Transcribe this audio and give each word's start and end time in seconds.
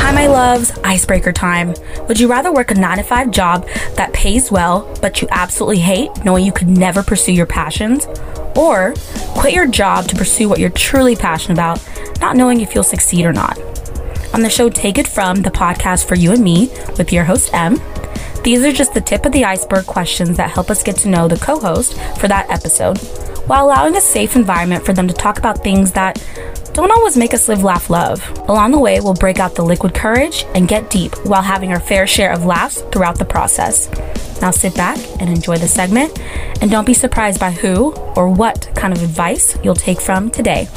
Hi, 0.00 0.12
my 0.12 0.26
loves. 0.26 0.70
Icebreaker 0.78 1.32
time. 1.32 1.74
Would 2.08 2.20
you 2.20 2.28
rather 2.28 2.52
work 2.52 2.70
a 2.70 2.74
9 2.74 2.98
to 2.98 3.02
5 3.02 3.30
job 3.30 3.66
that 3.96 4.12
pays 4.12 4.50
well, 4.50 4.94
but 5.00 5.20
you 5.20 5.28
absolutely 5.30 5.80
hate 5.80 6.10
knowing 6.24 6.44
you 6.44 6.52
could 6.52 6.68
never 6.68 7.02
pursue 7.02 7.32
your 7.32 7.46
passions? 7.46 8.06
Or 8.56 8.94
quit 9.36 9.54
your 9.54 9.66
job 9.66 10.06
to 10.08 10.16
pursue 10.16 10.48
what 10.48 10.58
you're 10.58 10.70
truly 10.70 11.16
passionate 11.16 11.54
about, 11.54 11.86
not 12.20 12.36
knowing 12.36 12.60
if 12.60 12.74
you'll 12.74 12.84
succeed 12.84 13.24
or 13.24 13.32
not? 13.32 13.58
On 14.34 14.42
the 14.42 14.50
show 14.50 14.68
Take 14.68 14.98
It 14.98 15.08
From, 15.08 15.42
the 15.42 15.50
podcast 15.50 16.06
for 16.06 16.14
you 16.14 16.32
and 16.32 16.42
me, 16.42 16.70
with 16.96 17.12
your 17.12 17.24
host, 17.24 17.52
M, 17.52 17.80
these 18.42 18.62
are 18.64 18.72
just 18.72 18.94
the 18.94 19.00
tip 19.00 19.26
of 19.26 19.32
the 19.32 19.44
iceberg 19.44 19.86
questions 19.86 20.36
that 20.36 20.50
help 20.50 20.70
us 20.70 20.82
get 20.82 20.96
to 20.98 21.08
know 21.08 21.28
the 21.28 21.36
co 21.36 21.58
host 21.58 21.98
for 22.18 22.28
that 22.28 22.48
episode, 22.50 22.98
while 23.48 23.66
allowing 23.66 23.96
a 23.96 24.00
safe 24.00 24.36
environment 24.36 24.84
for 24.84 24.92
them 24.92 25.08
to 25.08 25.14
talk 25.14 25.38
about 25.38 25.64
things 25.64 25.92
that 25.92 26.22
don't 26.74 26.92
always 26.92 27.16
make 27.16 27.34
us 27.34 27.48
live, 27.48 27.64
laugh, 27.64 27.90
love. 27.90 28.22
Along 28.48 28.70
the 28.70 28.78
way, 28.78 29.00
we'll 29.00 29.14
break 29.14 29.40
out 29.40 29.56
the 29.56 29.64
liquid 29.64 29.94
courage 29.94 30.44
and 30.54 30.68
get 30.68 30.90
deep 30.90 31.12
while 31.26 31.42
having 31.42 31.72
our 31.72 31.80
fair 31.80 32.06
share 32.06 32.30
of 32.30 32.44
laughs 32.44 32.82
throughout 32.92 33.18
the 33.18 33.24
process. 33.24 33.90
Now 34.40 34.52
sit 34.52 34.76
back 34.76 34.98
and 35.20 35.28
enjoy 35.28 35.58
the 35.58 35.66
segment, 35.66 36.16
and 36.62 36.70
don't 36.70 36.84
be 36.84 36.94
surprised 36.94 37.40
by 37.40 37.50
who 37.50 37.92
or 38.14 38.28
what 38.28 38.70
kind 38.76 38.92
of 38.92 39.02
advice 39.02 39.58
you'll 39.64 39.74
take 39.74 40.00
from 40.00 40.30
today. 40.30 40.68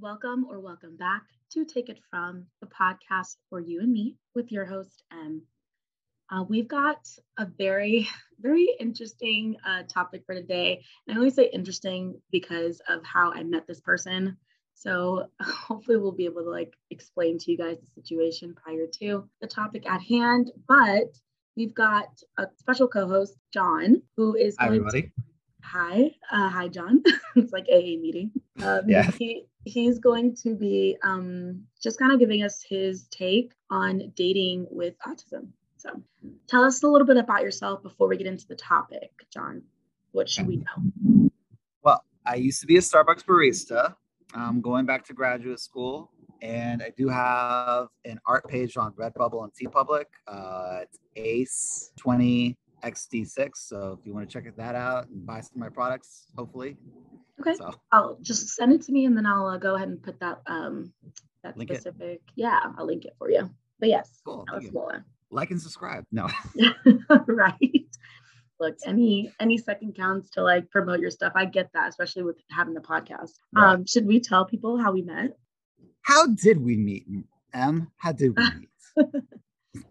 Welcome 0.00 0.44
or 0.50 0.58
welcome 0.58 0.96
back 0.96 1.22
to 1.52 1.64
Take 1.64 1.88
It 1.88 2.00
From, 2.10 2.46
the 2.60 2.66
podcast 2.66 3.36
for 3.48 3.60
you 3.60 3.80
and 3.80 3.92
me 3.92 4.16
with 4.34 4.50
your 4.50 4.64
host, 4.64 5.04
M. 5.12 5.42
Uh, 6.32 6.42
we've 6.48 6.66
got 6.66 7.06
a 7.38 7.46
very, 7.46 8.08
very 8.40 8.68
interesting 8.80 9.56
uh, 9.64 9.84
topic 9.88 10.22
for 10.26 10.34
today. 10.34 10.82
And 11.06 11.16
I 11.16 11.18
only 11.18 11.30
say 11.30 11.48
interesting 11.52 12.20
because 12.32 12.80
of 12.88 13.04
how 13.04 13.32
I 13.32 13.44
met 13.44 13.68
this 13.68 13.80
person. 13.80 14.36
So 14.74 15.28
hopefully 15.40 15.96
we'll 15.96 16.12
be 16.12 16.24
able 16.24 16.42
to 16.42 16.50
like 16.50 16.74
explain 16.90 17.38
to 17.38 17.52
you 17.52 17.56
guys 17.56 17.76
the 17.78 18.02
situation 18.02 18.54
prior 18.54 18.86
to 19.00 19.28
the 19.40 19.46
topic 19.46 19.88
at 19.88 20.02
hand. 20.02 20.50
But 20.66 21.16
we've 21.56 21.74
got 21.74 22.08
a 22.36 22.46
special 22.56 22.88
co-host, 22.88 23.34
John, 23.52 24.02
who 24.16 24.34
is 24.34 24.56
Hi, 24.58 24.66
everybody. 24.66 25.02
To, 25.02 25.08
hi, 25.62 26.10
uh, 26.32 26.48
hi, 26.48 26.66
John. 26.66 27.04
it's 27.36 27.52
like 27.52 27.66
AA 27.72 27.96
meeting. 28.00 28.32
Um, 28.62 28.82
Yeah. 28.86 29.10
He, 29.18 29.46
he's 29.64 29.98
going 29.98 30.36
to 30.36 30.54
be 30.54 30.96
um, 31.02 31.62
just 31.82 31.98
kind 31.98 32.12
of 32.12 32.18
giving 32.18 32.42
us 32.42 32.62
his 32.62 33.06
take 33.08 33.52
on 33.70 34.12
dating 34.14 34.66
with 34.70 34.94
autism. 35.06 35.48
So 35.76 36.00
tell 36.48 36.64
us 36.64 36.82
a 36.82 36.88
little 36.88 37.06
bit 37.06 37.16
about 37.16 37.42
yourself 37.42 37.82
before 37.82 38.08
we 38.08 38.16
get 38.16 38.26
into 38.26 38.46
the 38.46 38.56
topic, 38.56 39.10
John. 39.32 39.62
What 40.12 40.28
should 40.28 40.46
we 40.46 40.56
know? 40.58 41.30
Well, 41.82 42.04
I 42.24 42.36
used 42.36 42.60
to 42.60 42.66
be 42.66 42.76
a 42.76 42.80
Starbucks 42.80 43.24
barista. 43.24 43.94
I'm 44.34 44.60
going 44.60 44.86
back 44.86 45.04
to 45.06 45.12
graduate 45.12 45.60
school, 45.60 46.10
and 46.40 46.82
I 46.82 46.90
do 46.96 47.08
have 47.08 47.88
an 48.04 48.18
art 48.26 48.48
page 48.48 48.76
on 48.76 48.92
Redbubble 48.92 49.44
and 49.44 49.52
TeePublic. 49.52 50.06
Uh, 50.26 50.80
it's 50.82 50.98
Ace 51.16 51.92
20 51.96 52.56
XD6. 52.84 53.50
So 53.56 53.98
if 53.98 54.06
you 54.06 54.14
want 54.14 54.28
to 54.28 54.32
check 54.32 54.54
that 54.56 54.74
out 54.74 55.08
and 55.08 55.24
buy 55.26 55.40
some 55.40 55.56
of 55.56 55.60
my 55.60 55.68
products, 55.68 56.26
hopefully. 56.36 56.76
Okay. 57.40 57.54
So 57.54 57.74
I'll 57.92 58.18
just 58.22 58.48
send 58.50 58.72
it 58.72 58.82
to 58.82 58.92
me 58.92 59.06
and 59.06 59.16
then 59.16 59.26
I'll 59.26 59.46
uh, 59.46 59.58
go 59.58 59.74
ahead 59.74 59.88
and 59.88 60.02
put 60.02 60.20
that 60.20 60.40
um 60.46 60.92
that 61.42 61.56
Link 61.56 61.70
it. 61.70 61.80
specific. 61.80 62.20
Yeah, 62.36 62.60
I'll 62.78 62.86
link 62.86 63.04
it 63.04 63.14
for 63.18 63.30
you. 63.30 63.50
But 63.80 63.88
yes, 63.88 64.20
Cool, 64.24 64.44
that 64.46 64.60
thank 64.60 64.72
was 64.72 65.02
like 65.30 65.50
and 65.50 65.60
subscribe. 65.60 66.04
No, 66.12 66.28
right. 67.26 67.86
Look, 68.60 68.76
any 68.86 69.32
any 69.40 69.58
second 69.58 69.96
counts 69.96 70.30
to 70.30 70.42
like 70.42 70.70
promote 70.70 71.00
your 71.00 71.10
stuff. 71.10 71.32
I 71.34 71.44
get 71.44 71.70
that, 71.74 71.88
especially 71.88 72.22
with 72.22 72.36
having 72.50 72.74
the 72.74 72.80
podcast. 72.80 73.32
Right. 73.52 73.72
Um, 73.72 73.84
should 73.86 74.06
we 74.06 74.20
tell 74.20 74.44
people 74.44 74.78
how 74.78 74.92
we 74.92 75.02
met? 75.02 75.36
how 76.02 76.26
did 76.26 76.62
we 76.62 76.76
meet? 76.76 77.06
M? 77.52 77.90
How 77.96 78.12
did 78.12 78.36
we 78.36 78.44
meet? 78.60 79.22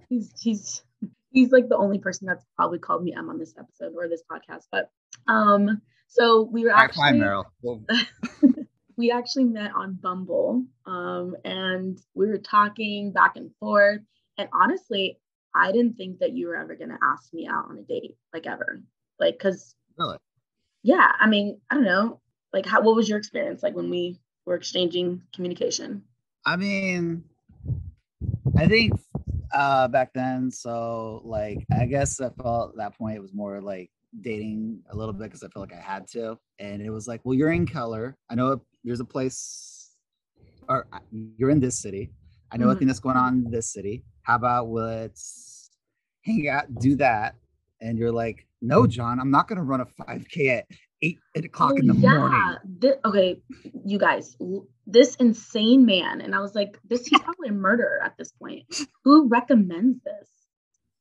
he's 0.10 0.32
he's 0.40 0.84
he's 1.34 1.52
like 1.52 1.68
the 1.68 1.78
only 1.78 2.00
person 2.00 2.28
that's 2.28 2.46
probably 2.56 2.80
called 2.80 3.04
me 3.04 3.14
M 3.18 3.30
on 3.30 3.38
this 3.38 3.54
episode 3.60 3.94
or 3.96 4.08
this 4.08 4.24
podcast. 4.32 4.68
But 4.72 4.90
um, 5.28 5.82
so 6.08 6.44
we 6.44 6.64
were 6.64 6.72
actually 6.72 7.02
five, 7.02 7.16
Meryl. 7.16 7.46
We 8.96 9.12
actually 9.12 9.46
met 9.46 9.72
on 9.76 9.98
Bumble, 10.02 10.66
um, 10.86 11.36
and 11.44 12.00
we 12.14 12.28
were 12.28 12.38
talking 12.38 13.12
back 13.12 13.38
and 13.38 13.50
forth. 13.60 14.02
And 14.38 14.50
honestly, 14.54 15.20
I 15.56 15.72
didn't 15.72 15.96
think 15.96 16.20
that 16.20 16.34
you 16.34 16.48
were 16.48 16.56
ever 16.56 16.76
gonna 16.76 17.00
ask 17.02 17.34
me 17.34 17.48
out 17.48 17.66
on 17.70 17.78
a 17.80 17.82
date, 17.82 18.16
like 18.34 18.46
ever, 18.46 18.84
like 19.20 19.36
because 19.36 19.76
really? 19.98 20.18
yeah, 20.84 21.12
I 21.20 21.28
mean, 21.28 21.60
I 21.72 21.76
don't 21.76 21.86
know, 21.86 22.22
like 22.52 22.68
how 22.68 22.82
what 22.82 22.96
was 22.96 23.10
your 23.10 23.18
experience 23.18 23.64
like 23.64 23.76
when 23.76 23.90
we 23.90 24.20
were 24.46 24.56
exchanging 24.56 25.24
communication? 25.34 26.04
I 26.46 26.56
mean, 26.58 27.24
I 28.56 28.68
think 28.68 28.94
uh 29.54 29.88
back 29.88 30.12
then, 30.14 30.50
so 30.52 31.22
like 31.24 31.66
I 31.72 31.86
guess 31.86 32.20
I 32.22 32.30
felt 32.42 32.72
at 32.72 32.78
that 32.78 32.98
point 32.98 33.16
it 33.18 33.22
was 33.22 33.34
more 33.34 33.62
like 33.62 33.90
dating 34.22 34.80
a 34.92 34.96
little 34.96 35.14
bit 35.14 35.24
because 35.26 35.44
I 35.44 35.48
felt 35.50 35.70
like 35.70 35.78
I 35.78 35.82
had 35.82 36.08
to. 36.10 36.38
And 36.60 36.82
it 36.82 36.90
was 36.92 37.08
like, 37.08 37.22
well, 37.24 37.34
you're 37.36 37.52
in 37.52 37.66
Keller. 37.66 38.16
I 38.30 38.36
know 38.36 38.62
there's 38.84 39.00
a 39.00 39.06
place 39.06 39.96
or 40.70 40.86
uh, 40.94 41.00
you're 41.38 41.50
in 41.50 41.60
this 41.60 41.80
city. 41.80 42.12
I 42.52 42.58
know 42.58 42.70
a 42.70 42.76
Mhm. 42.76 42.80
thing 42.80 42.88
that's 42.88 43.00
going 43.00 43.18
on 43.18 43.46
in 43.46 43.52
this 43.52 43.72
city. 43.74 44.04
How 44.24 44.36
about 44.36 44.70
let's 44.70 45.72
hang 46.22 46.48
out, 46.48 46.66
do 46.80 46.96
that? 46.98 47.36
And 47.82 47.98
you're 47.98 48.12
like, 48.12 48.46
no, 48.62 48.88
John, 48.88 49.20
I'm 49.20 49.32
not 49.32 49.48
gonna 49.48 49.64
run 49.64 49.82
a 49.82 49.86
5k 49.86 50.50
at 50.60 50.66
eight, 51.02 51.20
eight 51.36 51.46
o'clock 51.46 51.80
in 51.80 51.88
the 51.88 51.94
morning. 51.94 52.56
Thi- 52.80 52.94
okay, 53.04 53.42
you 53.86 53.98
guys, 53.98 54.38
this 54.86 55.16
insane 55.16 55.86
man, 55.86 56.22
and 56.22 56.36
I 56.36 56.40
was 56.40 56.56
like, 56.56 56.78
this 56.84 57.06
he's 57.06 57.22
probably 57.22 57.50
a 57.50 57.54
murderer 57.54 58.02
at 58.04 58.18
this 58.18 58.32
point. 58.32 58.66
Who 59.04 59.28
recommends 59.28 60.02
this? 60.04 60.30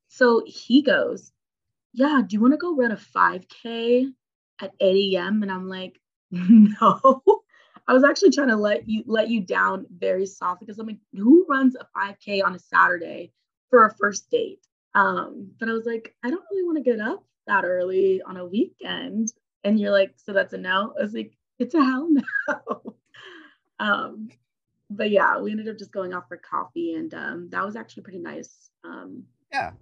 So 0.09 0.43
he 0.47 0.83
goes, 0.83 1.33
yeah, 1.93 2.23
do 2.27 2.35
you 2.35 2.41
want 2.41 2.53
to 2.53 2.59
go 2.59 2.75
run 2.75 2.93
a 2.93 2.97
5K 2.97 4.13
at 4.61 4.73
8 4.81 5.15
a.m.? 5.15 5.43
And 5.43 5.51
I'm 5.51 5.69
like, 5.69 5.99
no. 6.31 7.23
I 7.89 7.95
was 7.95 8.05
actually 8.05 8.31
trying 8.31 8.49
to 8.49 8.57
let 8.57 8.89
you 8.89 9.03
let 9.07 9.29
you 9.29 9.41
down 9.41 9.87
very 9.91 10.25
softly 10.27 10.67
because 10.67 10.79
I'm 10.79 10.87
like, 10.87 11.01
who 11.15 11.45
runs 11.49 11.77
a 11.77 11.87
5K 11.99 12.45
on 12.45 12.55
a 12.55 12.59
Saturday 12.59 13.33
for 13.71 13.87
a 13.87 13.95
first 13.95 14.31
date? 14.31 14.65
Um, 14.95 15.51
but 15.59 15.69
I 15.69 15.73
was 15.73 15.87
like, 15.87 16.15
I 16.23 16.31
don't 16.31 16.45
really 16.51 16.65
want 16.65 16.79
to 16.79 16.85
get 16.85 17.01
up 17.01 17.25
that 17.47 17.65
early 17.65 18.23
on 18.23 18.37
a 18.37 18.47
weekend. 18.47 19.33
And 19.65 19.79
you're 19.79 19.91
like, 19.91 20.15
so 20.17 20.33
that's 20.33 20.53
a 20.53 20.59
no. 20.59 20.95
I 20.99 21.03
was 21.03 21.15
like, 21.15 21.33
it's 21.59 21.75
a 21.75 21.85
hell 21.85 22.09
no. 22.11 22.95
um, 23.83 24.29
but 24.89 25.11
yeah, 25.11 25.41
we 25.41 25.51
ended 25.51 25.69
up 25.69 25.79
just 25.79 25.93
going 25.93 26.15
off 26.15 26.29
for 26.29 26.37
coffee, 26.37 26.95
and 26.95 27.13
um, 27.15 27.49
that 27.51 27.65
was 27.65 27.77
actually 27.77 28.05
pretty 28.05 28.19
nice. 28.21 28.71
Um, 28.85 29.25
Yeah, 29.53 29.73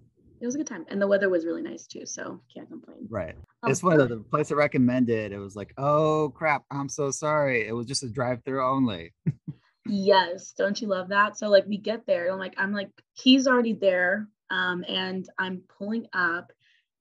it 0.41 0.47
was 0.47 0.55
a 0.55 0.59
good 0.59 0.67
time, 0.67 0.87
and 0.89 1.01
the 1.03 1.07
weather 1.07 1.29
was 1.29 1.45
really 1.45 1.63
nice 1.63 1.87
too, 1.87 2.07
so 2.07 2.41
can't 2.53 2.69
complain. 2.69 3.07
right. 3.11 3.35
Um, 3.63 3.71
It's 3.71 3.83
one 3.83 4.01
of 4.01 4.09
the 4.09 4.19
place 4.19 4.51
I 4.51 4.55
recommended. 4.55 5.33
It 5.33 5.39
was 5.39 5.55
like, 5.55 5.75
oh 5.77 6.33
crap, 6.35 6.65
I'm 6.71 6.89
so 6.89 7.11
sorry. 7.11 7.67
It 7.69 7.73
was 7.73 7.87
just 7.87 8.03
a 8.03 8.09
drive-through 8.09 8.65
only. 8.65 9.13
Yes, 9.87 10.53
don't 10.57 10.81
you 10.81 10.89
love 10.89 11.09
that? 11.09 11.37
So 11.37 11.49
like 11.49 11.67
we 11.67 11.77
get 11.77 12.07
there, 12.07 12.25
and 12.25 12.33
I'm 12.33 12.39
like, 12.39 12.55
I'm 12.57 12.73
like, 12.73 12.91
he's 13.13 13.47
already 13.47 13.75
there, 13.75 14.29
um, 14.51 14.85
and 14.89 15.29
I'm 15.39 15.63
pulling 15.77 16.07
up, 16.15 16.53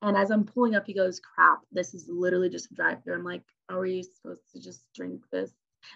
and 0.02 0.18
as 0.18 0.32
I'm 0.32 0.44
pulling 0.46 0.76
up, 0.76 0.86
he 0.86 0.94
goes, 0.94 1.20
"Crap, 1.20 1.60
this 1.72 1.94
is 1.94 2.10
literally 2.10 2.50
just 2.50 2.72
a 2.72 2.74
drive-through." 2.74 3.16
I'm 3.16 3.24
like, 3.24 3.44
"Are 3.70 3.80
we 3.80 4.04
supposed 4.04 4.52
to 4.54 4.60
just 4.62 4.84
drink 4.96 5.22
this?" 5.32 5.52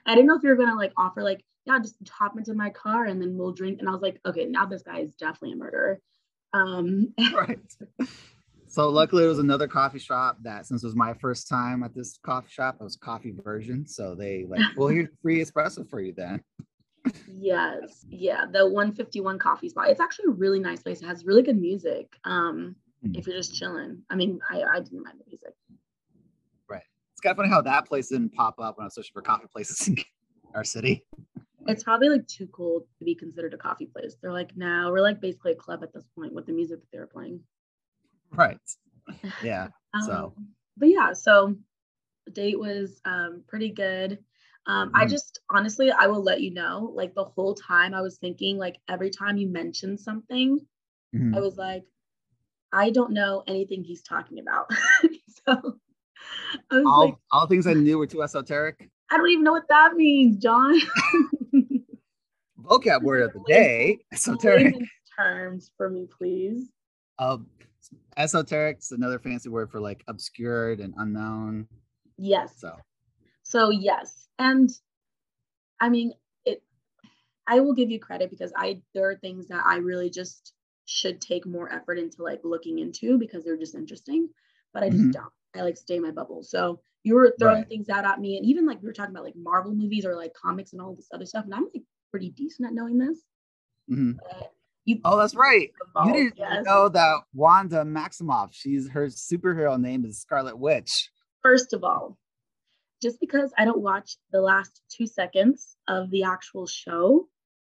I 0.06 0.16
didn't 0.16 0.28
know 0.28 0.36
if 0.36 0.44
you 0.44 0.50
were 0.50 0.56
gonna 0.56 0.76
like 0.76 0.94
offer 0.98 1.24
like, 1.24 1.44
"Yeah, 1.66 1.80
just 1.80 1.96
hop 2.10 2.38
into 2.38 2.54
my 2.54 2.70
car 2.70 3.06
and 3.06 3.22
then 3.22 3.38
we'll 3.38 3.52
drink." 3.54 3.80
And 3.80 3.88
I 3.88 3.92
was 3.92 4.02
like, 4.02 4.20
"Okay, 4.26 4.46
now 4.46 4.66
this 4.66 4.84
guy 4.84 5.00
is 5.00 5.14
definitely 5.16 5.54
a 5.54 5.56
murderer." 5.58 6.00
Um, 6.54 7.14
right. 7.34 7.60
So 8.68 8.90
luckily, 8.90 9.24
it 9.24 9.28
was 9.28 9.40
another 9.40 9.68
coffee 9.68 10.00
shop 10.00 10.38
that, 10.42 10.66
since 10.66 10.84
it 10.84 10.88
was 10.88 10.96
my 10.96 11.14
first 11.14 11.48
time 11.48 11.84
at 11.84 11.94
this 11.94 12.18
coffee 12.24 12.50
shop, 12.50 12.78
it 12.80 12.84
was 12.84 12.96
coffee 12.96 13.34
version. 13.44 13.86
So 13.86 14.16
they 14.16 14.46
like, 14.48 14.62
well, 14.76 14.88
here's 14.88 15.10
free 15.22 15.44
espresso 15.44 15.88
for 15.88 16.00
you 16.02 16.12
then. 16.12 16.44
yes, 17.28 18.06
yeah, 18.10 18.46
the 18.52 18.66
151 18.66 19.38
coffee 19.40 19.70
spot. 19.70 19.90
It's 19.90 20.00
actually 20.00 20.26
a 20.30 20.36
really 20.36 20.60
nice 20.60 20.82
place. 20.82 21.02
It 21.02 21.06
has 21.08 21.26
really 21.26 21.44
good 21.44 21.60
music. 21.60 22.16
Um, 22.24 22.76
Hmm. 23.04 23.16
if 23.16 23.28
you're 23.28 23.36
just 23.36 23.54
chilling. 23.54 24.02
I 24.10 24.16
mean, 24.16 24.40
I 24.50 24.64
I 24.64 24.80
didn't 24.80 25.04
mind 25.04 25.20
the 25.20 25.26
music. 25.28 25.54
Kind 27.24 27.32
of 27.32 27.38
funny 27.38 27.50
how 27.50 27.62
that 27.62 27.86
place 27.88 28.10
didn't 28.10 28.34
pop 28.34 28.60
up 28.60 28.78
when 28.78 28.84
I 28.84 28.88
was 28.88 28.96
searching 28.96 29.14
for 29.14 29.22
coffee 29.22 29.48
places 29.52 29.88
in 29.88 29.98
our 30.56 30.64
city. 30.64 31.06
it's 31.68 31.84
probably 31.84 32.10
like 32.10 32.28
too 32.28 32.48
cool 32.48 32.82
to 33.00 33.06
be 33.06 33.16
considered 33.16 33.54
a 33.54 33.58
coffee 33.58 33.86
place. 33.86 34.18
They're 34.22 34.34
like, 34.34 34.52
no, 34.58 34.90
we're 34.92 35.00
like 35.02 35.22
basically 35.22 35.54
a 35.54 35.56
club 35.56 35.82
at 35.84 35.94
this 35.94 36.04
point 36.18 36.34
with 36.34 36.46
the 36.46 36.52
music 36.52 36.80
that 36.82 36.88
they're 36.92 37.08
playing. 37.08 37.40
Right. 38.32 38.58
Yeah. 39.44 39.68
So- 40.02 40.34
Um, 40.38 40.48
but 40.78 40.90
yeah, 40.90 41.14
so 41.14 41.56
the 42.26 42.32
date 42.32 42.60
was 42.60 43.00
um, 43.06 43.44
pretty 43.48 43.70
good. 43.70 44.18
Um, 44.66 44.92
I 44.94 45.06
just 45.06 45.40
honestly, 45.50 45.92
I 45.92 46.08
will 46.08 46.24
let 46.24 46.42
you 46.42 46.52
know. 46.54 46.92
Like 46.96 47.14
the 47.14 47.26
whole 47.26 47.54
time, 47.54 47.94
I 47.94 48.02
was 48.02 48.18
thinking, 48.18 48.58
like 48.58 48.80
every 48.90 49.10
time 49.10 49.38
you 49.38 49.48
mentioned 49.48 50.00
something, 50.00 50.60
Mhm. 51.16 51.36
I 51.36 51.40
was 51.42 51.58
like, 51.58 51.84
I 52.72 52.90
don't 52.90 53.12
know 53.14 53.44
anything 53.46 53.84
he's 53.84 54.02
talking 54.02 54.40
about. 54.40 54.72
so 55.48 55.80
all, 56.86 57.06
like, 57.06 57.16
all 57.32 57.48
things 57.48 57.68
I 57.68 57.74
knew 57.74 57.98
were 57.98 58.08
too 58.08 58.24
esoteric. 58.24 58.90
I 59.12 59.18
don't 59.18 59.30
even 59.30 59.44
know 59.44 59.52
what 59.52 59.68
that 59.70 59.94
means, 59.96 60.38
John. 60.38 60.80
Vocab 62.64 63.04
word 63.04 63.24
of 63.24 63.34
the 63.34 63.44
day, 63.48 64.00
esoteric. 64.12 64.74
Terms 65.18 65.70
for 65.78 65.90
me, 65.90 66.08
please. 66.18 66.70
Um, 67.20 67.48
is 68.18 68.34
another 68.92 69.20
fancy 69.20 69.50
word 69.50 69.70
for 69.70 69.80
like 69.80 70.04
obscured 70.08 70.80
and 70.80 70.94
unknown. 70.98 71.68
Yes. 72.18 72.56
So 72.58 72.76
So 73.44 73.70
yes, 73.70 74.28
and 74.40 74.70
I 75.80 75.90
mean 75.90 76.14
it. 76.46 76.64
I 77.48 77.60
will 77.60 77.74
give 77.74 77.92
you 77.92 78.00
credit 78.00 78.30
because 78.30 78.54
I 78.56 78.82
there 78.94 79.10
are 79.10 79.16
things 79.18 79.48
that 79.50 79.64
I 79.66 79.78
really 79.78 80.10
just 80.10 80.54
should 80.86 81.22
take 81.22 81.46
more 81.46 81.72
effort 81.72 81.98
into 82.00 82.24
like 82.24 82.42
looking 82.44 82.80
into 82.80 83.18
because 83.18 83.44
they're 83.44 83.58
just 83.58 83.76
interesting, 83.76 84.30
but 84.74 84.84
I 84.84 84.90
just 84.90 85.04
Mhm. 85.04 85.12
don't. 85.14 85.34
I 85.56 85.62
like 85.62 85.78
stay 85.78 85.96
in 85.98 86.02
my 86.04 86.12
bubble. 86.12 86.44
So 86.44 86.80
you 87.04 87.16
were 87.16 87.34
throwing 87.40 87.58
Right. 87.60 87.68
things 87.70 87.90
out 87.90 88.06
at 88.06 88.20
me, 88.20 88.38
and 88.38 88.46
even 88.46 88.66
like 88.66 88.82
we 88.82 88.88
were 88.88 88.94
talking 88.94 89.14
about 89.14 89.26
like 89.26 89.36
Marvel 89.36 89.74
movies 89.74 90.06
or 90.06 90.16
like 90.16 90.34
comics 90.34 90.74
and 90.74 90.82
all 90.82 90.96
this 90.96 91.10
other 91.14 91.26
stuff, 91.26 91.46
and 91.46 91.54
I'm 91.54 91.68
like 91.74 91.84
pretty 92.12 92.30
decent 92.32 92.68
at 92.68 92.74
knowing 92.74 92.98
this. 92.98 93.20
mhm. 93.90 94.18
You 94.86 95.00
oh, 95.06 95.18
that's 95.18 95.36
right. 95.36 95.72
You 96.06 96.12
didn't 96.14 96.34
yes. 96.38 96.66
know 96.66 96.90
that 96.90 97.20
Wanda 97.34 97.84
Maximoff. 97.84 98.50
She's 98.52 98.90
her 98.90 99.08
superhero 99.08 99.80
name 99.80 100.04
is 100.06 100.20
Scarlet 100.20 100.58
Witch. 100.58 101.10
First 101.42 101.72
of 101.74 101.84
all, 101.84 102.18
just 103.02 103.20
because 103.20 103.54
I 103.58 103.66
don't 103.66 103.82
watch 103.82 104.18
the 104.32 104.42
last 104.42 104.82
two 104.90 105.06
seconds 105.08 105.76
of 105.88 106.10
the 106.10 106.24
actual 106.24 106.66
show, 106.66 107.28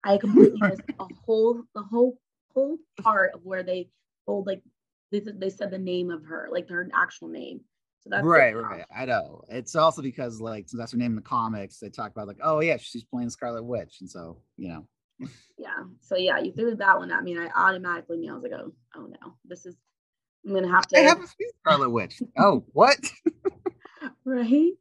I 0.04 0.18
completely 0.18 0.60
missed 0.62 0.82
a 1.00 1.06
whole 1.26 1.64
the 1.76 1.84
whole 1.84 2.20
whole 2.54 2.78
part 3.02 3.34
of 3.36 3.42
where 3.46 3.62
they 3.64 3.90
told 4.26 4.48
like 4.48 4.64
they 5.12 5.22
said 5.22 5.40
they 5.40 5.50
said 5.50 5.72
the 5.72 5.78
name 5.78 6.12
of 6.12 6.24
her, 6.26 6.50
like 6.52 6.70
her 6.70 6.90
actual 6.94 7.28
name. 7.28 7.62
So 8.02 8.10
that's 8.10 8.26
right, 8.26 8.56
right. 8.56 8.86
I 8.96 9.06
know. 9.06 9.42
It's 9.50 9.76
also 9.76 10.02
because 10.02 10.40
like 10.40 10.70
since 10.70 10.80
that's 10.80 10.92
her 10.92 10.98
name 10.98 11.12
in 11.12 11.16
the 11.16 11.22
comics, 11.22 11.80
they 11.80 11.90
talk 11.90 12.12
about 12.12 12.28
like, 12.28 12.40
oh 12.42 12.60
yeah, 12.62 12.78
she's 12.78 13.04
playing 13.04 13.30
Scarlet 13.30 13.64
Witch, 13.64 13.98
and 14.02 14.10
so 14.10 14.42
you 14.58 14.70
know. 14.70 14.88
Yeah. 15.60 15.86
So 16.02 16.16
yeah, 16.16 16.38
you 16.38 16.52
threw 16.52 16.76
that 16.76 17.00
one 17.00 17.12
at 17.12 17.24
me, 17.24 17.36
and 17.36 17.50
I 17.50 17.70
automatically 17.70 18.18
knew 18.18 18.32
I 18.32 18.36
was 18.36 18.44
like, 18.44 18.52
oh, 18.52 18.72
oh 18.96 19.08
no, 19.08 19.34
this 19.44 19.66
is 19.66 19.76
I'm 20.46 20.54
gonna 20.54 20.70
have 20.70 20.86
I 20.96 21.02
to 21.02 21.04
haven't 21.04 21.28
seen 21.28 21.50
Scarlet 21.62 21.90
Witch. 21.90 22.22
oh, 22.38 22.64
what? 22.74 22.98
right? 24.26 24.72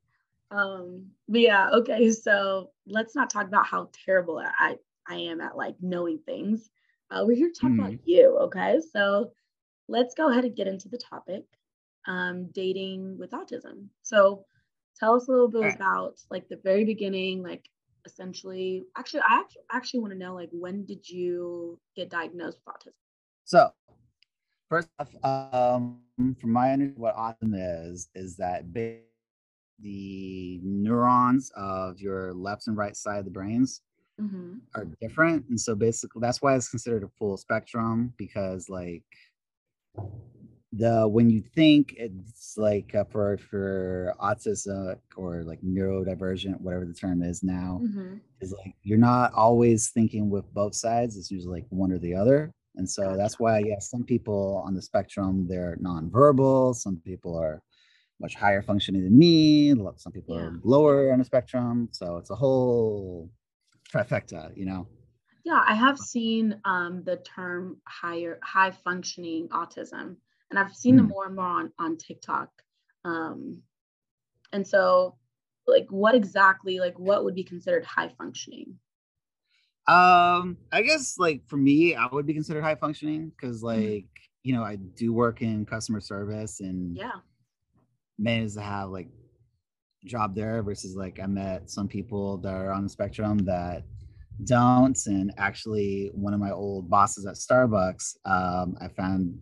Um, 0.50 1.06
but 1.28 1.40
yeah, 1.40 1.70
okay, 1.70 2.11
so 2.12 2.70
let's 2.87 3.17
not 3.17 3.31
talk 3.31 3.46
about 3.46 3.67
how 3.67 3.88
terrible 4.05 4.38
I 4.38 4.76
I 5.08 5.17
am 5.17 5.40
at 5.40 5.56
like 5.56 5.76
knowing 5.81 6.19
things. 6.25 6.70
Uh, 7.11 7.25
we're 7.26 7.37
here 7.37 7.50
to 7.52 7.61
talk 7.61 7.70
about 7.73 7.94
you, 8.05 8.37
okay? 8.38 8.81
So 8.93 9.31
let's 9.88 10.15
go 10.15 10.31
ahead 10.31 10.44
and 10.44 10.56
get 10.56 10.69
into 10.69 10.88
the 10.88 10.99
topic. 10.99 11.44
Um, 12.06 12.49
dating 12.53 13.19
with 13.19 13.31
autism. 13.33 13.88
So 14.03 14.44
tell 14.99 15.15
us 15.17 15.29
a 15.29 15.31
little 15.33 15.49
bit 15.49 15.67
about 15.67 16.21
like 16.31 16.49
the 16.49 16.56
very 16.62 16.85
beginning, 16.85 17.43
like 17.43 17.69
essentially 18.06 18.85
actually 18.97 19.21
I 19.29 19.41
actually, 19.41 19.62
actually 19.73 20.00
want 20.00 20.12
to 20.12 20.19
know 20.19 20.35
like 20.35 20.50
when 20.53 20.85
did 20.85 21.09
you 21.09 21.79
get 21.97 22.11
diagnosed 22.11 22.59
with 22.65 22.75
autism? 22.75 23.03
So, 23.44 23.73
first 24.69 24.91
off, 24.99 25.15
um, 25.23 25.99
from 26.38 26.53
my 26.53 26.73
understanding, 26.73 27.00
what 27.00 27.17
autism 27.17 27.53
is 27.55 28.09
is 28.15 28.37
that 28.37 28.73
the 28.73 30.61
neurons 30.62 31.50
of 31.56 32.00
your 32.00 32.33
left 32.35 32.67
and 32.67 32.77
right 32.77 32.97
side 32.97 33.19
of 33.19 33.25
the 33.25 33.31
brains 33.31 33.83
Mm-hmm. 34.21 34.59
are 34.75 34.87
different, 35.00 35.47
and 35.49 35.61
so 35.61 35.75
basically 35.75 36.21
that's 36.21 36.43
why 36.43 36.55
it's 36.55 36.69
considered 36.69 37.03
a 37.03 37.09
full 37.09 37.37
spectrum 37.37 38.12
because 38.17 38.69
like 38.69 39.05
the 40.73 41.07
when 41.09 41.31
you 41.31 41.41
think 41.41 41.95
it's 41.97 42.55
like 42.57 42.95
uh, 42.95 43.05
for 43.05 43.37
for 43.39 44.15
autism 44.21 44.99
or 45.17 45.43
like 45.45 45.61
neurodivergent 45.63 46.61
whatever 46.61 46.85
the 46.85 46.93
term 46.95 47.23
is 47.23 47.43
now 47.43 47.81
Mm-hmm. 47.83 48.17
is 48.41 48.53
like 48.53 48.75
you're 48.83 48.99
not 48.99 49.33
always 49.35 49.91
thinking 49.91 50.29
with 50.29 50.53
both 50.53 50.75
sides 50.75 51.17
it's 51.17 51.31
usually 51.31 51.61
like 51.61 51.67
one 51.71 51.93
or 51.93 51.99
the 51.99 52.15
other 52.15 52.53
and 52.75 52.89
so 52.89 53.17
that's 53.17 53.39
why 53.39 53.61
yeah 53.61 53.79
some 53.79 54.03
people 54.05 54.63
on 54.67 54.75
the 54.75 54.83
spectrum 54.83 55.47
they're 55.49 55.79
nonverbal 55.81 56.75
some 56.75 56.97
people 57.05 57.39
are 57.39 57.63
much 58.21 58.35
higher 58.35 58.63
functioning 58.63 59.03
than 59.05 59.17
me 59.17 59.73
some 59.97 60.13
people 60.13 60.35
Yeah. 60.35 60.43
are 60.43 60.61
lower 60.65 61.13
on 61.13 61.19
the 61.21 61.25
spectrum 61.25 61.89
so 61.93 62.17
it's 62.17 62.31
a 62.31 62.35
whole 62.35 63.31
trifecta 63.91 64.55
you 64.57 64.67
know 64.67 64.87
Yeah, 65.47 65.63
I 65.65 65.75
have 65.77 65.97
seen 65.97 66.61
um, 66.65 67.05
the 67.05 67.19
term 67.19 67.81
higher 67.87 68.41
high 68.43 68.73
functioning 68.73 69.49
autism, 69.51 70.17
and 70.51 70.59
I've 70.59 70.75
seen 70.75 70.97
them 70.97 71.07
Mm. 71.07 71.11
more 71.11 71.27
and 71.27 71.37
more 71.37 71.45
on 71.47 71.73
on 71.79 71.97
TikTok. 71.99 72.51
Um, 73.05 73.63
and 74.53 74.67
so, 74.67 75.19
like, 75.67 75.87
what 75.91 76.15
exactly, 76.17 76.81
like, 76.81 76.99
what 76.99 77.25
would 77.25 77.35
be 77.37 77.45
considered 77.45 77.85
high 77.85 78.11
functioning? 78.19 78.81
Um, 79.89 80.57
I 80.73 80.83
guess 80.83 81.17
like 81.19 81.47
for 81.49 81.57
me, 81.57 81.95
I 81.95 82.07
would 82.11 82.27
be 82.27 82.35
considered 82.35 82.63
high 82.63 82.75
functioning 82.75 83.31
because 83.31 83.63
Mhm. 83.73 83.83
like 83.85 84.07
you 84.43 84.53
know 84.53 84.65
I 84.65 84.77
do 84.77 85.13
work 85.13 85.43
in 85.43 85.65
customer 85.65 86.01
service 86.01 86.61
and 86.61 87.01
Yeah, 87.01 87.21
managed 88.19 88.55
to 88.55 88.61
have 88.63 88.91
like 88.91 89.09
job 90.05 90.35
there 90.35 90.63
versus 90.63 90.97
like 90.97 91.21
I 91.21 91.27
met 91.27 91.71
some 91.71 91.89
people 91.89 92.39
that 92.39 92.55
are 92.55 92.73
on 92.73 92.85
the 92.85 92.89
spectrum 92.89 93.39
that 93.47 93.85
don't 94.44 94.99
and 95.06 95.33
actually 95.38 96.11
one 96.15 96.35
of 96.35 96.41
my 96.41 96.50
old 96.50 96.91
bosses 96.91 97.27
at 97.27 97.35
Starbucks 97.37 98.17
um 98.27 98.77
I 98.81 98.88
found 98.88 99.38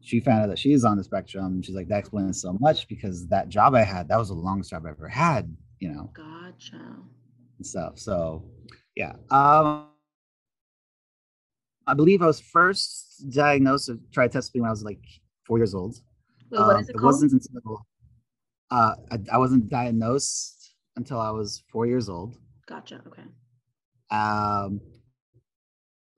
she 0.00 0.18
found 0.20 0.42
out 0.42 0.48
that 0.48 0.58
she's 0.58 0.84
on 0.84 0.96
the 0.96 1.04
spectrum 1.04 1.62
she's 1.62 1.74
like 1.76 1.88
that 1.88 2.00
explains 2.00 2.40
so 2.40 2.56
much 2.60 2.88
because 2.88 3.26
that 3.28 3.48
job 3.48 3.74
I 3.74 3.82
had 3.82 4.08
that 4.08 4.18
was 4.18 4.28
the 4.28 4.34
longest 4.34 4.70
job 4.70 4.84
I 4.86 4.90
ever 4.90 5.08
had 5.08 5.54
you 5.78 5.90
know 5.90 6.10
gotcha. 6.12 6.96
and 7.58 7.66
stuff. 7.66 7.98
So 7.98 8.44
yeah. 8.96 9.12
Um 9.30 9.88
I 11.86 11.94
believe 11.94 12.22
I 12.22 12.26
was 12.26 12.40
first 12.40 13.24
diagnosed 13.30 13.88
with 13.88 14.10
tritypsy 14.12 14.60
when 14.60 14.66
I 14.66 14.70
was 14.70 14.84
like 14.84 15.02
four 15.46 15.58
years 15.58 15.74
old. 15.74 15.96
Wait, 16.50 16.60
what 16.60 16.76
Um, 16.76 16.80
is 16.80 16.88
it 16.88 16.92
it 16.92 16.96
called? 16.98 17.04
wasn't 17.14 17.32
until 17.32 17.86
uh 18.70 18.94
I, 19.10 19.18
I 19.32 19.38
wasn't 19.38 19.68
diagnosed 19.68 20.74
until 20.96 21.20
I 21.20 21.30
was 21.30 21.62
four 21.72 21.86
years 21.86 22.08
old. 22.08 22.38
Gotcha. 22.66 23.02
Okay. 23.06 23.22
Um 24.12 24.80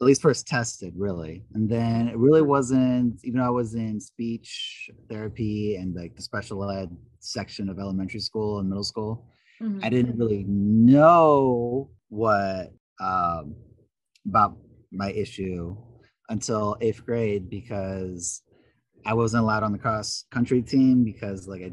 at 0.00 0.06
least 0.06 0.22
first 0.22 0.46
tested 0.46 0.92
really. 0.96 1.44
And 1.54 1.68
then 1.68 2.08
it 2.08 2.16
really 2.18 2.42
wasn't 2.42 3.20
even 3.24 3.40
though 3.40 3.46
I 3.46 3.50
was 3.50 3.74
in 3.74 4.00
speech 4.00 4.90
therapy 5.08 5.76
and 5.76 5.94
like 5.94 6.14
the 6.16 6.22
special 6.22 6.68
ed 6.70 6.94
section 7.20 7.68
of 7.68 7.78
elementary 7.78 8.20
school 8.20 8.58
and 8.58 8.68
middle 8.68 8.84
school. 8.84 9.30
Mhm. 9.62 9.84
I 9.84 9.88
didn't 9.88 10.18
really 10.18 10.44
know 10.44 11.90
what 12.08 12.72
um, 13.00 13.54
about 14.26 14.58
my 14.92 15.10
issue 15.12 15.76
until 16.28 16.76
eighth 16.80 17.04
grade 17.04 17.48
because 17.48 18.42
I 19.06 19.14
wasn't 19.14 19.44
allowed 19.44 19.62
on 19.62 19.72
the 19.72 19.78
cross 19.78 20.24
country 20.30 20.60
team 20.60 21.04
because 21.04 21.46
like 21.46 21.62
I 21.62 21.72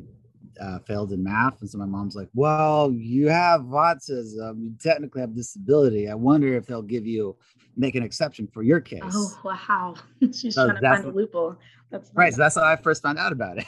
uh, 0.60 0.80
failed 0.80 1.12
in 1.12 1.24
math, 1.24 1.62
and 1.62 1.70
so 1.70 1.78
my 1.78 1.86
mom's 1.86 2.16
like, 2.16 2.30
"Well, 2.34 2.92
you 2.92 3.30
have 3.30 3.62
autism. 3.62 4.64
You 4.64 4.76
technically 4.80 5.22
have 5.22 5.36
disability. 5.36 6.10
I 6.10 6.16
wonder 6.16 6.56
if 6.56 6.66
they'll 6.66 6.82
give 6.82 7.06
you 7.06 7.38
make 7.78 7.96
an 7.96 8.04
exception 8.04 8.48
for 8.48 8.64
your 8.64 8.80
case." 8.82 9.02
Oh 9.14 9.40
wow, 9.46 9.96
she's 10.34 10.56
So 10.56 10.66
trying 10.66 10.76
to 10.82 10.82
find 10.82 11.04
a 11.04 11.08
what- 11.08 11.16
loophole. 11.16 11.56
That's 11.92 12.10
Right. 12.14 12.34
So 12.34 12.38
that's 12.42 12.56
how 12.56 12.64
I 12.64 12.76
first 12.78 13.02
found 13.04 13.20
out 13.20 13.32
about 13.34 13.58
it. 13.58 13.66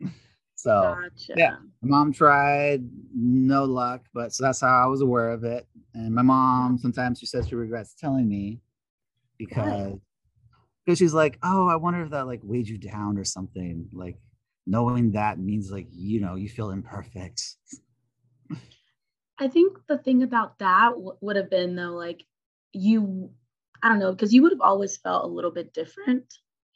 so 0.54 0.70
Gotcha. 1.02 1.32
yeah. 1.36 1.56
my 1.82 1.88
mom 1.88 2.12
tried 2.12 2.82
no 3.14 3.64
luck 3.64 4.02
but 4.12 4.30
so 4.34 4.44
that's 4.44 4.60
how 4.60 4.82
i 4.84 4.86
was 4.86 5.00
aware 5.00 5.30
of 5.30 5.42
it 5.42 5.66
and 5.94 6.14
my 6.14 6.20
mom 6.20 6.76
sometimes 6.76 7.18
she 7.18 7.24
says 7.24 7.48
she 7.48 7.54
regrets 7.54 7.94
telling 7.94 8.28
me 8.28 8.60
because 9.38 9.94
because 10.84 10.98
she's 10.98 11.14
like 11.14 11.38
oh 11.42 11.66
i 11.66 11.76
wonder 11.76 12.02
if 12.02 12.10
that 12.10 12.26
like 12.26 12.40
weighed 12.42 12.68
you 12.68 12.76
down 12.76 13.16
or 13.16 13.24
something 13.24 13.88
like 13.94 14.16
knowing 14.66 15.12
that 15.12 15.38
means 15.38 15.70
like 15.70 15.86
you 15.90 16.20
know 16.20 16.34
you 16.36 16.48
feel 16.48 16.70
imperfect 16.70 17.56
I 19.38 19.48
think 19.48 19.78
the 19.86 19.98
thing 19.98 20.22
about 20.22 20.58
that 20.58 20.90
w- 20.90 21.16
would 21.20 21.36
have 21.36 21.50
been 21.50 21.74
though, 21.76 21.92
like 21.94 22.26
you, 22.72 23.30
I 23.82 23.88
don't 23.88 23.98
know, 23.98 24.12
because 24.12 24.32
you 24.34 24.42
would 24.42 24.52
have 24.52 24.60
always 24.60 24.96
felt 24.98 25.24
a 25.24 25.28
little 25.28 25.50
bit 25.50 25.72
different, 25.72 26.32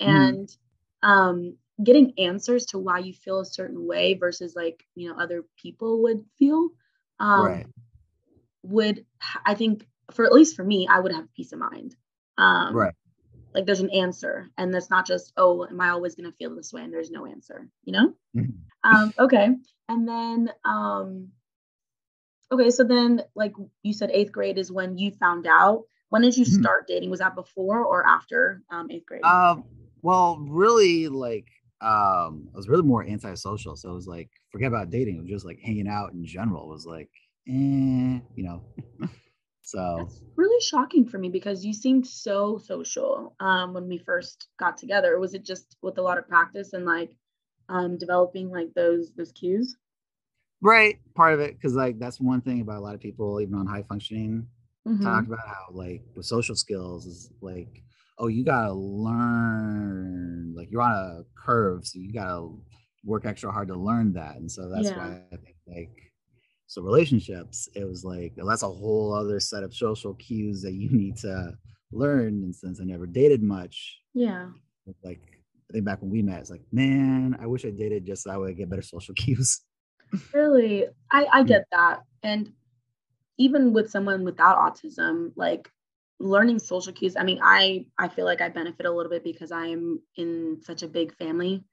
Mhm. 0.07 0.37
and 0.38 0.49
um, 1.03 1.57
getting 1.83 2.19
answers 2.19 2.67
to 2.67 2.79
why 2.79 2.99
you 3.00 3.12
feel 3.12 3.41
a 3.41 3.45
certain 3.45 3.87
way 3.87 4.14
versus 4.14 4.55
like 4.57 4.85
you 4.95 5.09
know 5.09 5.19
other 5.19 5.45
people 5.57 6.03
would 6.05 6.25
feel, 6.38 6.71
um, 7.21 7.61
right 7.61 7.67
would 8.62 9.05
i 9.47 9.55
think 9.55 9.87
for 10.12 10.26
at 10.26 10.33
least 10.33 10.55
for 10.57 10.64
me, 10.64 10.87
I 10.87 11.00
would 11.00 11.12
have 11.12 11.33
peace 11.35 11.53
of 11.53 11.61
mind. 11.61 11.97
Um, 12.37 12.76
right 12.76 12.95
Like 13.55 13.67
there's 13.67 13.81
an 13.81 13.91
answer, 13.91 14.51
and 14.59 14.75
that's 14.75 14.91
not 14.91 15.07
just 15.07 15.33
oh, 15.37 15.65
am 15.67 15.81
I 15.81 15.91
always 15.91 16.15
gonna 16.15 16.33
feel 16.33 16.55
this 16.55 16.73
way? 16.73 16.83
And 16.83 16.93
there's 16.93 17.11
no 17.11 17.27
answer, 17.27 17.69
you 17.85 17.93
know. 17.93 18.15
Mhm. 18.37 18.55
Um, 18.83 19.13
okay. 19.19 19.51
And 19.89 20.09
then 20.09 20.51
um 20.65 21.29
Okay, 22.53 22.71
so 22.71 22.85
then 22.85 23.23
like 23.35 23.53
you 23.83 23.93
said 23.93 24.11
eighth 24.13 24.33
grade 24.33 24.59
is 24.59 24.71
when 24.71 24.99
you 24.99 25.11
found 25.13 25.47
out. 25.47 25.85
When 26.11 26.23
did 26.23 26.37
you 26.37 26.45
Mhm. 26.45 26.61
start 26.61 26.87
dating? 26.87 27.11
Was 27.11 27.19
that 27.21 27.35
before 27.35 27.85
or 27.85 28.07
after 28.07 28.63
um 28.71 28.91
eighth 28.91 29.07
grade? 29.07 29.25
Um, 29.25 29.65
well, 30.03 30.39
really, 30.39 31.09
like, 31.09 31.49
um, 31.81 32.49
I 32.53 32.57
was 32.57 32.69
really 32.69 32.83
more 32.83 33.03
antisocial. 33.05 33.75
So 33.77 33.91
it 33.91 33.95
was 33.95 34.07
like, 34.07 34.31
forget 34.53 34.69
about 34.69 34.91
dating. 34.91 35.17
It 35.17 35.21
was 35.23 35.31
just 35.31 35.47
like 35.47 35.59
hanging 35.61 35.89
out 35.89 36.13
in 36.13 36.25
general. 36.25 36.65
It 36.65 36.75
was 36.75 36.87
like, 36.87 37.11
eh, 37.49 38.21
you 38.37 38.45
know. 38.45 38.63
so 39.64 40.09
That's 40.09 40.23
really 40.37 40.61
shocking 40.61 41.04
for 41.06 41.18
me 41.18 41.28
because 41.30 41.64
you 41.64 41.73
seemed 41.73 42.06
so 42.06 42.59
social 42.59 43.35
um, 43.40 43.75
when 43.75 43.88
we 43.88 43.99
first 43.99 44.49
got 44.59 44.76
together. 44.76 45.18
Was 45.18 45.35
it 45.35 45.42
just 45.44 45.76
with 45.83 45.99
a 45.99 46.02
lot 46.02 46.18
of 46.18 46.28
practice 46.28 46.73
and 46.73 46.85
like 46.85 47.16
um, 47.68 47.97
developing 47.99 48.50
like 48.50 48.73
those 48.75 49.12
those 49.14 49.33
cues? 49.33 49.76
right, 50.61 50.99
part 51.14 51.35
of 51.35 51.40
it, 51.40 51.54
because 51.54 51.75
like 51.75 51.99
that's 51.99 52.21
one 52.21 52.40
thing 52.40 52.61
about 52.61 52.78
a 52.78 52.80
lot 52.80 52.94
of 52.94 53.00
people, 53.00 53.40
even 53.40 53.54
on 53.54 53.66
high 53.66 53.83
functioning, 53.83 54.47
Mhm. 54.87 55.02
talk 55.02 55.26
about 55.26 55.47
how 55.47 55.66
like 55.73 56.02
with 56.14 56.26
social 56.26 56.54
skills 56.56 57.06
is 57.06 57.30
like, 57.40 57.83
oh, 58.18 58.28
you 58.28 58.44
gotta 58.44 58.73
learn, 58.73 60.54
like 60.56 60.71
you're 60.71 60.83
on 60.83 60.92
a 60.92 61.25
curve, 61.40 61.87
so 61.87 61.99
you 61.99 62.12
gotta 62.12 62.49
work 63.04 63.26
extra 63.26 63.52
hard 63.52 63.68
to 63.68 63.75
learn 63.76 64.12
that. 64.14 64.37
And 64.37 64.50
so 64.50 64.68
that's 64.71 64.90
Yeah. 64.90 64.94
why 64.94 65.21
I 65.33 65.37
think 65.37 65.56
like 65.66 66.12
so 66.66 66.83
relationships, 66.83 67.68
it 67.75 67.85
was 67.85 68.04
like 68.04 68.33
well, 68.37 68.47
that's 68.47 68.62
a 68.62 68.68
whole 68.68 69.12
other 69.14 69.40
set 69.40 69.62
of 69.62 69.75
social 69.75 70.14
cues 70.14 70.62
that 70.62 70.73
you 70.75 70.90
need 70.90 71.16
to 71.18 71.52
learn. 71.92 72.42
And 72.44 72.54
since 72.54 72.80
I 72.80 72.85
never 72.85 73.06
dated 73.06 73.42
much, 73.42 74.00
Yeah. 74.14 74.50
like 75.02 75.21
I 75.71 75.73
think 75.73 75.85
back 75.85 76.02
when 76.02 76.11
we 76.11 76.23
met, 76.23 76.40
it's 76.40 76.50
like, 76.50 76.62
man, 76.73 77.37
I 77.40 77.47
wish 77.47 77.64
I 77.64 77.71
dated 77.71 78.04
just 78.06 78.25
so 78.25 78.30
I 78.30 78.37
would 78.37 78.56
get 78.56 78.68
better 78.71 78.83
social 78.83 79.14
cues. 79.23 79.61
Really, 80.33 80.87
I 81.11 81.26
I 81.33 81.42
get 81.42 81.64
that, 81.73 82.02
and 82.23 82.52
even 83.38 83.73
with 83.73 83.90
someone 83.90 84.25
without 84.25 84.59
autism, 84.59 85.33
like 85.37 85.68
learning 86.21 86.59
social 86.59 86.92
cues. 86.92 87.16
I 87.16 87.25
mean, 87.25 87.40
I 87.42 87.87
I 87.99 88.09
feel 88.09 88.25
like 88.25 88.40
I 88.40 88.49
benefit 88.49 88.87
a 88.87 88.90
little 88.92 89.11
bit 89.11 89.25
because 89.25 89.50
I 89.52 89.66
am 89.68 90.00
in 90.16 90.61
such 90.62 90.83
a 90.83 90.88
big 90.88 91.14
family. 91.16 91.64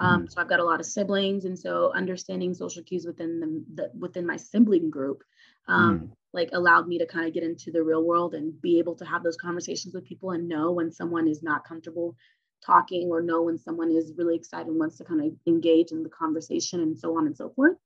Um, 0.00 0.26
so 0.28 0.40
I've 0.40 0.48
got 0.48 0.60
a 0.60 0.64
lot 0.64 0.80
of 0.80 0.86
siblings, 0.86 1.44
and 1.44 1.58
so 1.58 1.92
understanding 1.94 2.54
social 2.54 2.82
cues 2.82 3.06
within 3.06 3.40
the, 3.40 3.64
the 3.82 3.90
within 3.98 4.26
my 4.26 4.36
sibling 4.36 4.90
group, 4.90 5.22
um, 5.68 6.00
Mm. 6.00 6.10
like 6.32 6.50
allowed 6.52 6.88
me 6.88 6.98
to 6.98 7.06
kind 7.06 7.26
of 7.26 7.34
get 7.34 7.42
into 7.42 7.70
the 7.70 7.82
real 7.82 8.04
world 8.04 8.34
and 8.34 8.60
be 8.62 8.78
able 8.78 8.94
to 8.96 9.04
have 9.04 9.22
those 9.22 9.36
conversations 9.36 9.94
with 9.94 10.04
people 10.04 10.30
and 10.30 10.48
know 10.48 10.70
when 10.72 10.90
someone 10.90 11.28
is 11.28 11.42
not 11.42 11.64
comfortable 11.64 12.16
talking 12.64 13.08
or 13.10 13.20
know 13.22 13.42
when 13.42 13.58
someone 13.58 13.90
is 13.90 14.12
really 14.16 14.36
excited 14.36 14.68
and 14.68 14.78
wants 14.78 14.96
to 14.98 15.04
kind 15.04 15.20
of 15.22 15.32
engage 15.46 15.92
in 15.92 16.02
the 16.02 16.08
conversation 16.10 16.80
and 16.80 16.98
so 16.98 17.16
on 17.16 17.26
and 17.26 17.36
so 17.36 17.50
forth. 17.50 17.76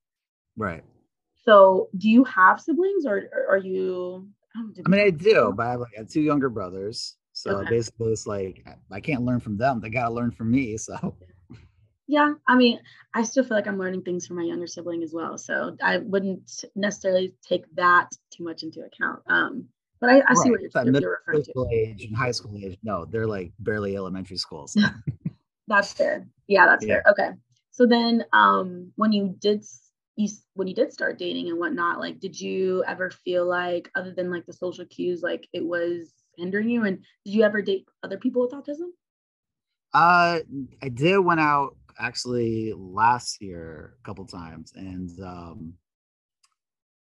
Right. 0.56 0.84
So, 1.44 1.88
do 1.98 2.08
you 2.08 2.24
have 2.24 2.60
siblings, 2.60 3.06
or, 3.06 3.28
or 3.32 3.54
are 3.54 3.58
you? 3.58 4.28
I, 4.56 4.60
I 4.84 4.88
mean, 4.88 5.00
I 5.00 5.10
do, 5.10 5.52
but 5.56 5.66
I 5.66 5.70
have 5.72 5.80
like 5.80 5.92
I 5.96 6.00
have 6.00 6.08
two 6.08 6.22
younger 6.22 6.48
brothers. 6.48 7.16
So 7.32 7.50
Okay. 7.58 7.70
basically, 7.70 8.12
it's 8.12 8.26
like 8.26 8.62
I- 8.66 8.96
I 8.96 9.00
can't 9.00 9.24
learn 9.24 9.40
from 9.40 9.56
them; 9.56 9.80
they 9.80 9.90
gotta 9.90 10.14
learn 10.14 10.30
from 10.30 10.50
me. 10.50 10.76
So 10.76 11.16
Yeah, 12.06 12.34
I 12.46 12.56
mean, 12.56 12.80
I 13.14 13.22
still 13.22 13.44
feel 13.44 13.56
like 13.56 13.66
I'm 13.66 13.78
learning 13.78 14.02
things 14.02 14.26
from 14.26 14.36
my 14.36 14.42
younger 14.42 14.66
sibling 14.66 15.02
as 15.02 15.12
well. 15.14 15.38
So 15.38 15.76
I 15.82 15.98
wouldn't 15.98 16.64
necessarily 16.74 17.34
take 17.46 17.64
that 17.76 18.10
too 18.30 18.44
much 18.44 18.62
into 18.62 18.80
account. 18.80 19.20
Um, 19.26 19.64
but 20.00 20.10
I, 20.10 20.22
I 20.28 20.34
see 20.34 20.50
what 20.50 20.60
you're, 20.60 20.70
That 20.74 20.86
middle 20.86 21.00
you're 21.00 21.18
referring 21.26 21.44
to. 21.44 21.50
school 21.50 21.68
age 21.72 22.04
and 22.04 22.14
high 22.14 22.30
school 22.32 22.58
age, 22.58 22.76
no, 22.82 23.06
they're 23.06 23.26
like 23.26 23.52
barely 23.58 23.96
elementary 23.96 24.36
schools 24.36 24.72
So. 24.72 24.80
That's 25.66 25.94
fair. 25.94 26.26
Yeah, 26.46 26.66
that's 26.66 26.84
Yeah. 26.84 27.00
fair. 27.02 27.12
Okay. 27.12 27.30
So 27.70 27.86
then, 27.86 28.22
um, 28.34 28.92
when 28.96 29.12
you 29.12 29.34
did 29.38 29.64
you 30.16 30.28
when 30.52 30.68
you 30.68 30.74
did 30.74 30.92
start 30.92 31.18
dating 31.18 31.48
and 31.48 31.58
whatnot, 31.58 32.00
like, 32.00 32.20
did 32.20 32.38
you 32.38 32.84
ever 32.86 33.10
feel 33.10 33.46
like, 33.46 33.90
other 33.94 34.12
than 34.12 34.30
like 34.30 34.44
the 34.44 34.52
social 34.52 34.84
cues, 34.84 35.22
like 35.22 35.48
it 35.54 35.64
was 35.64 36.12
hindering 36.36 36.68
you? 36.68 36.84
And 36.84 36.98
did 37.24 37.32
you 37.32 37.44
ever 37.44 37.62
date 37.62 37.86
other 38.02 38.18
people 38.18 38.42
with 38.42 38.50
autism? 38.52 38.90
Uh, 39.94 40.40
I 40.82 40.88
did 40.90 41.18
went 41.18 41.40
out 41.40 41.76
actually 41.98 42.72
last 42.76 43.40
year 43.40 43.96
a 44.00 44.06
couple 44.06 44.26
times, 44.26 44.72
and 44.74 45.10
um, 45.20 45.74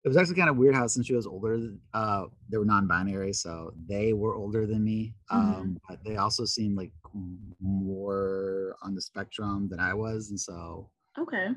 it 0.04 0.08
was 0.08 0.18
actually 0.18 0.36
kind 0.36 0.50
of 0.50 0.58
weird 0.58 0.76
how 0.76 0.88
since 0.88 1.08
she 1.08 1.14
was 1.16 1.28
older, 1.28 1.60
uh, 1.94 2.26
they 2.50 2.58
were 2.58 2.66
non-binary, 2.66 3.34
so 3.34 3.74
they 3.88 4.14
were 4.14 4.36
older 4.36 4.66
than 4.66 4.84
me. 4.84 5.16
Um, 5.30 5.78
but 5.90 6.04
they 6.06 6.18
also 6.18 6.46
seemed 6.46 6.78
like 6.78 6.92
more 7.60 8.76
on 8.82 8.96
the 8.96 9.02
spectrum 9.02 9.68
than 9.70 9.80
I 9.80 9.94
was, 9.94 10.30
and 10.30 10.40
so 10.40 10.92
Okay. 11.18 11.50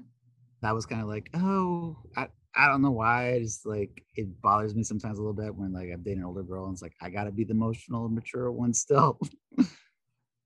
that 0.62 0.74
was 0.74 0.86
kind 0.86 1.02
of 1.02 1.08
like, 1.08 1.30
oh, 1.34 1.96
I, 2.16 2.28
I 2.54 2.66
don't 2.68 2.82
know 2.82 2.90
why. 2.90 3.28
It's 3.30 3.64
like 3.64 4.04
it 4.16 4.40
bothers 4.42 4.74
me 4.74 4.82
sometimes 4.82 5.18
a 5.18 5.22
little 5.22 5.34
bit 5.34 5.54
when 5.54 5.72
like 5.72 5.88
I'm 5.92 6.02
dating 6.02 6.20
an 6.20 6.24
older 6.26 6.42
girl 6.42 6.64
and 6.66 6.72
it's 6.74 6.82
like 6.82 6.94
I 7.00 7.10
gotta 7.10 7.30
be 7.30 7.44
the 7.44 7.52
emotional, 7.52 8.08
mature 8.08 8.50
one 8.52 8.74
still. 8.74 9.18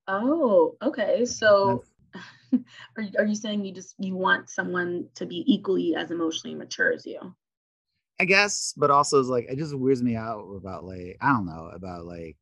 Oh, 0.06 0.76
okay. 0.82 1.24
So 1.24 1.84
are 2.96 3.02
you, 3.02 3.10
are 3.18 3.24
you 3.24 3.34
saying 3.34 3.64
you 3.64 3.72
just 3.72 3.94
you 3.98 4.14
want 4.16 4.50
someone 4.50 5.08
to 5.14 5.26
be 5.26 5.44
equally 5.52 5.94
as 5.94 6.10
emotionally 6.10 6.54
mature 6.56 6.92
as 6.92 7.06
you? 7.06 7.34
I 8.20 8.24
guess, 8.24 8.74
but 8.76 8.90
also 8.90 9.18
it's 9.18 9.28
like 9.28 9.46
it 9.48 9.56
just 9.58 9.74
weirds 9.74 10.02
me 10.02 10.16
out 10.16 10.44
about 10.56 10.84
like 10.84 11.16
I 11.20 11.32
don't 11.32 11.46
know 11.46 11.70
about 11.74 12.04
like 12.04 12.36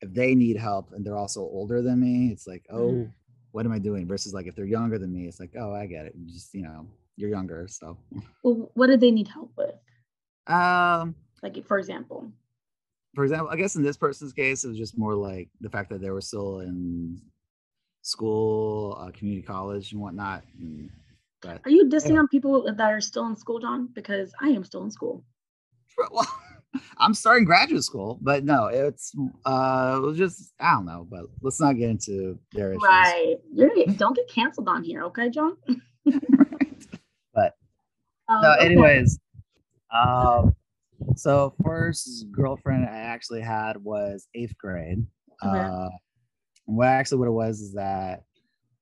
if 0.00 0.12
they 0.12 0.34
need 0.34 0.56
help 0.56 0.92
and 0.92 1.04
they're 1.04 1.16
also 1.16 1.40
older 1.40 1.82
than 1.82 2.00
me, 2.00 2.30
it's 2.32 2.46
like 2.46 2.64
oh, 2.70 2.92
Mhm. 2.92 3.12
what 3.52 3.66
am 3.66 3.72
I 3.72 3.78
doing? 3.78 4.06
Versus 4.08 4.32
like 4.34 4.46
if 4.46 4.54
they're 4.56 4.64
younger 4.66 4.98
than 4.98 5.12
me, 5.12 5.26
it's 5.26 5.40
like 5.40 5.54
oh, 5.58 5.72
I 5.74 5.86
get 5.86 6.06
it. 6.06 6.14
You 6.16 6.32
just 6.32 6.54
you 6.54 6.62
know 6.62 6.86
you're 7.16 7.30
younger, 7.30 7.68
so 7.68 7.98
Well, 8.42 8.70
what 8.74 8.86
do 8.88 8.96
they 8.96 9.10
need 9.10 9.28
help 9.28 9.52
with? 9.56 9.74
um. 10.46 11.14
Like, 11.42 11.64
for 11.66 11.78
example. 11.78 12.32
For 13.14 13.24
example, 13.24 13.48
I 13.50 13.56
guess 13.56 13.76
in 13.76 13.82
this 13.82 13.96
person's 13.96 14.32
case, 14.32 14.64
it 14.64 14.68
was 14.68 14.78
just 14.78 14.96
more 14.98 15.14
like 15.14 15.48
the 15.60 15.70
fact 15.70 15.90
that 15.90 16.00
they 16.00 16.10
were 16.10 16.20
still 16.20 16.60
in 16.60 17.20
school, 18.10 18.96
uh, 19.00 19.10
community 19.12 19.46
college, 19.46 19.92
and 19.92 20.00
whatnot. 20.00 20.42
And, 20.58 20.90
but 21.42 21.60
Are 21.64 21.70
you 21.70 21.86
dissing 21.88 22.14
Yeah. 22.14 22.20
on 22.20 22.28
people 22.28 22.64
that 22.64 22.80
are 22.80 23.00
still 23.00 23.26
in 23.26 23.36
school, 23.36 23.60
John? 23.60 23.88
Because 23.94 24.32
I 24.40 24.48
am 24.48 24.64
still 24.64 24.82
in 24.84 24.90
school. 24.90 25.24
well, 26.10 26.26
I'm 26.98 27.14
starting 27.14 27.44
graduate 27.44 27.82
school, 27.84 28.18
but 28.20 28.44
no, 28.44 28.66
it's 28.66 29.12
uh, 29.44 29.94
it 29.96 30.00
was 30.06 30.16
just 30.18 30.52
I 30.60 30.72
don't 30.74 30.86
know. 30.86 31.06
But 31.10 31.26
let's 31.42 31.60
not 31.60 31.76
get 31.76 31.90
into 31.90 32.38
their 32.52 32.72
issues. 32.72 32.82
Right. 32.86 33.36
You're, 33.52 33.70
don't 33.96 34.14
get 34.14 34.28
canceled 34.28 34.68
on 34.68 34.84
here, 34.84 35.02
okay, 35.04 35.30
John? 35.30 35.56
but 37.34 37.54
Um, 38.28 38.42
no, 38.42 38.52
okay. 38.54 38.66
anyways, 38.66 39.18
um, 39.92 40.54
so 41.16 41.54
first 41.64 42.30
girlfriend 42.30 42.84
I 42.84 42.98
actually 42.98 43.40
had 43.40 43.76
was 43.82 44.28
eighth 44.34 44.56
grade. 44.58 45.04
Okay. 45.44 45.58
Uh, 45.58 45.88
what 46.76 46.88
actually 46.88 47.18
what 47.18 47.28
it 47.28 47.32
was 47.32 47.60
is 47.60 47.72
that 47.74 48.22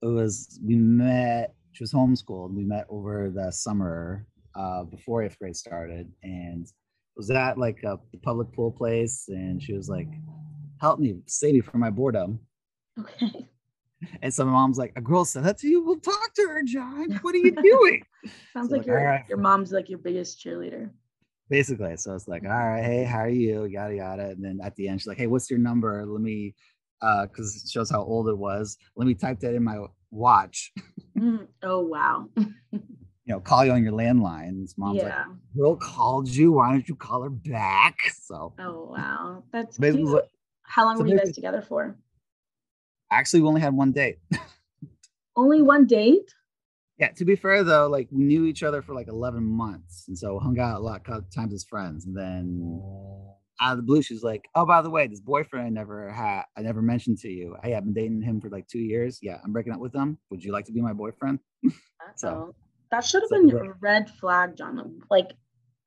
it 0.03 0.07
was 0.07 0.59
we 0.65 0.77
met. 0.77 1.55
She 1.73 1.83
was 1.83 1.93
homeschooled. 1.93 2.55
We 2.55 2.65
met 2.65 2.87
over 2.89 3.31
the 3.31 3.51
summer 3.53 4.27
uh, 4.55 4.85
before 4.85 5.23
eighth 5.23 5.39
grade 5.39 5.57
started, 5.57 6.11
and 6.23 6.65
it 6.65 6.73
was 7.17 7.31
at 7.31 7.59
like 7.59 7.83
a 7.85 7.99
public 8.23 8.53
pool 8.53 8.71
place, 8.73 9.25
and 9.29 9.63
she 9.63 9.73
was 9.75 9.89
like, 9.89 10.09
"Help 10.81 10.99
me, 11.01 11.21
save 11.27 11.55
me 11.55 11.61
from 11.61 11.81
my 11.81 11.91
boredom." 11.91 12.41
Okay. 12.99 13.49
And 14.23 14.33
so 14.33 14.45
my 14.45 14.53
mom's 14.53 14.79
like, 14.79 14.93
"A 14.95 15.01
girl 15.01 15.25
said 15.25 15.43
that 15.43 15.59
to 15.59 15.67
you? 15.69 15.83
We'll 15.83 15.99
talk 15.99 16.33
to 16.35 16.43
her, 16.43 16.63
John. 16.63 17.19
What 17.23 17.35
are 17.35 17.39
you 17.39 17.51
doing?" 17.51 18.05
Sounds 18.53 18.71
So, 18.71 18.77
like 18.77 18.83
like, 18.83 18.87
your 18.87 19.01
alright. 19.01 19.25
your 19.29 19.39
mom's 19.39 19.73
like 19.73 19.89
your 19.89 19.99
biggest 19.99 20.39
cheerleader. 20.41 20.91
basically. 21.51 21.97
So 21.97 22.15
it's 22.15 22.29
like, 22.29 22.45
all 22.45 22.51
right, 22.51 22.85
hey, 22.85 23.03
how 23.03 23.19
are 23.21 23.29
you? 23.29 23.65
Yada 23.65 23.97
yada. 23.97 24.29
And 24.31 24.45
then 24.45 24.61
at 24.63 24.77
the 24.77 24.87
end, 24.87 25.01
she's 25.01 25.09
like, 25.09 25.19
hey, 25.19 25.27
what's 25.27 25.51
your 25.51 25.59
number? 25.59 26.07
Let 26.07 26.21
me, 26.23 26.55
uh, 27.03 27.27
because 27.27 27.57
it 27.65 27.71
shows 27.71 27.91
how 27.91 28.03
old 28.03 28.29
it 28.29 28.37
was. 28.39 28.77
Let 28.97 29.07
me 29.07 29.15
type 29.15 29.41
that 29.41 29.55
in 29.55 29.65
my 29.65 29.79
watch. 30.11 30.73
Mm, 31.19 31.47
Oh 31.63 31.81
wow. 31.81 32.29
You 32.73 33.35
know, 33.35 33.41
call 33.41 33.63
you 33.63 33.73
on 33.73 33.85
your 33.85 33.93
landline. 33.93 34.49
And 34.49 34.69
mom's 34.79 35.03
yeah. 35.03 35.19
like, 35.19 35.27
girl 35.55 35.77
called 35.77 36.29
you. 36.29 36.53
Why 36.53 36.71
don't 36.71 36.89
you 36.89 36.95
call 36.97 37.23
her 37.23 37.29
back? 37.31 37.97
So 38.23 38.55
Oh 38.59 38.89
wow. 38.97 39.45
That's 39.53 39.77
basically, 39.77 40.05
cute. 40.05 40.15
what- 40.15 40.29
How 40.63 40.85
long 40.87 40.97
so 40.97 41.03
were 41.03 41.09
you 41.11 41.19
guys 41.19 41.35
together 41.35 41.61
for? 41.61 41.95
actually, 43.11 43.43
we 43.43 43.49
only 43.49 43.61
had 43.61 43.75
one 43.75 43.93
date. 43.93 44.19
Only 45.37 45.61
one 45.63 45.87
date? 45.87 46.33
yeah. 46.99 47.11
To 47.13 47.25
be 47.27 47.37
fair 47.37 47.63
though, 47.65 47.87
like 47.89 48.09
we 48.11 48.25
knew 48.25 48.45
each 48.47 48.63
other 48.63 48.81
for 48.83 48.95
like 48.95 49.09
11 49.09 49.45
months, 49.45 50.05
and 50.09 50.19
so 50.19 50.39
hung 50.39 50.59
out 50.59 50.77
a 50.81 50.83
lot 50.83 51.03
of 51.09 51.31
times 51.31 51.53
as 51.53 51.65
friends. 51.65 52.07
And 52.07 52.17
then 52.17 52.73
out 53.61 53.73
of 53.73 53.79
the 53.79 53.83
blue, 53.83 54.03
she's 54.03 54.23
like, 54.23 54.49
"Oh, 54.55 54.65
by 54.67 54.83
the 54.83 54.91
way, 54.91 55.07
this 55.07 55.21
boyfriend 55.21 55.67
I 55.67 55.71
never 55.71 56.11
had, 56.11 56.45
I 56.57 56.63
never 56.63 56.81
mentioned 56.83 57.19
to 57.19 57.29
you. 57.29 57.57
Hey, 57.63 57.75
I've 57.75 57.85
been 57.85 57.95
dating 57.95 58.23
him 58.23 58.41
for 58.41 58.49
like 58.51 58.67
two 58.69 58.79
years. 58.79 59.19
Yeah, 59.23 59.39
I'm 59.45 59.53
breaking 59.53 59.73
up 59.73 59.81
with 59.81 59.95
him. 59.95 60.19
Would 60.31 60.45
you 60.45 60.53
like 60.53 60.65
to 60.67 60.73
be 60.73 60.81
my 60.81 60.93
boyfriend?" 60.93 61.41
So- 62.17 62.55
that 62.91 63.05
should 63.05 63.23
have 63.23 63.29
so 63.29 63.47
been 63.47 63.55
a 63.55 63.73
red 63.81 64.09
flag, 64.09 64.57
John. 64.57 65.01
Like 65.11 65.33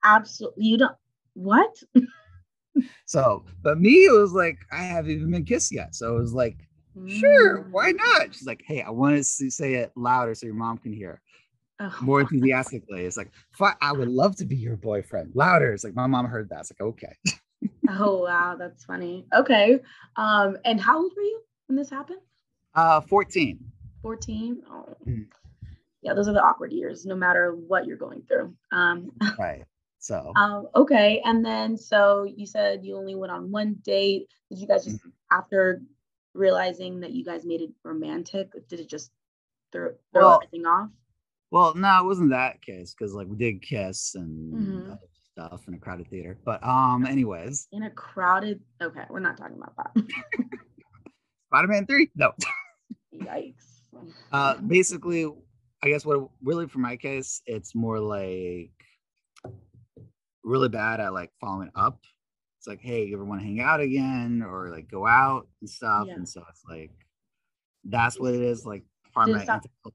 absolutely 0.03 0.65
you 0.65 0.77
don't 0.77 0.95
what? 1.33 1.73
So, 3.05 3.43
but 3.63 3.79
me, 3.79 4.05
it 4.05 4.13
was 4.13 4.31
like 4.33 4.57
I 4.71 4.83
haven't 4.83 5.11
even 5.11 5.31
been 5.31 5.43
kissed 5.45 5.73
yet. 5.73 5.93
So 5.93 6.15
it 6.15 6.19
was 6.19 6.33
like, 6.33 6.57
sure, 7.07 7.63
why 7.71 7.91
Mm. 7.91 7.97
not? 7.97 8.33
She's 8.33 8.47
like, 8.47 8.63
"Hey, 8.65 8.81
I 8.81 8.89
want 8.91 9.17
to 9.17 9.23
say 9.23 9.73
it 9.75 9.91
louder 9.95 10.33
so 10.35 10.45
your 10.45 10.55
mom 10.55 10.77
can 10.77 10.93
hear." 10.93 11.21
oh, 11.81 11.97
more 12.01 12.21
enthusiastically. 12.21 13.03
It's 13.05 13.17
like, 13.17 13.31
I 13.81 13.91
would 13.91 14.07
love 14.07 14.35
to 14.37 14.45
be 14.45 14.55
your 14.55 14.77
boyfriend. 14.77 15.31
Louder. 15.35 15.73
It's 15.73 15.83
like 15.83 15.95
my 15.95 16.07
mom 16.07 16.25
heard 16.27 16.49
that. 16.49 16.61
It's 16.61 16.71
like, 16.71 16.81
okay. 16.81 17.13
oh 17.89 18.23
wow, 18.23 18.55
that's 18.57 18.85
funny. 18.85 19.25
Okay. 19.33 19.79
Um, 20.15 20.57
and 20.65 20.79
how 20.79 21.01
old 21.01 21.13
were 21.15 21.21
you 21.21 21.41
when 21.67 21.75
this 21.75 21.89
happened? 21.89 22.21
Uh 22.75 23.01
14. 23.01 23.59
14. 24.01 24.61
Oh. 24.69 24.97
Mm. 25.07 25.27
Yeah, 26.01 26.13
those 26.13 26.27
are 26.27 26.33
the 26.33 26.43
awkward 26.43 26.71
years, 26.71 27.05
no 27.05 27.15
matter 27.15 27.53
what 27.55 27.85
you're 27.85 27.97
going 27.97 28.23
through. 28.27 28.53
Um 28.71 29.11
right. 29.39 29.65
So 29.99 30.33
um, 30.35 30.67
okay. 30.75 31.21
And 31.25 31.45
then 31.45 31.77
so 31.77 32.23
you 32.23 32.45
said 32.45 32.83
you 32.83 32.97
only 32.97 33.15
went 33.15 33.31
on 33.31 33.51
one 33.51 33.75
date. 33.83 34.27
Did 34.49 34.59
you 34.59 34.67
guys 34.67 34.85
just 34.85 34.97
mm-hmm. 34.97 35.09
after 35.31 35.81
realizing 36.33 36.99
that 37.01 37.11
you 37.11 37.23
guys 37.23 37.45
made 37.45 37.61
it 37.61 37.71
romantic, 37.83 38.51
did 38.67 38.79
it 38.79 38.89
just 38.89 39.11
throw, 39.71 39.91
throw 40.13 40.21
well, 40.27 40.35
everything 40.35 40.65
off? 40.65 40.89
Well, 41.51 41.75
no, 41.75 41.99
it 41.99 42.05
wasn't 42.05 42.31
that 42.31 42.61
case 42.61 42.95
because 42.97 43.13
like 43.13 43.27
we 43.27 43.35
did 43.35 43.61
kiss 43.61 44.15
and 44.15 44.53
mm-hmm. 44.53 44.93
Stuff 45.31 45.61
in 45.67 45.73
a 45.73 45.77
crowded 45.77 46.09
theater. 46.09 46.37
But 46.45 46.63
um, 46.63 47.05
anyways. 47.05 47.67
In 47.71 47.83
a 47.83 47.89
crowded 47.89 48.59
okay, 48.81 49.03
we're 49.09 49.19
not 49.19 49.37
talking 49.37 49.57
about 49.57 49.75
that. 49.77 50.03
Spider-Man 51.47 51.85
3? 51.85 52.11
No. 52.15 52.31
Yikes. 53.15 53.55
Uh 54.31 54.55
basically, 54.55 55.29
I 55.83 55.89
guess 55.89 56.05
what 56.05 56.29
really 56.41 56.65
for 56.65 56.79
my 56.79 56.95
case, 56.95 57.41
it's 57.45 57.75
more 57.75 57.99
like 57.99 58.71
really 60.45 60.69
bad 60.69 61.01
at 61.01 61.11
like 61.11 61.29
following 61.41 61.69
up. 61.75 61.99
It's 62.57 62.67
like, 62.67 62.79
hey, 62.81 63.05
you 63.05 63.15
ever 63.15 63.25
want 63.25 63.41
to 63.41 63.45
hang 63.45 63.59
out 63.59 63.81
again 63.81 64.41
or 64.47 64.69
like 64.69 64.89
go 64.89 65.05
out 65.05 65.47
and 65.59 65.69
stuff? 65.69 66.05
Yeah. 66.07 66.13
And 66.13 66.27
so 66.27 66.41
it's 66.49 66.63
like 66.67 66.91
that's 67.83 68.17
what 68.17 68.33
it 68.33 68.41
is. 68.41 68.65
Like 68.65 68.83
part 69.13 69.27
did, 69.27 69.35
of 69.35 69.47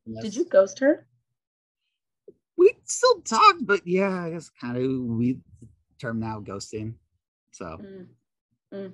my 0.06 0.20
did 0.20 0.36
you 0.36 0.44
ghost 0.44 0.78
her? 0.80 1.06
We 2.56 2.72
still 2.84 3.20
talk, 3.20 3.56
but 3.60 3.86
yeah, 3.86 4.24
I 4.24 4.30
guess 4.30 4.50
kind 4.60 4.76
of 4.76 5.16
we 5.16 5.38
term 6.00 6.20
now 6.20 6.40
ghosting. 6.40 6.94
So 7.52 7.64
mm. 7.64 8.06
Mm. 8.74 8.92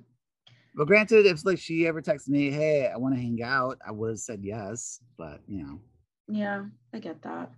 But 0.75 0.87
granted, 0.87 1.26
if 1.26 1.45
like 1.45 1.59
she 1.59 1.87
ever 1.87 2.00
texted 2.00 2.28
me, 2.28 2.50
hey, 2.50 2.90
I 2.92 2.97
want 2.97 3.14
to 3.14 3.21
hang 3.21 3.42
out, 3.42 3.78
I 3.87 3.90
would 3.90 4.11
have 4.11 4.19
said 4.19 4.40
yes. 4.42 5.00
But 5.16 5.40
you 5.47 5.62
know. 5.64 5.81
Yeah, 6.28 6.64
I 6.95 6.99
get 6.99 7.23
that. 7.23 7.50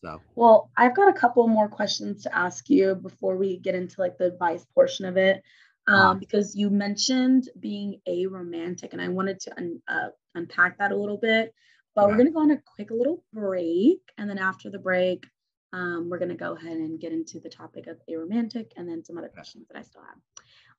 So, 0.00 0.20
well, 0.34 0.70
I've 0.76 0.96
got 0.96 1.08
a 1.08 1.12
couple 1.12 1.46
more 1.46 1.68
questions 1.68 2.24
to 2.24 2.36
ask 2.36 2.68
you 2.68 2.96
before 2.96 3.36
we 3.36 3.58
get 3.58 3.74
into 3.74 4.00
like 4.00 4.18
the 4.18 4.26
advice 4.26 4.64
portion 4.74 5.04
of 5.04 5.16
it. 5.16 5.42
Um, 5.88 5.98
uh, 5.98 6.14
because 6.14 6.54
you 6.54 6.70
mentioned 6.70 7.48
being 7.58 8.00
aromantic, 8.08 8.92
and 8.92 9.02
I 9.02 9.08
wanted 9.08 9.40
to 9.40 9.56
un- 9.56 9.82
uh, 9.88 10.08
unpack 10.34 10.78
that 10.78 10.92
a 10.92 10.96
little 10.96 11.18
bit. 11.18 11.52
But 11.94 12.08
we're 12.08 12.14
going 12.14 12.26
to 12.26 12.32
go 12.32 12.40
on 12.40 12.52
a 12.52 12.62
quick 12.74 12.90
little 12.90 13.22
break. 13.34 14.00
And 14.16 14.30
then 14.30 14.38
after 14.38 14.70
the 14.70 14.78
break, 14.78 15.26
um, 15.72 16.08
we're 16.10 16.18
going 16.18 16.28
to 16.28 16.34
go 16.34 16.54
ahead 16.56 16.76
and 16.76 17.00
get 17.00 17.12
into 17.12 17.40
the 17.40 17.48
topic 17.48 17.86
of 17.86 17.96
aromantic 18.10 18.72
and 18.76 18.88
then 18.88 19.04
some 19.04 19.16
other 19.16 19.28
questions 19.28 19.66
that 19.68 19.78
I 19.78 19.82
still 19.82 20.02
have. 20.02 20.18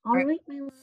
All, 0.06 0.12
All 0.12 0.18
right, 0.18 0.28
right, 0.28 0.40
my 0.48 0.60
love. 0.60 0.74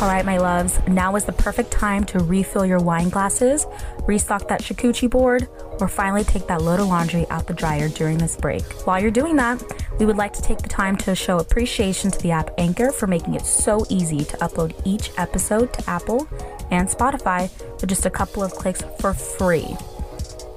All 0.00 0.08
right, 0.08 0.24
my 0.26 0.38
loves, 0.38 0.78
now 0.88 1.14
is 1.14 1.24
the 1.24 1.32
perfect 1.32 1.70
time 1.70 2.04
to 2.06 2.18
refill 2.18 2.66
your 2.66 2.80
wine 2.80 3.08
glasses, 3.10 3.64
restock 4.06 4.48
that 4.48 4.60
charcuterie 4.60 5.08
board, 5.08 5.48
or 5.80 5.88
finally 5.88 6.24
take 6.24 6.46
that 6.48 6.62
load 6.62 6.80
of 6.80 6.88
laundry 6.88 7.26
out 7.30 7.46
the 7.46 7.54
dryer 7.54 7.88
during 7.88 8.18
this 8.18 8.36
break. 8.36 8.64
While 8.86 9.00
you're 9.00 9.12
doing 9.12 9.36
that, 9.36 9.62
we 9.98 10.06
would 10.06 10.16
like 10.16 10.32
to 10.34 10.42
take 10.42 10.58
the 10.58 10.68
time 10.68 10.96
to 10.98 11.14
show 11.14 11.38
appreciation 11.38 12.10
to 12.10 12.18
the 12.20 12.30
app 12.30 12.50
Anchor 12.58 12.90
for 12.90 13.06
making 13.06 13.34
it 13.34 13.46
so 13.46 13.84
easy 13.88 14.24
to 14.24 14.36
upload 14.38 14.74
each 14.84 15.10
episode 15.16 15.72
to 15.74 15.90
Apple 15.90 16.28
and 16.70 16.88
Spotify 16.88 17.50
with 17.80 17.88
just 17.88 18.06
a 18.06 18.10
couple 18.10 18.42
of 18.42 18.52
clicks 18.52 18.82
for 19.00 19.14
free. 19.14 19.76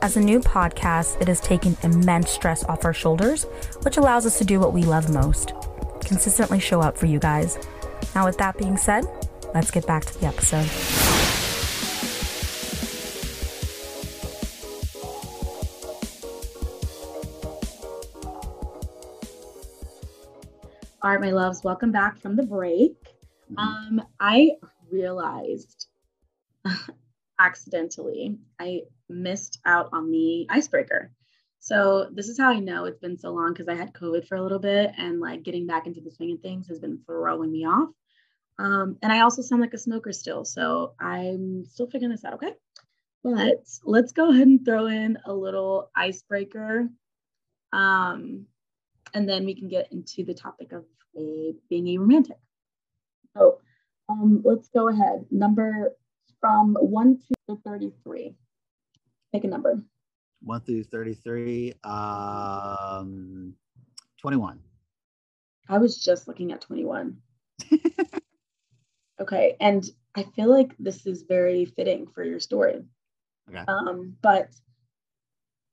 As 0.01 0.17
a 0.17 0.21
new 0.21 0.39
podcast, 0.39 1.19
it 1.21 1.27
has 1.27 1.41
taken 1.41 1.75
immense 1.83 2.29
stress 2.29 2.63
off 2.65 2.85
our 2.85 2.93
shoulders, 2.93 3.43
which 3.81 3.97
allows 3.97 4.25
us 4.25 4.37
to 4.37 4.45
do 4.45 4.59
what 4.59 4.73
we 4.73 4.83
love 4.83 5.09
most 5.11 5.53
consistently 6.07 6.59
show 6.59 6.81
up 6.81 6.97
for 6.97 7.05
you 7.05 7.19
guys. 7.19 7.57
Now, 8.15 8.25
with 8.25 8.37
that 8.37 8.57
being 8.57 8.77
said, 8.77 9.05
let's 9.53 9.71
get 9.71 9.85
back 9.85 10.05
to 10.05 10.19
the 10.19 10.25
episode. 10.25 10.96
All 21.07 21.13
right, 21.13 21.21
my 21.21 21.31
loves, 21.31 21.63
welcome 21.63 21.93
back 21.93 22.19
from 22.19 22.35
the 22.35 22.43
break. 22.43 23.01
Mm-hmm. 23.49 23.59
Um, 23.59 24.07
I 24.19 24.57
realized 24.91 25.87
accidentally 27.39 28.35
I 28.59 28.81
missed 29.07 29.57
out 29.65 29.87
on 29.93 30.11
the 30.11 30.47
icebreaker. 30.49 31.13
So 31.59 32.09
this 32.11 32.27
is 32.27 32.37
how 32.37 32.49
I 32.49 32.59
know 32.59 32.83
it's 32.83 32.99
been 32.99 33.17
so 33.17 33.31
long 33.31 33.53
because 33.53 33.69
I 33.69 33.75
had 33.75 33.93
COVID 33.93 34.27
for 34.27 34.35
a 34.35 34.41
little 34.41 34.59
bit 34.59 34.91
and 34.97 35.21
like 35.21 35.43
getting 35.43 35.65
back 35.65 35.87
into 35.87 36.01
the 36.01 36.11
swing 36.11 36.33
of 36.33 36.41
things 36.41 36.67
has 36.67 36.79
been 36.79 36.99
throwing 37.05 37.53
me 37.53 37.65
off. 37.65 37.87
Um, 38.59 38.97
and 39.01 39.09
I 39.09 39.21
also 39.21 39.41
sound 39.41 39.61
like 39.61 39.73
a 39.73 39.77
smoker 39.77 40.11
still. 40.11 40.43
So 40.43 40.93
I'm 40.99 41.63
still 41.63 41.87
figuring 41.87 42.11
this 42.11 42.25
out. 42.25 42.33
Okay. 42.33 42.51
But 43.23 43.65
let's 43.85 44.11
go 44.11 44.31
ahead 44.31 44.47
and 44.47 44.65
throw 44.65 44.87
in 44.87 45.19
a 45.25 45.33
little 45.33 45.89
icebreaker. 45.95 46.89
Um, 47.71 48.47
and 49.13 49.27
then 49.27 49.45
we 49.45 49.55
can 49.55 49.67
get 49.67 49.91
into 49.91 50.23
the 50.23 50.33
topic 50.33 50.71
of 50.71 50.85
a, 51.17 51.53
being 51.69 51.85
aromantic. 51.85 52.39
So 53.35 53.59
um, 54.09 54.41
let's 54.43 54.69
go 54.69 54.89
ahead. 54.89 55.25
Number 55.31 55.95
from 56.39 56.75
1 56.75 57.19
to 57.49 57.57
33. 57.63 58.35
Pick 59.33 59.43
a 59.43 59.47
number. 59.47 59.81
1 60.41 60.61
through 60.61 60.83
33. 60.83 61.73
Um, 61.83 63.53
21. 64.21 64.59
I 65.69 65.77
was 65.77 66.03
just 66.03 66.27
looking 66.27 66.51
at 66.51 66.61
21. 66.61 67.17
Okay. 69.19 69.55
And 69.59 69.83
I 70.15 70.23
feel 70.23 70.49
like 70.49 70.75
this 70.77 71.05
is 71.05 71.23
very 71.23 71.65
fitting 71.65 72.07
for 72.13 72.23
your 72.23 72.39
story. 72.39 72.83
Okay. 73.49 73.63
Um, 73.67 74.15
but 74.21 74.49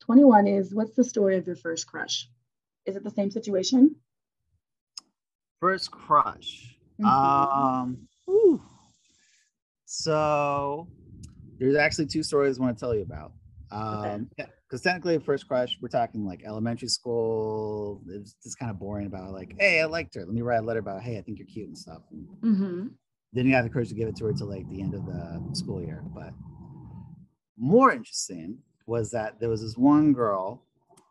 21 0.00 0.46
is 0.46 0.74
what's 0.74 0.96
the 0.96 1.04
story 1.04 1.36
of 1.36 1.46
your 1.46 1.56
first 1.56 1.86
crush? 1.86 2.28
Is 2.86 2.96
it 2.96 3.04
the 3.04 3.10
same 3.10 3.30
situation? 3.30 3.96
First 5.60 5.90
crush. 5.90 6.76
Mm-hmm. 7.00 7.06
Um, 7.06 8.08
whew. 8.26 8.62
so 9.84 10.88
there's 11.58 11.76
actually 11.76 12.06
two 12.06 12.22
stories 12.22 12.58
I 12.58 12.62
want 12.62 12.76
to 12.76 12.80
tell 12.80 12.94
you 12.94 13.02
about. 13.02 13.32
Um, 13.72 14.28
okay. 14.38 14.48
because 14.68 14.82
technically, 14.82 15.18
first 15.18 15.48
crush, 15.48 15.76
we're 15.80 15.88
talking 15.88 16.24
like 16.24 16.42
elementary 16.44 16.88
school. 16.88 18.02
It's 18.08 18.34
just 18.42 18.58
kind 18.58 18.70
of 18.70 18.78
boring 18.78 19.06
about 19.06 19.32
like, 19.32 19.54
hey, 19.58 19.80
I 19.80 19.86
liked 19.86 20.14
her. 20.14 20.20
Let 20.20 20.34
me 20.34 20.42
write 20.42 20.58
a 20.58 20.62
letter 20.62 20.80
about, 20.80 21.02
hey, 21.02 21.18
I 21.18 21.22
think 21.22 21.38
you're 21.38 21.48
cute 21.48 21.68
and 21.68 21.78
stuff. 21.78 22.02
Mm-hmm 22.42 22.86
didn't 23.34 23.52
have 23.52 23.64
the 23.64 23.70
courage 23.70 23.88
to 23.88 23.94
give 23.94 24.08
it 24.08 24.16
to 24.16 24.26
her 24.26 24.32
till 24.32 24.48
like 24.48 24.68
the 24.70 24.80
end 24.80 24.94
of 24.94 25.04
the 25.04 25.42
school 25.52 25.82
year. 25.82 26.02
But 26.14 26.32
more 27.58 27.92
interesting 27.92 28.58
was 28.86 29.10
that 29.10 29.40
there 29.40 29.48
was 29.48 29.60
this 29.60 29.76
one 29.76 30.12
girl 30.12 30.62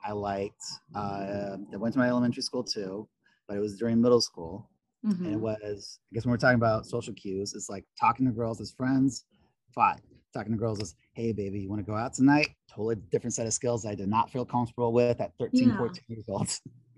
I 0.04 0.12
liked 0.12 0.64
uh, 0.96 1.58
that 1.72 1.80
went 1.80 1.94
to 1.94 2.00
my 2.00 2.08
elementary 2.08 2.44
school 2.44 2.64
too, 2.64 3.08
but 3.48 3.58
it 3.58 3.60
was 3.60 3.78
during 3.78 4.02
middle 4.02 4.22
school. 4.22 4.70
Mm-hmm. 5.06 5.26
And 5.26 5.34
it 5.34 5.40
was, 5.40 6.00
I 6.12 6.16
guess 6.16 6.26
when 6.26 6.32
we're 6.32 6.38
talking 6.38 6.56
about 6.56 6.86
social 6.86 7.14
cues, 7.14 7.54
it's 7.54 7.70
like 7.70 7.86
talking 8.00 8.26
to 8.26 8.32
girls 8.32 8.62
as 8.62 8.72
friends, 8.72 9.26
fine. 9.74 10.00
Talking 10.34 10.54
to 10.54 10.58
girls 10.58 10.82
as, 10.82 10.96
hey, 11.14 11.32
baby, 11.32 11.60
you 11.60 11.70
want 11.70 11.86
to 11.86 11.86
go 11.86 11.96
out 11.96 12.14
tonight? 12.14 12.50
Totally 12.70 12.96
different 13.12 13.34
set 13.34 13.46
of 13.46 13.54
skills 13.54 13.86
I 13.86 13.96
did 13.96 14.08
not 14.08 14.32
feel 14.32 14.46
comfortable 14.46 14.92
with 14.92 15.22
at 15.22 15.34
13, 15.40 15.70
yeah. 15.70 15.78
14 15.78 16.04
years 16.08 16.26
old. 16.28 16.50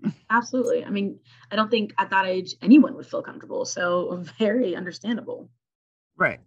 Absolutely. 0.30 0.84
I 0.84 0.90
mean, 0.90 1.18
I 1.50 1.56
don't 1.56 1.70
think 1.70 1.92
at 1.98 2.10
that 2.10 2.26
age 2.26 2.54
anyone 2.62 2.94
would 2.94 3.06
feel 3.06 3.22
comfortable. 3.22 3.64
So 3.64 4.24
very 4.38 4.74
understandable. 4.74 5.50
Right. 6.16 6.40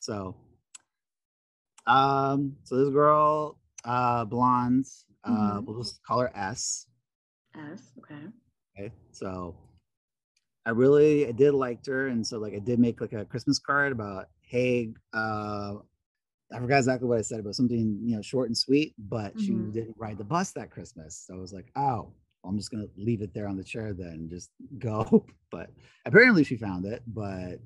So 0.00 0.36
um 1.86 2.56
so 2.64 2.76
this 2.76 2.90
girl 2.90 3.58
uh 3.84 4.24
blonde 4.26 4.84
uh 5.24 5.30
mm-hmm. 5.30 5.64
we'll 5.66 5.82
just 5.82 6.02
call 6.04 6.20
her 6.20 6.32
S. 6.34 6.86
S, 7.54 7.92
okay. 7.98 8.26
Okay. 8.78 8.94
So 9.12 9.56
I 10.66 10.70
really 10.70 11.26
I 11.26 11.32
did 11.32 11.52
liked 11.52 11.86
her 11.86 12.08
and 12.08 12.26
so 12.26 12.38
like 12.38 12.54
I 12.54 12.58
did 12.58 12.78
make 12.78 13.00
like 13.00 13.12
a 13.12 13.24
Christmas 13.24 13.58
card 13.58 13.92
about 13.92 14.26
hey 14.42 14.92
uh 15.12 15.74
I 16.52 16.58
forgot 16.58 16.78
exactly 16.78 17.08
what 17.08 17.18
I 17.18 17.22
said 17.22 17.38
about 17.38 17.54
something, 17.54 18.00
you 18.02 18.16
know, 18.16 18.22
short 18.22 18.48
and 18.48 18.58
sweet, 18.58 18.94
but 18.98 19.36
mm-hmm. 19.36 19.40
she 19.40 19.52
didn't 19.72 19.94
ride 19.96 20.18
the 20.18 20.24
bus 20.24 20.50
that 20.52 20.70
Christmas. 20.70 21.24
So 21.24 21.34
I 21.34 21.38
was 21.38 21.52
like, 21.52 21.70
oh, 21.76 22.12
I'm 22.44 22.58
just 22.58 22.70
gonna 22.70 22.88
leave 22.96 23.22
it 23.22 23.32
there 23.34 23.46
on 23.46 23.56
the 23.56 23.64
chair 23.64 23.92
then 23.92 24.28
just 24.30 24.50
go. 24.78 25.26
But 25.52 25.70
apparently 26.06 26.44
she 26.44 26.56
found 26.56 26.86
it. 26.86 27.02
But 27.08 27.58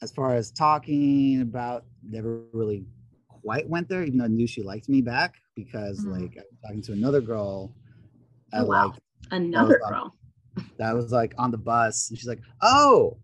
as 0.00 0.10
far 0.10 0.34
as 0.34 0.50
talking 0.50 1.42
about, 1.42 1.84
never 2.02 2.44
really 2.54 2.86
quite 3.28 3.68
went 3.68 3.90
there, 3.90 4.02
even 4.02 4.16
though 4.16 4.24
I 4.24 4.28
knew 4.28 4.46
she 4.46 4.62
liked 4.62 4.88
me 4.88 5.02
back 5.02 5.34
because 5.56 6.00
mm-hmm. 6.00 6.22
like 6.22 6.36
I 6.36 6.42
was 6.50 6.60
talking 6.64 6.82
to 6.82 6.92
another 6.92 7.20
girl. 7.20 7.74
Oh, 8.52 8.64
wow. 8.64 8.86
like 8.88 8.98
another 9.30 9.80
that 9.82 9.90
girl. 9.90 10.14
that 10.78 10.94
was 10.94 11.12
like 11.12 11.34
on 11.38 11.50
the 11.50 11.58
bus, 11.58 12.10
and 12.10 12.18
she's 12.18 12.28
like, 12.28 12.40
"Oh, 12.60 13.18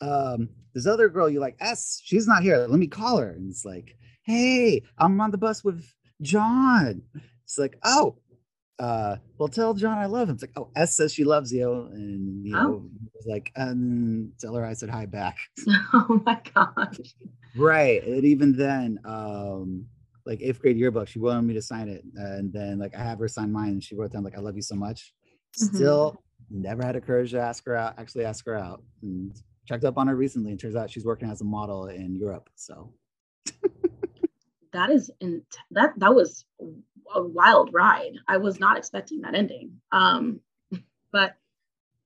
um, 0.00 0.48
this 0.74 0.86
other 0.86 1.08
girl 1.08 1.28
you 1.28 1.40
like 1.40 1.56
S, 1.60 2.00
she's 2.02 2.26
not 2.26 2.42
here. 2.42 2.58
Let 2.58 2.78
me 2.78 2.86
call 2.86 3.18
her." 3.18 3.30
And 3.30 3.50
it's 3.50 3.64
like, 3.64 3.96
hey, 4.24 4.82
I'm 4.98 5.20
on 5.20 5.30
the 5.30 5.38
bus 5.38 5.64
with 5.64 5.84
John. 6.20 7.02
It's 7.44 7.58
like, 7.58 7.76
oh, 7.84 8.16
uh, 8.78 9.16
well, 9.38 9.48
tell 9.48 9.74
John 9.74 9.98
I 9.98 10.06
love 10.06 10.28
him. 10.28 10.34
It's 10.34 10.42
like, 10.42 10.52
oh, 10.56 10.70
S 10.74 10.96
says 10.96 11.12
she 11.12 11.24
loves 11.24 11.52
you, 11.52 11.70
and 11.92 12.44
you 12.44 12.52
know, 12.52 12.88
it's 13.14 13.26
like, 13.26 13.52
um, 13.56 14.32
tell 14.40 14.54
her 14.54 14.64
I 14.64 14.72
said 14.72 14.90
hi 14.90 15.06
back. 15.06 15.36
oh 15.92 16.20
my 16.24 16.40
gosh. 16.54 17.14
Right, 17.54 18.02
and 18.04 18.24
even 18.24 18.56
then, 18.56 18.98
um, 19.04 19.86
like 20.26 20.40
eighth 20.40 20.60
grade 20.60 20.76
yearbook, 20.76 21.08
she 21.08 21.18
wanted 21.18 21.42
me 21.42 21.54
to 21.54 21.62
sign 21.62 21.88
it, 21.88 22.04
and 22.16 22.52
then 22.52 22.78
like 22.78 22.94
I 22.94 23.02
have 23.02 23.18
her 23.18 23.28
sign 23.28 23.52
mine, 23.52 23.70
and 23.70 23.84
she 23.84 23.94
wrote 23.96 24.12
down 24.12 24.24
like, 24.24 24.36
I 24.36 24.40
love 24.40 24.56
you 24.56 24.62
so 24.62 24.74
much. 24.74 25.12
Mhm. 25.60 25.74
Still, 25.74 26.22
never 26.50 26.82
had 26.82 26.94
the 26.94 27.00
courage 27.00 27.32
to 27.32 27.40
ask 27.40 27.64
her 27.66 27.76
out. 27.76 27.98
Actually, 27.98 28.24
ask 28.24 28.44
her 28.46 28.56
out, 28.56 28.82
and 29.02 29.34
checked 29.66 29.84
up 29.84 29.98
on 29.98 30.06
her 30.08 30.16
recently, 30.16 30.50
and 30.50 30.60
turns 30.60 30.76
out 30.76 30.90
she's 30.90 31.04
working 31.04 31.28
as 31.30 31.40
a 31.40 31.44
model 31.44 31.86
in 31.86 32.14
Europe. 32.16 32.48
So 32.54 32.92
That 34.72 34.90
is 34.90 35.10
in 35.20 35.42
that 35.72 35.92
that 35.98 36.14
was 36.14 36.46
a 37.14 37.22
wild 37.22 37.74
ride. 37.74 38.14
I 38.26 38.38
was 38.38 38.58
not 38.58 38.78
expecting 38.78 39.20
that 39.20 39.34
ending. 39.34 39.80
Um, 39.92 40.40
but 41.12 41.36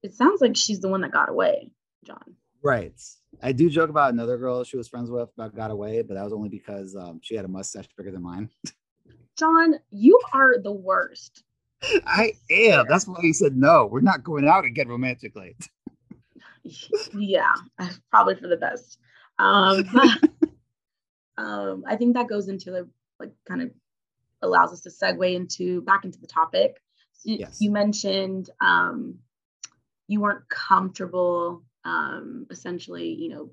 it 0.03 0.13
sounds 0.13 0.41
like 0.41 0.57
she's 0.57 0.81
the 0.81 0.89
one 0.89 1.01
that 1.01 1.11
got 1.11 1.29
away, 1.29 1.71
John. 2.05 2.35
Right. 2.61 2.99
I 3.41 3.51
do 3.51 3.69
joke 3.69 3.89
about 3.89 4.13
another 4.13 4.37
girl 4.37 4.63
she 4.63 4.77
was 4.77 4.87
friends 4.87 5.11
with 5.11 5.29
about 5.37 5.55
got 5.55 5.71
away, 5.71 6.01
but 6.01 6.15
that 6.15 6.23
was 6.23 6.33
only 6.33 6.49
because 6.49 6.95
um, 6.95 7.19
she 7.21 7.35
had 7.35 7.45
a 7.45 7.49
mustache 7.49 7.87
bigger 7.97 8.11
than 8.11 8.23
mine. 8.23 8.49
John, 9.37 9.75
you 9.91 10.19
are 10.33 10.59
the 10.59 10.71
worst. 10.71 11.43
I 12.05 12.33
am. 12.49 12.85
That's 12.89 13.07
why 13.07 13.19
he 13.21 13.33
said 13.33 13.55
no. 13.55 13.85
We're 13.85 14.01
not 14.01 14.23
going 14.23 14.47
out 14.47 14.65
again 14.65 14.73
get 14.73 14.87
romantic 14.87 15.35
late. 15.35 15.69
yeah, 17.13 17.53
probably 18.09 18.35
for 18.35 18.47
the 18.47 18.57
best. 18.57 18.97
Um, 19.37 19.83
but, 19.93 20.49
um, 21.37 21.83
I 21.87 21.95
think 21.95 22.15
that 22.15 22.27
goes 22.27 22.47
into 22.47 22.71
the 22.71 22.89
like 23.19 23.31
kind 23.47 23.61
of 23.61 23.71
allows 24.41 24.71
us 24.73 24.81
to 24.81 24.89
segue 24.89 25.35
into 25.35 25.81
back 25.81 26.03
into 26.05 26.19
the 26.19 26.27
topic. 26.27 26.81
So 27.13 27.31
you, 27.31 27.37
Yes. 27.39 27.57
you 27.59 27.71
mentioned 27.71 28.49
um, 28.59 29.19
you 30.07 30.21
weren't 30.21 30.47
comfortable, 30.49 31.63
um, 31.87 32.45
essentially, 32.51 33.07
you 33.07 33.29
know, 33.29 33.49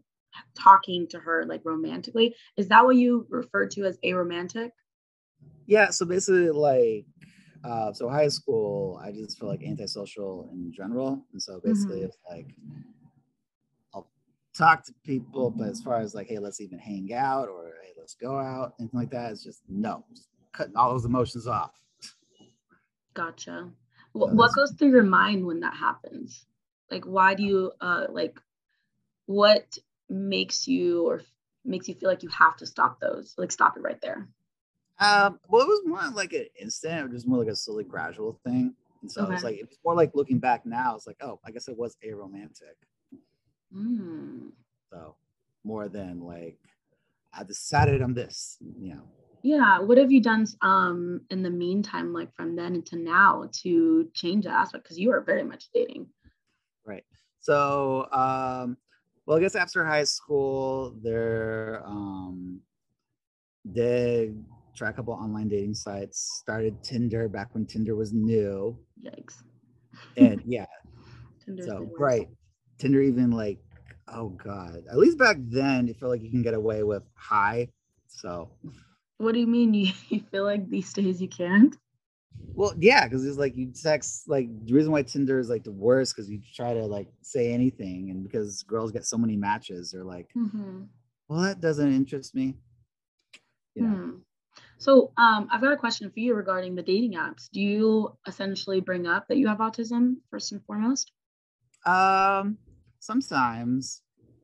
talking 0.58 1.06
to 1.08 1.18
her 1.20 1.44
like 1.46 1.62
romantically. 1.64 2.34
Is 2.56 2.68
that 2.68 2.84
what 2.84 2.96
you 2.96 3.26
referred 3.30 3.70
to 3.72 3.84
as 3.84 3.96
aromantic? 4.04 4.70
Yeah. 5.66 5.90
So 5.90 6.04
basically, 6.04 6.50
like, 6.50 7.06
uh, 7.62 7.92
so 7.92 8.08
high 8.08 8.28
school, 8.28 9.00
I 9.02 9.12
just 9.12 9.38
feel 9.38 9.48
like 9.48 9.62
antisocial 9.62 10.50
in 10.52 10.72
general, 10.72 11.24
and 11.32 11.40
so 11.40 11.60
basically, 11.60 12.00
Mhm. 12.00 12.04
it's 12.06 12.18
like 12.28 12.48
I'll 13.94 14.10
talk 14.52 14.84
to 14.86 14.92
people, 15.04 15.50
but 15.50 15.68
as 15.68 15.80
far 15.80 16.00
as 16.00 16.14
like, 16.14 16.26
hey, 16.26 16.38
let's 16.38 16.60
even 16.60 16.78
hang 16.78 17.14
out 17.14 17.48
or 17.48 17.72
hey, 17.82 17.92
let's 17.96 18.14
go 18.16 18.36
out, 18.36 18.74
anything 18.78 19.00
like 19.00 19.10
that, 19.10 19.32
it's 19.32 19.44
just 19.44 19.62
no, 19.68 20.04
just 20.14 20.28
cutting 20.52 20.76
all 20.76 20.90
those 20.92 21.04
emotions 21.06 21.46
off. 21.46 21.80
Gotcha. 23.14 23.70
So 23.70 24.18
What, 24.18 24.34
what 24.34 24.52
goes 24.54 24.72
through 24.72 24.90
your 24.90 25.02
mind 25.04 25.46
when 25.46 25.60
that 25.60 25.74
happens? 25.74 26.46
Like, 26.94 27.04
why 27.06 27.34
do 27.34 27.42
you, 27.42 27.72
uh, 27.80 28.06
like, 28.08 28.38
what 29.26 29.76
makes 30.08 30.68
you 30.68 31.08
or 31.08 31.22
makes 31.64 31.88
you 31.88 31.94
feel 31.94 32.08
like 32.08 32.22
you 32.22 32.28
have 32.28 32.56
to 32.58 32.66
stop 32.66 33.00
those? 33.00 33.34
Like, 33.36 33.50
stop 33.50 33.76
it 33.76 33.80
right 33.80 34.00
there. 34.00 34.28
Um, 35.00 35.40
well, 35.48 35.62
it 35.62 35.66
was 35.68 35.82
more 35.84 36.08
like 36.14 36.32
an 36.34 36.46
instant, 36.60 37.00
it 37.00 37.02
was 37.04 37.12
just 37.12 37.26
more 37.26 37.38
like 37.40 37.48
a 37.48 37.56
slowly 37.56 37.82
gradual 37.82 38.38
thing. 38.44 38.74
And 39.02 39.10
so 39.10 39.22
it's 39.22 39.42
Okay. 39.42 39.42
like 39.42 39.56
it's 39.56 39.78
more 39.84 39.96
like 39.96 40.14
looking 40.14 40.38
back 40.38 40.64
now, 40.64 40.94
it's 40.94 41.08
like, 41.08 41.16
oh, 41.20 41.40
I 41.44 41.50
guess 41.50 41.66
it 41.66 41.76
was 41.76 41.96
aromantic. 42.06 42.78
Mm. 43.74 44.52
So 44.92 45.16
more 45.64 45.88
than 45.88 46.20
like 46.20 46.58
I 47.32 47.42
decided 47.42 48.02
on 48.02 48.14
this, 48.14 48.56
you 48.80 48.94
know. 48.94 49.02
Yeah. 49.42 49.80
What 49.80 49.98
have 49.98 50.12
you 50.12 50.22
done 50.22 50.46
um 50.62 51.22
in 51.28 51.42
the 51.42 51.50
meantime, 51.50 52.12
like 52.12 52.32
from 52.34 52.54
then 52.54 52.82
to 52.82 52.96
now, 52.96 53.50
to 53.62 54.08
change 54.14 54.44
that 54.44 54.54
aspect? 54.54 54.84
Because 54.84 54.98
you 54.98 55.10
are 55.10 55.20
very 55.22 55.42
much 55.42 55.64
dating. 55.74 56.06
Right. 56.84 57.04
So 57.40 58.06
um 58.12 58.76
well 59.26 59.38
I 59.38 59.40
guess 59.40 59.54
after 59.54 59.84
high 59.84 60.04
school 60.04 60.96
there 61.02 61.82
um 61.86 62.60
did 63.72 64.44
try 64.76 64.90
a 64.90 64.92
couple 64.92 65.14
online 65.14 65.48
dating 65.48 65.74
sites, 65.74 66.38
started 66.40 66.82
Tinder 66.82 67.28
back 67.28 67.54
when 67.54 67.64
Tinder 67.66 67.94
was 67.94 68.12
new. 68.12 68.76
Yikes. 69.02 69.42
And 70.16 70.42
yeah, 70.46 70.66
Tinder's 71.44 71.66
so 71.66 71.90
right. 71.98 72.28
Tinder 72.78 73.00
even 73.02 73.30
like 73.30 73.58
oh 74.08 74.28
god. 74.30 74.84
At 74.90 74.98
least 74.98 75.18
back 75.18 75.36
then 75.40 75.88
it 75.88 75.96
felt 75.98 76.10
like 76.10 76.22
you 76.22 76.30
can 76.30 76.42
get 76.42 76.54
away 76.54 76.82
with 76.82 77.02
high. 77.14 77.68
So 78.08 78.50
What 79.18 79.32
do 79.32 79.40
you 79.40 79.46
mean 79.46 79.74
you, 79.74 79.92
you 80.08 80.20
feel 80.30 80.44
like 80.44 80.68
these 80.68 80.92
days 80.92 81.20
you 81.22 81.28
can't? 81.28 81.76
Well, 82.54 82.74
yeah, 82.78 83.04
because 83.04 83.26
it's 83.26 83.38
like 83.38 83.56
you 83.56 83.72
text 83.72 84.28
like 84.28 84.48
the 84.66 84.74
reason 84.74 84.92
why 84.92 85.02
Tinder 85.02 85.38
is 85.38 85.48
like 85.50 85.64
the 85.64 85.72
worst 85.72 86.14
because 86.14 86.30
you 86.30 86.40
try 86.54 86.74
to 86.74 86.86
like 86.86 87.08
say 87.22 87.52
anything, 87.52 88.10
and 88.10 88.22
because 88.22 88.62
girls 88.62 88.92
get 88.92 89.04
so 89.06 89.18
many 89.18 89.36
matches, 89.36 89.90
they're 89.90 90.04
like, 90.04 90.34
Mm-hmm. 90.36 90.82
well, 91.28 91.40
that 91.42 91.60
doesn't 91.60 91.92
interest 91.92 92.34
me. 92.34 92.56
You 93.74 93.82
know, 93.84 93.96
Hmm. 93.96 94.10
So 94.78 95.12
um, 95.16 95.48
I've 95.50 95.60
got 95.60 95.72
a 95.72 95.76
question 95.76 96.10
for 96.10 96.20
you 96.20 96.34
regarding 96.34 96.74
the 96.74 96.82
dating 96.82 97.12
apps. 97.14 97.50
Do 97.50 97.60
you 97.60 98.16
essentially 98.26 98.80
bring 98.80 99.06
up 99.06 99.28
that 99.28 99.38
you 99.38 99.48
have 99.48 99.58
autism 99.58 100.16
first 100.30 100.52
and 100.52 100.64
foremost? 100.64 101.12
um, 101.86 102.58
sometimes, 103.00 104.02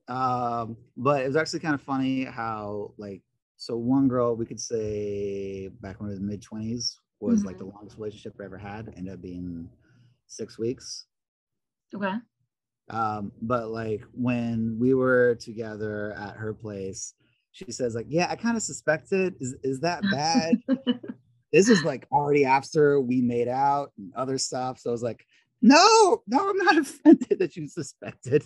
um, 0.09 0.77
but 0.97 1.23
it 1.23 1.27
was 1.27 1.37
actually 1.37 1.61
kind 1.61 1.75
of 1.75 1.81
funny 1.83 2.25
how 2.25 2.93
like 2.99 3.23
so 3.57 3.77
one 3.77 4.09
girl 4.09 4.37
we 4.37 4.47
could 4.47 4.61
say 4.61 5.69
back 5.81 6.01
when 6.01 6.09
it 6.11 6.13
was 6.13 6.21
mid 6.21 6.43
twenties 6.43 6.99
was 7.21 7.45
like 7.45 7.59
the 7.59 7.65
longest 7.65 7.97
relationship 7.99 8.35
I 8.41 8.45
ever 8.45 8.59
had, 8.59 8.93
ended 8.97 9.15
up 9.15 9.23
being 9.23 9.69
six 10.27 10.59
weeks. 10.59 11.07
Okay. 11.95 12.15
um 12.89 13.33
but 13.43 13.69
like 13.69 14.03
when 14.13 14.77
we 14.79 14.95
were 14.95 15.35
together 15.37 16.13
at 16.13 16.37
her 16.37 16.55
place 16.55 17.15
she 17.51 17.73
says 17.73 17.97
like 17.97 18.07
yeah 18.09 18.29
i 18.31 18.37
kind 18.37 18.57
of 18.57 18.63
suspected 18.63 19.35
is, 19.41 19.57
is 19.65 19.81
that 19.81 20.03
bad? 20.11 20.57
This 21.53 21.69
is 21.69 21.83
like 21.83 22.07
already 22.13 22.45
after 22.45 23.01
we 23.01 23.21
made 23.21 23.49
out 23.49 23.91
and 23.99 24.15
other 24.15 24.39
stuff. 24.39 24.79
So 24.79 24.91
i 24.91 24.93
was 24.93 25.03
like 25.03 25.27
no 25.61 26.23
no 26.29 26.49
i'm 26.49 26.57
not 26.59 26.79
offended 26.85 27.41
that 27.41 27.57
you 27.57 27.67
suspected. 27.67 28.45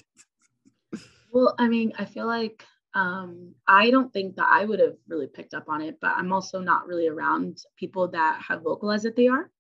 Well, 1.30 1.54
I 1.58 1.68
mean, 1.68 1.92
I 1.98 2.04
feel 2.04 2.26
like 2.26 2.64
um, 2.94 3.54
I 3.66 3.90
don't 3.90 4.12
think 4.12 4.36
that 4.36 4.48
I 4.50 4.64
would 4.64 4.80
have 4.80 4.96
really 5.08 5.26
picked 5.26 5.54
up 5.54 5.68
on 5.68 5.82
it, 5.82 5.98
but 6.00 6.12
I'm 6.16 6.32
also 6.32 6.60
not 6.60 6.86
really 6.86 7.08
around 7.08 7.62
people 7.76 8.08
that 8.08 8.40
have 8.48 8.62
vocalized 8.62 9.04
that 9.04 9.16
they 9.16 9.28
are. 9.28 9.50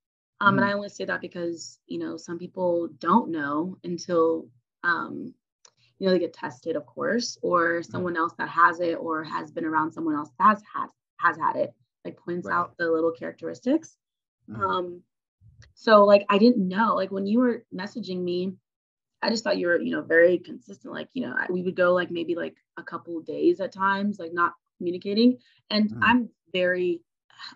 Um, 0.40 0.58
And 0.58 0.64
Mhm. 0.64 0.68
I 0.68 0.72
only 0.72 0.88
say 0.88 1.04
that 1.06 1.20
because, 1.20 1.78
you 1.86 1.98
know, 1.98 2.16
some 2.16 2.38
people 2.38 2.88
don't 2.98 3.30
know 3.30 3.78
until, 3.84 4.48
um, 4.84 5.34
you 5.98 6.06
know, 6.06 6.12
they 6.12 6.18
get 6.18 6.32
tested, 6.32 6.76
of 6.76 6.86
course, 6.86 7.38
or 7.42 7.82
someone 7.82 8.16
else 8.16 8.34
that 8.38 8.48
has 8.48 8.80
it 8.80 8.94
or 8.94 9.24
has 9.24 9.50
been 9.52 9.64
around 9.64 9.92
someone 9.92 10.14
else 10.16 10.30
that 10.38 10.44
has 10.48 10.62
had 10.74 10.88
has 11.18 11.36
had 11.38 11.56
it, 11.56 11.74
like 12.04 12.16
points 12.18 12.48
Right. 12.48 12.50
out 12.50 12.76
the 12.78 12.90
little 12.90 13.12
characteristics. 13.12 13.96
Mhm. 14.48 14.60
Um, 14.68 15.02
so 15.74 16.04
like 16.04 16.24
I 16.28 16.38
didn't 16.38 16.66
know, 16.68 16.94
like 16.94 17.10
when 17.10 17.26
you 17.26 17.38
were 17.40 17.64
messaging 17.74 18.22
me, 18.22 18.54
I 19.24 19.30
just 19.30 19.44
thought 19.44 19.58
you 19.58 19.68
were, 19.68 19.80
you 19.80 19.92
know, 19.92 20.02
very 20.02 20.38
consistent. 20.38 20.92
Like, 20.94 21.08
you 21.14 21.22
know, 21.26 21.34
we 21.50 21.62
would 21.62 21.76
go 21.76 21.94
like 21.94 22.10
maybe 22.10 22.34
like 22.34 22.56
a 22.78 22.82
couple 22.82 23.18
of 23.18 23.26
days 23.26 23.60
at 23.60 23.72
times, 23.72 24.18
like 24.18 24.34
not 24.34 24.54
communicating. 24.78 25.38
And 25.70 25.90
Mhm. 25.90 25.98
I'm 26.02 26.30
very 26.52 27.02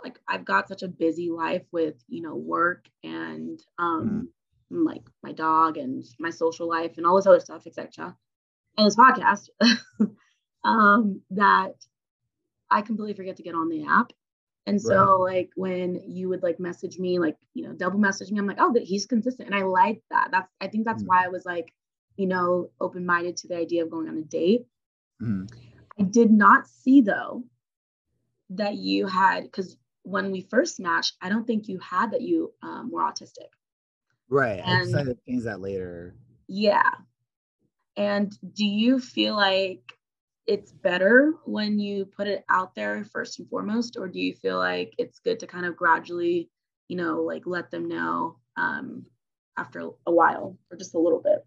like 0.05 0.19
I've 0.29 0.45
got 0.45 0.69
such 0.69 0.83
a 0.83 0.89
busy 0.89 1.31
life 1.31 1.65
with, 1.73 1.97
you 2.09 2.23
know, 2.23 2.37
work 2.37 2.89
and 3.05 3.61
um 3.79 4.29
like 4.71 5.05
my 5.23 5.33
dog 5.33 5.77
and 5.79 6.05
my 6.19 6.31
social 6.31 6.69
life 6.69 6.99
and 6.99 7.07
all 7.07 7.17
this 7.17 7.27
other 7.27 7.41
stuff, 7.41 7.67
etc. 7.67 8.17
And 8.77 8.87
this 8.87 8.97
podcast, 8.97 9.49
um, 10.65 11.23
that 11.31 11.75
I 12.71 12.83
completely 12.83 13.15
forget 13.15 13.37
to 13.37 13.43
get 13.43 13.55
on 13.55 13.69
the 13.69 13.87
app. 13.87 14.13
And 14.69 14.81
so 14.81 15.17
like 15.21 15.51
when 15.57 16.01
you 16.07 16.29
would 16.29 16.43
like 16.43 16.61
message 16.61 16.99
me, 16.99 17.19
like, 17.19 17.37
you 17.55 17.65
know, 17.67 17.73
double 17.75 17.99
message 17.99 18.31
me, 18.31 18.39
I'm 18.39 18.47
like, 18.47 18.61
oh, 18.61 18.73
but 18.73 18.83
he's 18.83 19.07
consistent. 19.07 19.49
And 19.49 19.57
I 19.59 19.63
like 19.65 20.03
that. 20.11 20.29
That's 20.31 20.51
I 20.61 20.69
think 20.69 20.85
that's 20.85 21.03
Mm. 21.03 21.07
why 21.07 21.25
I 21.25 21.29
was 21.29 21.45
like, 21.47 21.73
you 22.17 22.27
know, 22.27 22.71
open-minded 22.81 23.37
to 23.39 23.49
the 23.49 23.57
idea 23.57 23.83
of 23.85 23.91
going 23.91 24.09
on 24.09 24.19
a 24.19 24.23
date. 24.23 24.67
Mhm. 25.23 25.49
I 25.99 26.03
did 26.03 26.31
not 26.31 26.69
see 26.69 27.01
though 27.01 27.45
that 28.51 28.77
you 28.77 29.07
had 29.07 29.45
because 29.45 29.77
when 30.03 30.31
we 30.31 30.41
first 30.43 30.81
matched, 30.81 31.17
I 31.21 31.29
don't 31.29 31.47
think 31.47 31.69
you 31.69 31.79
had 31.81 32.13
that 32.13 32.23
you 32.23 32.55
um, 32.63 32.91
were 32.91 33.03
autistic. 33.03 33.49
right 34.31 34.61
i 34.61 34.73
And- 34.81 34.85
decided 34.87 35.17
to 35.19 35.25
change 35.27 35.45
that 35.45 35.61
later 35.61 36.15
Yeah. 36.47 36.91
And 37.97 38.31
do 38.55 38.65
you 38.65 39.01
feel 39.01 39.35
like 39.35 39.98
it's 40.49 40.73
better 40.73 41.35
when 41.45 41.79
you 41.79 42.07
put 42.07 42.27
it 42.27 42.43
out 42.49 42.75
there 42.75 43.05
first 43.05 43.39
and 43.39 43.49
foremost, 43.51 43.99
or 43.99 44.09
do 44.09 44.19
you 44.19 44.35
feel 44.35 44.57
like 44.57 44.95
it's 44.97 45.19
good 45.19 45.39
to 45.41 45.47
kind 45.47 45.67
of 45.67 45.77
gradually, 45.77 46.49
you 46.89 46.97
know, 46.97 47.21
like 47.23 47.43
let 47.45 47.71
them 47.71 47.87
know 47.87 48.39
um, 48.57 49.05
after 49.59 49.91
a 50.07 50.11
while 50.11 50.57
or 50.71 50.79
just 50.79 50.95
a 50.95 50.99
little 50.99 51.21
bit? 51.21 51.47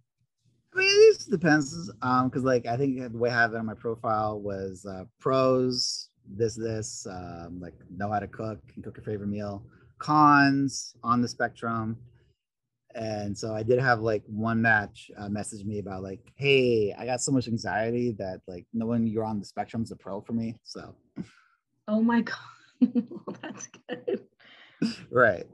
I 0.74 0.78
mean, 0.78 0.88
it 0.88 1.18
just 1.18 1.32
depends. 1.32 1.92
Um, 2.04 2.30
because 2.30 2.44
like 2.44 2.68
I 2.68 2.78
think 2.78 3.12
the 3.12 3.18
way 3.18 3.32
I 3.32 3.34
have 3.34 3.54
it 3.56 3.58
on 3.58 3.66
my 3.66 3.74
profile 3.74 4.40
was 4.40 4.86
uh 4.86 5.06
pros, 5.20 6.10
this, 6.30 6.56
this, 6.56 7.08
um, 7.10 7.60
like 7.60 7.74
know 7.98 8.12
how 8.12 8.20
to 8.20 8.28
cook 8.28 8.60
and 8.76 8.84
cook 8.84 8.98
your 8.98 9.04
favorite 9.04 9.30
meal. 9.30 9.64
Cons 9.98 10.94
on 11.04 11.22
the 11.22 11.28
spectrum. 11.28 11.98
And 12.96 13.38
so 13.38 13.54
I 13.54 13.64
did 13.64 13.80
have 13.80 14.00
like 14.02 14.24
one 14.28 14.62
match 14.62 15.10
uh, 15.18 15.30
message 15.30 15.66
me 15.66 15.80
about 15.80 16.04
like, 16.04 16.20
hey, 16.36 16.94
I 16.98 17.06
got 17.06 17.22
so 17.22 17.32
much 17.32 17.48
anxiety 17.48 18.12
that 18.20 18.42
like 18.48 18.66
knowing 18.74 19.08
you're 19.08 19.24
on 19.24 19.40
the 19.40 19.46
spectrum 19.46 19.84
is 19.84 19.92
a 19.92 19.96
pro 19.96 20.22
for 20.22 20.34
me. 20.34 20.56
So, 20.64 20.96
Oh 21.88 22.02
my 22.02 22.22
god, 22.22 22.38
well, 23.10 23.36
that's 23.42 23.68
good. 23.90 24.28
right. 25.10 25.46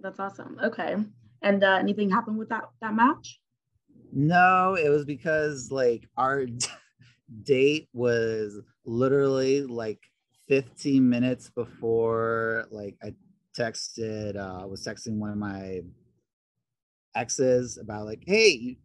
That's 0.00 0.18
awesome. 0.18 0.58
Okay, 0.62 0.96
and 1.42 1.64
uh, 1.64 1.76
anything 1.78 2.10
happened 2.10 2.38
with 2.38 2.48
that 2.48 2.64
that 2.80 2.94
match? 2.94 3.40
No, 4.12 4.74
it 4.74 4.88
was 4.88 5.04
because 5.04 5.70
like 5.70 6.08
our 6.16 6.46
date 7.42 7.88
was 7.92 8.60
literally 8.84 9.62
like 9.62 10.00
15 10.48 11.08
minutes 11.08 11.50
before 11.50 12.66
like 12.70 12.96
I 13.02 13.14
texted 13.56 14.36
uh 14.36 14.66
was 14.66 14.84
texting 14.84 15.18
one 15.18 15.30
of 15.30 15.36
my 15.36 15.82
exes 17.14 17.78
about 17.78 18.06
like, 18.06 18.22
hey, 18.26 18.78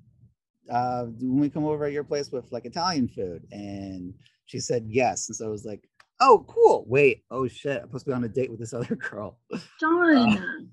uh 0.72 1.06
when 1.06 1.40
we 1.40 1.50
come 1.50 1.64
over 1.66 1.86
at 1.86 1.94
your 1.94 2.04
place 2.04 2.32
with 2.32 2.52
like 2.52 2.66
Italian 2.66 3.08
food? 3.08 3.46
And 3.52 4.14
she 4.46 4.60
said 4.60 4.86
yes. 4.88 5.28
And 5.30 5.36
so 5.36 5.46
I 5.46 5.50
was 5.50 5.66
like, 5.66 5.88
oh 6.20 6.46
cool. 6.48 6.86
Wait, 6.88 7.24
oh 7.32 7.48
shit, 7.48 7.82
I'm 7.82 7.88
supposed 7.88 8.06
to 8.06 8.12
be 8.12 8.16
on 8.16 8.24
a 8.24 8.30
date 8.30 8.50
with 8.50 8.60
this 8.60 8.74
other 8.74 8.96
girl. 9.10 9.40
John. 9.80 10.70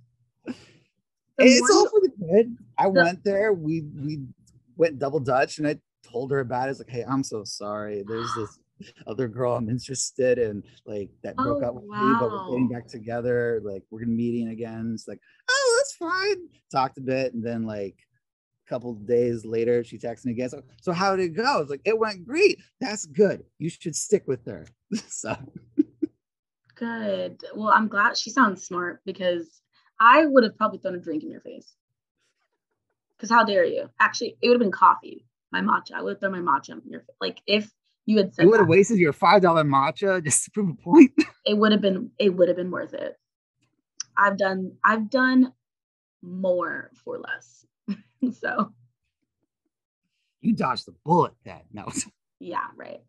The 1.37 1.45
it's 1.47 1.71
all 1.71 1.88
for 1.90 2.01
the 2.01 2.12
good. 2.19 2.57
I 2.79 2.85
the- 2.85 2.90
went 2.90 3.25
there. 3.25 3.53
We 3.53 3.83
we 4.05 4.23
went 4.77 4.99
double 5.01 5.21
dutch, 5.21 5.59
and 5.59 5.67
I 5.67 5.81
told 6.05 6.31
her 6.31 6.38
about 6.40 6.69
it. 6.69 6.73
It's 6.73 6.81
like, 6.81 6.90
hey, 6.90 7.05
I'm 7.09 7.25
so 7.25 7.43
sorry. 7.45 8.05
There's 8.07 8.31
this 8.37 8.59
other 9.09 9.27
girl 9.27 9.55
I'm 9.57 9.69
interested 9.69 10.38
in, 10.38 10.62
like 10.87 11.11
that 11.25 11.35
broke 11.37 11.62
Oh, 11.64 11.69
up 11.69 11.75
with 11.75 11.85
me, 11.85 12.14
but 12.21 12.31
we're 12.31 12.51
getting 12.51 12.69
back 12.69 12.87
together. 12.87 13.61
Like 13.64 13.83
we're 13.90 14.01
gonna 14.01 14.12
meeting 14.12 14.49
again. 14.49 14.93
It's 14.95 15.09
like, 15.09 15.19
oh, 15.51 15.63
that's 15.85 15.97
fine. 15.97 16.49
Talked 16.73 16.99
a 16.99 17.03
bit, 17.03 17.35
and 17.35 17.44
then 17.44 17.64
like 17.64 17.97
a 18.66 18.68
couple 18.68 18.94
days 18.94 19.44
later, 19.44 19.85
she 19.85 19.99
texted 19.99 20.27
me 20.27 20.33
again. 20.33 20.49
So, 20.49 20.62
so 20.81 20.92
how 20.92 21.14
did 21.16 21.25
it 21.25 21.37
go? 21.37 21.61
It's 21.61 21.70
like 21.70 21.83
it 21.85 21.99
went 21.99 22.27
great. 22.27 22.59
That's 22.81 23.07
good. 23.07 23.44
You 23.59 23.70
should 23.70 23.97
stick 23.97 24.25
with 24.27 24.44
her. 24.47 24.66
so 25.09 25.37
Good. 26.75 27.40
Well, 27.55 27.68
I'm 27.68 27.88
glad 27.88 28.16
she 28.16 28.31
sounds 28.31 28.66
smart 28.66 29.01
because 29.05 29.61
I 30.01 30.27
would 30.27 30.44
have 30.44 30.57
probably 30.57 30.79
thrown 30.79 30.97
a 30.97 30.99
drink 30.99 31.23
in 31.23 31.31
your 31.31 31.40
face. 31.40 31.73
Because 33.16 33.31
how 33.31 33.44
dare 33.44 33.64
you? 33.64 33.88
Actually, 34.01 34.37
it 34.42 34.49
would 34.49 34.55
have 34.55 34.61
been 34.61 34.73
coffee. 34.73 35.27
My 35.53 35.61
matcha. 35.61 35.92
I 35.94 36.03
would 36.03 36.14
have 36.14 36.20
thrown 36.20 36.44
my 36.44 36.53
matcha 36.53 36.70
in 36.70 36.90
your 36.90 37.01
face. 37.01 37.16
Like 37.20 37.40
if 37.47 37.70
you 38.07 38.18
had 38.18 38.35
said 38.35 38.42
you 38.42 38.51
would 38.51 38.61
have 38.61 38.68
wasted 38.68 38.99
your 38.99 39.12
five 39.12 39.40
dollar 39.40 39.62
matcha 39.62 40.23
just 40.23 40.44
to 40.44 40.51
prove 40.51 40.70
a 40.70 40.75
point. 40.75 41.12
it 41.47 41.57
would 41.57 41.70
have 41.70 41.81
been 41.81 42.11
it 42.18 42.31
would 42.31 42.49
have 42.49 42.57
been 42.57 42.73
worth 42.73 42.92
it. 42.92 43.16
I've 44.16 44.37
done 44.37 44.73
I've 44.85 45.11
done 45.11 45.53
more 46.25 46.91
for 47.05 47.19
less. 47.19 47.67
so 48.41 48.73
you 50.41 50.55
dodged 50.55 50.87
the 50.87 50.95
bullet. 51.05 51.33
That 51.45 51.65
no. 51.73 51.87
yeah, 52.41 52.67
right. 52.77 53.01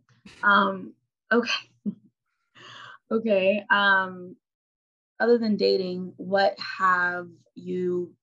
Um, 0.44 0.94
okay. 1.32 1.50
okay. 3.12 3.66
Um, 3.70 4.36
other 5.20 5.38
than 5.38 5.56
dating, 5.56 6.14
what 6.18 6.56
have 6.60 7.30
you 7.56 8.14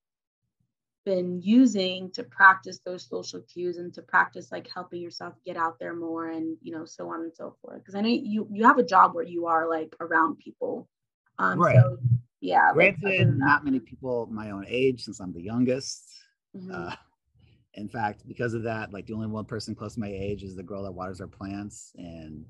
been 1.05 1.41
using 1.41 2.09
to 2.11 2.23
practice 2.23 2.79
those 2.85 3.05
social 3.07 3.41
cues 3.41 3.77
and 3.77 3.93
to 3.93 4.01
practice 4.01 4.51
like 4.51 4.69
helping 4.73 5.01
yourself 5.01 5.33
get 5.45 5.57
out 5.57 5.77
there 5.77 5.93
more 5.93 6.29
and 6.29 6.57
you 6.61 6.71
know 6.71 6.85
so 6.85 7.09
on 7.09 7.21
and 7.21 7.33
so 7.35 7.55
forth 7.61 7.79
because 7.79 7.95
i 7.95 7.99
know 7.99 8.07
you 8.07 8.47
you 8.49 8.65
have 8.65 8.77
a 8.77 8.83
job 8.83 9.13
where 9.13 9.25
you 9.25 9.45
are 9.45 9.69
like 9.69 9.93
around 9.99 10.37
people 10.39 10.87
um 11.39 11.59
Right. 11.59 11.75
so 11.75 11.97
yeah 12.43 12.71
Granted, 12.73 13.37
not 13.37 13.63
many 13.63 13.79
people 13.79 14.27
my 14.29 14.51
own 14.51 14.65
age 14.67 15.03
since 15.05 15.19
I'm 15.21 15.31
the 15.33 15.41
youngest. 15.41 16.03
mhm. 16.55 16.69
Uh, 16.91 16.95
in 17.75 17.87
fact, 17.89 18.27
because 18.27 18.53
of 18.53 18.63
that, 18.63 18.91
like 18.93 19.07
the 19.07 19.13
only 19.13 19.27
one 19.27 19.45
person 19.45 19.73
close 19.73 19.95
to 19.95 19.99
my 19.99 20.09
age 20.09 20.43
is 20.43 20.55
the 20.55 20.61
girl 20.61 20.83
that 20.83 20.91
waters 20.91 21.21
our 21.21 21.27
plants, 21.27 21.91
and 21.95 22.45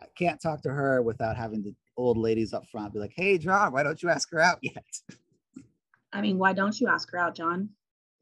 I 0.00 0.06
can't 0.16 0.40
talk 0.40 0.62
to 0.62 0.70
her 0.70 1.02
without 1.02 1.36
having 1.36 1.62
the 1.62 1.74
old 1.96 2.16
ladies 2.16 2.54
up 2.54 2.66
front 2.68 2.92
be 2.94 3.00
like, 3.00 3.12
"Hey, 3.14 3.36
John, 3.38 3.72
why 3.72 3.82
don't 3.82 4.00
you 4.02 4.08
ask 4.08 4.30
her 4.30 4.40
out 4.40 4.58
yet?" 4.62 4.84
i 6.12 6.22
mean 6.22 6.38
why 6.38 6.54
don't 6.54 6.80
you 6.80 6.88
ask 6.88 7.10
her 7.12 7.18
out 7.18 7.34
john 7.34 7.68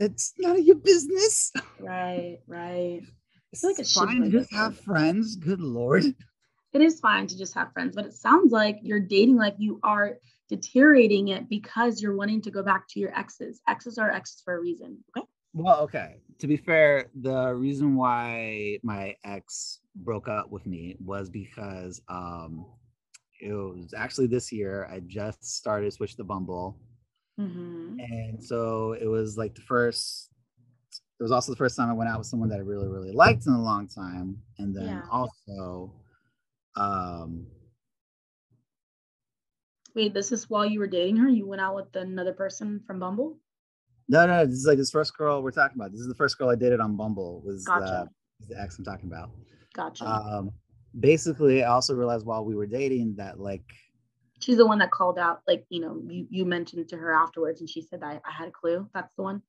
It's 0.01 0.35
none 0.39 0.57
of 0.59 0.65
your 0.65 0.75
business. 0.77 1.53
right 1.79 2.39
right 2.49 3.03
It's 3.53 3.61
feel 3.61 3.71
like 3.71 3.79
it 3.79 3.87
should 3.87 4.09
fine 4.09 4.31
just 4.31 4.53
have 4.53 4.77
friends. 4.81 5.37
Good 5.37 5.61
lord. 5.61 6.03
It 6.77 6.83
is 6.83 7.01
fine 7.01 7.27
to 7.27 7.39
just 7.39 7.55
have 7.55 7.73
friends, 7.73 7.97
but 7.97 8.05
it 8.05 8.15
sounds 8.15 8.53
like 8.53 8.79
you're 8.83 9.01
dating 9.01 9.37
like 9.37 9.57
you 9.59 9.81
are 9.83 10.19
deteriorating 10.49 11.29
it 11.29 11.49
because 11.49 12.01
you're 12.01 12.17
wanting 12.17 12.41
to 12.43 12.51
go 12.51 12.63
back 12.63 12.87
to 12.91 13.01
your 13.01 13.19
exes. 13.19 13.61
Exes 13.67 13.99
are 13.99 14.11
exes 14.11 14.43
for 14.45 14.57
a 14.57 14.61
reason. 14.61 14.99
Okay. 15.17 15.27
Well, 15.55 15.81
okay. 15.81 16.17
To 16.39 16.47
be 16.47 16.59
fair, 16.59 17.07
the 17.23 17.55
reason 17.55 17.97
why 17.97 18.79
my 18.83 19.17
ex 19.25 19.81
broke 19.97 20.29
up 20.29 20.51
with 20.51 20.67
me 20.67 20.97
was 21.03 21.31
because 21.31 22.01
um 22.09 22.67
it 23.41 23.53
was 23.53 23.95
actually 23.97 24.27
this 24.27 24.53
year. 24.53 24.87
I 24.91 25.01
just 25.01 25.45
started 25.57 25.93
switch 25.93 26.17
to 26.17 26.25
Bumble. 26.25 26.79
Mm-hmm. 27.41 27.99
And 27.99 28.43
so 28.43 28.93
it 28.93 29.07
was 29.07 29.37
like 29.39 29.55
the 29.55 29.63
first 29.63 30.31
it 31.19 31.23
was 31.23 31.33
also 31.33 31.53
the 31.53 31.57
first 31.57 31.77
time 31.77 31.89
I 31.89 31.95
went 31.95 32.11
out 32.11 32.19
with 32.19 32.27
someone 32.27 32.51
that 32.51 32.57
I 32.57 32.63
really, 32.63 32.89
really 32.89 33.13
liked 33.13 33.47
in 33.47 33.55
a 33.55 33.63
long 33.63 33.89
time. 33.89 34.37
And 34.59 34.77
then 34.77 34.85
Yeah. 34.85 35.03
also 35.11 35.95
um 36.77 37.47
Wait, 39.95 40.13
this 40.13 40.31
is 40.31 40.51
while 40.51 40.67
you 40.67 40.79
were 40.79 40.87
dating 40.87 41.17
her? 41.17 41.29
You 41.29 41.47
went 41.47 41.63
out 41.63 41.75
with 41.75 41.97
another 41.97 42.35
person 42.35 42.83
from 42.87 43.01
Bumble? 43.01 43.39
no, 44.09 44.27
no, 44.27 44.45
this 44.45 44.57
is 44.57 44.67
like 44.67 44.79
this 44.79 44.91
first 44.91 45.17
girl 45.17 45.43
we're 45.43 45.51
talking 45.51 45.77
about. 45.77 45.91
This 45.91 46.01
is 46.01 46.09
the 46.09 46.15
first 46.15 46.39
girl 46.39 46.51
I 46.51 46.55
dated 46.55 46.81
on 46.81 46.97
Bumble 46.97 47.43
was 47.45 47.65
Gotcha. 47.65 48.09
the, 48.47 48.55
the 48.55 48.61
ex 48.61 48.79
I'm 48.79 48.85
talking 48.85 49.11
about. 49.11 49.31
Gotcha. 49.75 50.07
Um 50.07 50.51
basically 50.99 51.65
I 51.65 51.71
also 51.71 51.95
realized 51.95 52.25
while 52.27 52.45
we 52.45 52.55
were 52.55 52.67
dating 52.67 53.17
that 53.17 53.41
like 53.41 53.65
She's 54.39 54.59
the 54.59 54.67
one 54.67 54.79
that 54.81 54.91
called 54.91 55.19
out, 55.19 55.41
like, 55.49 55.65
you 55.71 55.81
know, 55.81 56.03
you, 56.07 56.27
you 56.29 56.45
mentioned 56.45 56.87
to 56.91 56.97
her 56.97 57.15
afterwards 57.15 57.61
and 57.61 57.71
she 57.71 57.81
said, 57.81 58.03
I, 58.03 58.21
I 58.25 58.31
had 58.31 58.49
a 58.49 58.51
clue. 58.51 58.87
That's 58.93 59.15
the 59.15 59.23
one. 59.23 59.41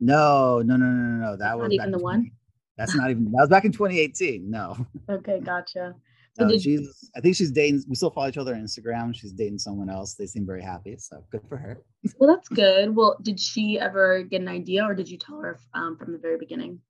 no, 0.00 0.60
no, 0.62 0.76
no, 0.76 0.86
no, 0.86 1.02
no, 1.02 1.24
no. 1.24 1.30
That 1.30 1.38
That's 1.38 1.56
was 1.56 1.62
not 1.62 1.72
even 1.72 1.90
the 1.92 1.98
20 1.98 2.04
one? 2.04 2.30
That's 2.76 2.94
not 2.94 3.10
even 3.10 3.24
that 3.24 3.40
was 3.40 3.48
back 3.48 3.64
in 3.64 3.72
2018. 3.72 4.50
No. 4.50 4.76
Okay, 5.10 5.40
gotcha. 5.40 5.94
No, 6.38 6.58
she's 6.58 7.10
I 7.16 7.20
think 7.20 7.36
she's 7.36 7.50
dating 7.50 7.82
we 7.88 7.94
still 7.94 8.10
follow 8.10 8.28
each 8.28 8.36
other 8.36 8.54
on 8.54 8.62
Instagram. 8.62 9.14
She's 9.14 9.32
dating 9.32 9.58
someone 9.58 9.88
else. 9.88 10.14
They 10.14 10.26
seem 10.26 10.46
very 10.46 10.62
happy. 10.62 10.96
So 10.98 11.24
good 11.30 11.42
for 11.48 11.56
her. 11.56 11.82
Well, 12.18 12.32
that's 12.32 12.48
good. 12.48 12.94
Well, 12.94 13.16
did 13.20 13.40
she 13.40 13.80
ever 13.80 14.22
get 14.22 14.40
an 14.40 14.48
idea 14.48 14.84
or 14.84 14.94
did 14.94 15.08
you 15.08 15.18
tell 15.18 15.40
her 15.40 15.58
um, 15.74 15.96
from 15.96 16.12
the 16.12 16.18
very 16.18 16.38
beginning? 16.38 16.80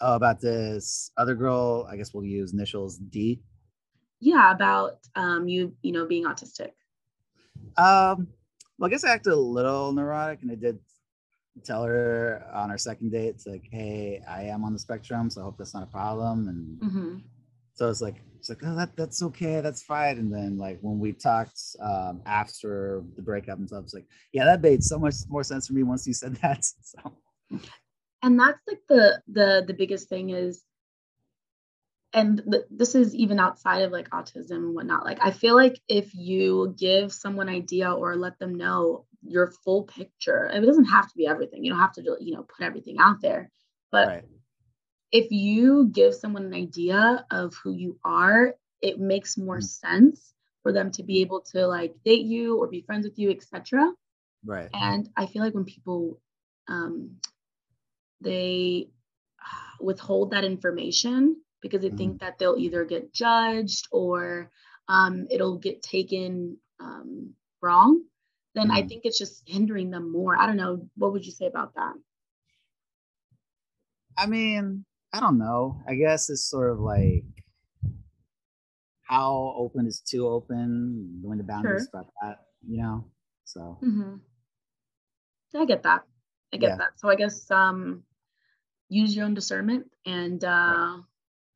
Oh, 0.00 0.14
about 0.14 0.40
this 0.40 1.10
other 1.16 1.34
girl, 1.34 1.86
I 1.90 1.96
guess 1.96 2.14
we'll 2.14 2.24
use 2.24 2.52
initials 2.52 2.96
D. 2.96 3.42
Yeah, 4.20 4.52
about 4.52 4.98
um, 5.16 5.48
you, 5.48 5.74
you 5.82 5.92
know, 5.92 6.06
being 6.06 6.24
autistic. 6.26 6.70
Um, 7.76 8.28
well, 8.78 8.86
I 8.86 8.88
guess 8.88 9.04
I 9.04 9.12
acted 9.12 9.32
a 9.32 9.36
little 9.36 9.92
neurotic, 9.92 10.42
and 10.42 10.50
I 10.50 10.54
did 10.54 10.78
tell 11.64 11.84
her 11.84 12.46
on 12.52 12.70
our 12.70 12.78
second 12.78 13.10
date, 13.10 13.28
it's 13.28 13.46
like, 13.46 13.64
hey, 13.70 14.22
I 14.28 14.44
am 14.44 14.64
on 14.64 14.72
the 14.72 14.78
spectrum, 14.78 15.28
so 15.28 15.40
I 15.40 15.44
hope 15.44 15.58
that's 15.58 15.74
not 15.74 15.82
a 15.82 15.86
problem. 15.86 16.48
And 16.48 16.90
hmm 16.90 17.16
so 17.74 17.88
it's 17.88 18.00
like, 18.00 18.22
it's 18.40 18.48
like, 18.48 18.62
oh, 18.64 18.74
that 18.74 18.96
that's 18.96 19.22
okay, 19.22 19.60
that's 19.60 19.82
fine. 19.82 20.18
And 20.18 20.32
then 20.32 20.56
like 20.56 20.78
when 20.80 20.98
we 20.98 21.12
talked 21.12 21.60
um, 21.80 22.22
after 22.24 23.04
the 23.14 23.22
breakup 23.22 23.58
and 23.58 23.68
stuff, 23.68 23.84
it's 23.84 23.94
like, 23.94 24.06
yeah, 24.32 24.44
that 24.46 24.62
made 24.62 24.82
so 24.82 24.98
much 24.98 25.14
more 25.28 25.44
sense 25.44 25.66
for 25.66 25.74
me 25.74 25.82
once 25.82 26.06
you 26.06 26.14
said 26.14 26.36
that. 26.36 26.64
So 26.82 27.12
And 28.22 28.40
that's 28.40 28.60
like 28.66 28.80
the 28.88 29.22
the 29.28 29.64
the 29.66 29.74
biggest 29.74 30.08
thing 30.08 30.30
is, 30.30 30.64
and 32.14 32.42
th- 32.50 32.64
this 32.70 32.94
is 32.94 33.14
even 33.14 33.38
outside 33.38 33.82
of 33.82 33.92
like 33.92 34.08
autism 34.10 34.56
and 34.56 34.74
whatnot. 34.74 35.04
Like 35.04 35.18
I 35.22 35.30
feel 35.30 35.54
like 35.54 35.78
if 35.86 36.14
you 36.14 36.74
give 36.78 37.12
someone 37.12 37.48
idea 37.48 37.92
or 37.92 38.16
let 38.16 38.38
them 38.38 38.54
know 38.54 39.04
your 39.22 39.50
full 39.64 39.84
picture, 39.84 40.46
it 40.46 40.60
doesn't 40.60 40.86
have 40.86 41.08
to 41.08 41.16
be 41.16 41.26
everything. 41.26 41.62
You 41.62 41.72
don't 41.72 41.80
have 41.80 41.94
to 41.94 42.16
you 42.20 42.34
know 42.34 42.44
put 42.44 42.64
everything 42.64 42.96
out 42.98 43.20
there, 43.20 43.50
but 43.92 44.08
right, 44.08 44.24
if 45.12 45.30
you 45.30 45.88
give 45.92 46.14
someone 46.14 46.44
an 46.44 46.54
idea 46.54 47.26
of 47.30 47.54
who 47.62 47.72
you 47.72 47.98
are, 48.04 48.54
it 48.80 48.98
makes 48.98 49.36
more 49.36 49.58
Mm. 49.58 49.62
sense 49.62 50.34
for 50.62 50.72
them 50.72 50.90
to 50.92 51.02
be 51.02 51.20
able 51.20 51.40
to 51.52 51.66
like 51.66 51.94
date 52.04 52.26
you 52.26 52.58
or 52.58 52.68
be 52.68 52.82
friends 52.82 53.04
with 53.06 53.18
you, 53.18 53.30
etc. 53.30 53.92
right, 54.44 54.70
And 54.74 55.08
I 55.16 55.26
feel 55.26 55.42
like 55.42 55.54
when 55.54 55.64
people 55.64 56.20
um, 56.68 57.16
they 58.20 58.88
withhold 59.80 60.30
that 60.30 60.44
information 60.44 61.36
because 61.62 61.82
they 61.82 61.90
think 61.90 62.20
that 62.20 62.38
they'll 62.38 62.56
either 62.58 62.84
get 62.84 63.12
judged 63.12 63.88
or 63.92 64.50
um, 64.88 65.26
it'll 65.30 65.58
get 65.58 65.82
taken 65.82 66.58
um, 66.80 67.34
wrong, 67.62 68.04
then 68.54 68.70
I 68.70 68.82
Mhm. 68.82 68.88
think 68.88 69.02
it's 69.04 69.18
just 69.18 69.42
hindering 69.48 69.90
them 69.90 70.10
more. 70.12 70.36
I 70.36 70.46
don't 70.46 70.56
know. 70.56 70.88
What 70.96 71.12
would 71.12 71.24
you 71.26 71.32
say 71.32 71.46
about 71.46 71.74
that? 71.74 71.94
I 74.16 74.26
mean, 74.26 74.84
I 75.12 75.20
don't 75.20 75.38
know. 75.38 75.80
I 75.86 75.94
guess 75.94 76.30
it's 76.30 76.44
sort 76.44 76.70
of 76.72 76.80
like 76.80 77.24
how 79.02 79.52
open 79.56 79.86
is 79.86 80.00
too 80.00 80.26
open, 80.28 81.20
when 81.22 81.38
the 81.38 81.44
boundaries 81.44 81.88
about 81.92 82.12
that, 82.22 82.46
you 82.66 82.78
know. 82.82 83.04
So 83.44 83.78
hmm 83.80 84.20
I 85.54 85.64
get 85.64 85.82
that. 85.84 86.04
I 86.52 86.56
get 86.56 86.70
Yeah. 86.70 86.78
that. 86.78 86.98
So 86.98 87.08
I 87.08 87.14
guess 87.16 87.50
um 87.50 88.04
use 88.88 89.16
your 89.16 89.26
own 89.26 89.34
discernment 89.34 89.92
and 90.06 90.42
uh 90.44 90.98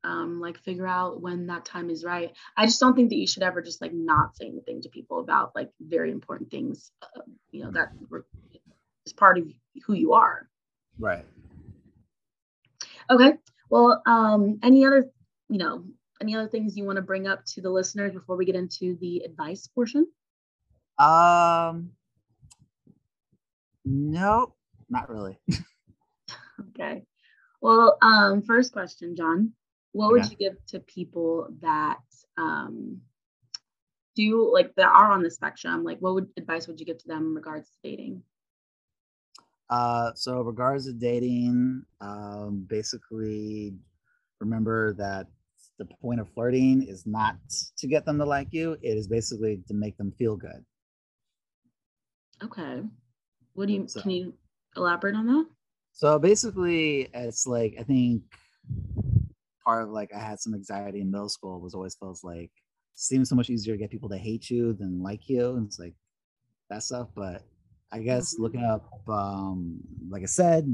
um 0.03 0.41
like 0.41 0.57
figure 0.59 0.87
out 0.87 1.21
when 1.21 1.47
that 1.47 1.65
time 1.65 1.89
is 1.89 2.05
right. 2.05 2.35
I 2.57 2.65
just 2.67 2.79
don't 2.79 2.95
think 2.95 3.09
that 3.09 3.17
you 3.17 3.27
should 3.27 3.43
ever 3.43 3.61
just 3.61 3.81
like 3.81 3.93
not 3.93 4.37
say 4.37 4.47
anything 4.47 4.81
to 4.83 4.89
people 4.89 5.19
about 5.19 5.55
like 5.55 5.71
very 5.81 6.11
important 6.11 6.51
things, 6.51 6.91
uh, 7.03 7.21
you 7.51 7.63
know, 7.63 7.71
that 7.73 7.93
were- 8.09 8.27
is 9.05 9.13
part 9.13 9.37
of 9.39 9.47
who 9.85 9.93
you 9.93 10.13
are. 10.13 10.49
right. 10.99 11.25
Okay. 13.09 13.33
Well, 13.69 14.01
um, 14.05 14.59
any 14.63 14.85
other, 14.85 15.09
you 15.49 15.57
know, 15.57 15.85
any 16.21 16.35
other 16.35 16.47
things 16.47 16.77
you 16.77 16.85
want 16.85 16.95
to 16.97 17.01
bring 17.01 17.27
up 17.27 17.43
to 17.45 17.61
the 17.61 17.69
listeners 17.69 18.13
before 18.13 18.35
we 18.35 18.45
get 18.45 18.55
into 18.55 18.95
the 19.01 19.19
advice 19.19 19.67
portion? 19.67 20.07
Um 20.97 21.91
nope, 23.83 24.55
not 24.89 25.09
really. 25.09 25.37
Okay. 26.69 27.03
Well, 27.61 27.97
um, 28.01 28.41
first 28.41 28.71
question, 28.71 29.15
John. 29.15 29.53
What 29.91 30.11
would 30.11 30.23
Okay. 30.23 30.31
you 30.31 30.37
give 30.37 30.65
to 30.67 30.79
people 30.79 31.47
that 31.61 31.99
um 32.37 33.01
do 34.15 34.51
like 34.51 34.73
that 34.75 34.87
are 34.87 35.11
on 35.11 35.23
the 35.23 35.31
spectrum? 35.31 35.83
Like 35.83 35.99
what 35.99 36.13
would 36.15 36.29
advice 36.37 36.67
would 36.67 36.79
you 36.79 36.85
give 36.85 36.97
to 36.99 37.07
them 37.07 37.27
in 37.27 37.35
regards 37.35 37.69
to 37.69 37.75
dating? 37.83 38.23
Uh, 39.69 40.11
so 40.15 40.41
regards 40.41 40.85
to 40.85 40.93
dating, 40.93 41.83
um, 42.01 42.65
basically 42.69 43.73
remember 44.39 44.93
that 44.93 45.27
the 45.79 45.85
point 45.85 46.19
of 46.19 46.29
flirting 46.33 46.83
is 46.83 47.05
not 47.05 47.35
to 47.77 47.87
get 47.87 48.05
them 48.05 48.17
to 48.19 48.25
like 48.25 48.47
you. 48.51 48.73
It 48.81 48.97
is 48.97 49.07
basically 49.07 49.61
to 49.67 49.73
make 49.73 49.97
them 49.97 50.11
feel 50.17 50.35
good. 50.37 50.63
Okay. 52.43 52.83
What 53.53 53.67
do 53.67 53.73
you 53.73 53.87
So- 53.87 54.01
can 54.01 54.11
you 54.11 54.33
elaborate 54.75 55.15
on 55.15 55.25
that? 55.27 55.47
So 55.93 56.19
basically, 56.19 57.09
it's 57.13 57.47
like 57.47 57.75
I 57.79 57.83
think 57.83 58.23
part 59.63 59.83
of 59.83 59.89
like 59.89 60.13
I 60.13 60.19
had 60.19 60.39
some 60.39 60.53
anxiety 60.53 61.01
in 61.01 61.09
middle 61.09 61.29
school 61.29 61.61
was 61.61 61.73
always 61.73 61.95
feels 61.95 62.23
like 62.23 62.51
seems 62.95 63.29
so 63.29 63.35
much 63.35 63.49
easier 63.49 63.73
to 63.73 63.77
get 63.77 63.89
people 63.91 64.09
to 64.09 64.17
hate 64.17 64.49
you 64.49 64.73
than 64.73 65.01
like 65.01 65.27
you, 65.29 65.55
and 65.55 65.67
it's 65.67 65.79
like 65.79 65.95
that 66.69 66.83
stuff. 66.83 67.07
But 67.15 67.43
I 67.91 67.99
guess 68.01 68.33
Mhm. 68.33 68.39
looking 68.39 68.63
up, 68.63 68.91
um, 69.09 69.79
like 70.09 70.23
I 70.23 70.27
said, 70.27 70.65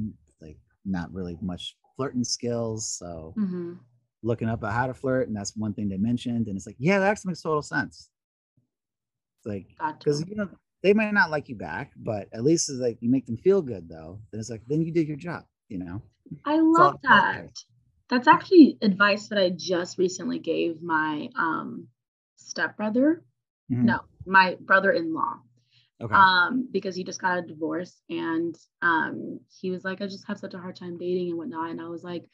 like 0.42 0.58
not 0.86 1.14
really 1.14 1.38
much 1.42 1.78
flirting 1.96 2.24
skills. 2.24 2.88
So 2.98 3.36
hmm 3.36 3.74
looking 4.24 4.50
up 4.50 4.64
at 4.64 4.74
how 4.74 4.88
to 4.88 4.94
flirt, 4.94 5.28
and 5.28 5.38
that's 5.38 5.56
one 5.58 5.74
thing 5.74 5.90
they 5.90 5.98
mentioned, 5.98 6.48
and 6.48 6.58
it's 6.58 6.68
like, 6.68 6.78
yeah, 6.80 7.00
that 7.00 7.12
actually 7.12 7.30
makes 7.32 7.42
total 7.44 7.62
sense. 7.64 8.10
It's 9.40 9.46
like 9.46 9.68
Gotcha. 9.78 10.06
because 10.06 10.24
you 10.28 10.36
know 10.36 10.50
they 10.84 10.94
might 10.94 11.14
not 11.14 11.30
like 11.32 11.50
you 11.50 11.56
back, 11.56 11.92
but 11.96 12.28
at 12.34 12.44
least 12.44 12.70
it's 12.70 12.80
like 12.80 12.98
you 13.02 13.10
make 13.10 13.26
them 13.26 13.38
feel 13.38 13.62
good 13.62 13.88
though. 13.90 14.22
Then 14.32 14.40
it's 14.40 14.50
like 14.50 14.64
then 14.68 14.82
you 14.82 14.92
did 14.92 15.08
your 15.08 15.18
job, 15.18 15.46
you 15.70 15.78
know. 15.80 16.02
I 16.46 16.60
love 16.60 17.00
that. 17.04 17.42
That's 18.10 18.28
actually 18.28 18.78
advice 18.82 19.30
that 19.30 19.40
I 19.40 19.50
just 19.50 19.98
recently 19.98 20.40
gave 20.40 20.82
my 20.82 21.30
um 21.36 21.88
stepbrother. 22.36 23.24
Mhm. 23.70 23.88
No, 23.88 24.02
my 24.26 24.56
brother-in-law. 24.62 25.42
Okay. 26.02 26.28
um 26.28 26.68
because 26.72 26.96
he 26.96 27.04
just 27.04 27.22
got 27.22 27.38
a 27.40 27.42
divorce 27.42 28.02
and 28.10 28.58
um 28.82 29.40
he 29.62 29.72
was 29.72 29.84
like 29.84 30.02
i 30.02 30.08
just 30.08 30.28
have 30.28 30.40
such 30.40 30.54
a 30.54 30.60
hard 30.60 30.76
time 30.76 30.98
dating 30.98 31.30
and 31.30 31.38
whatnot 31.38 31.70
and 31.72 31.82
i 31.82 31.88
was 31.88 32.04
like 32.04 32.26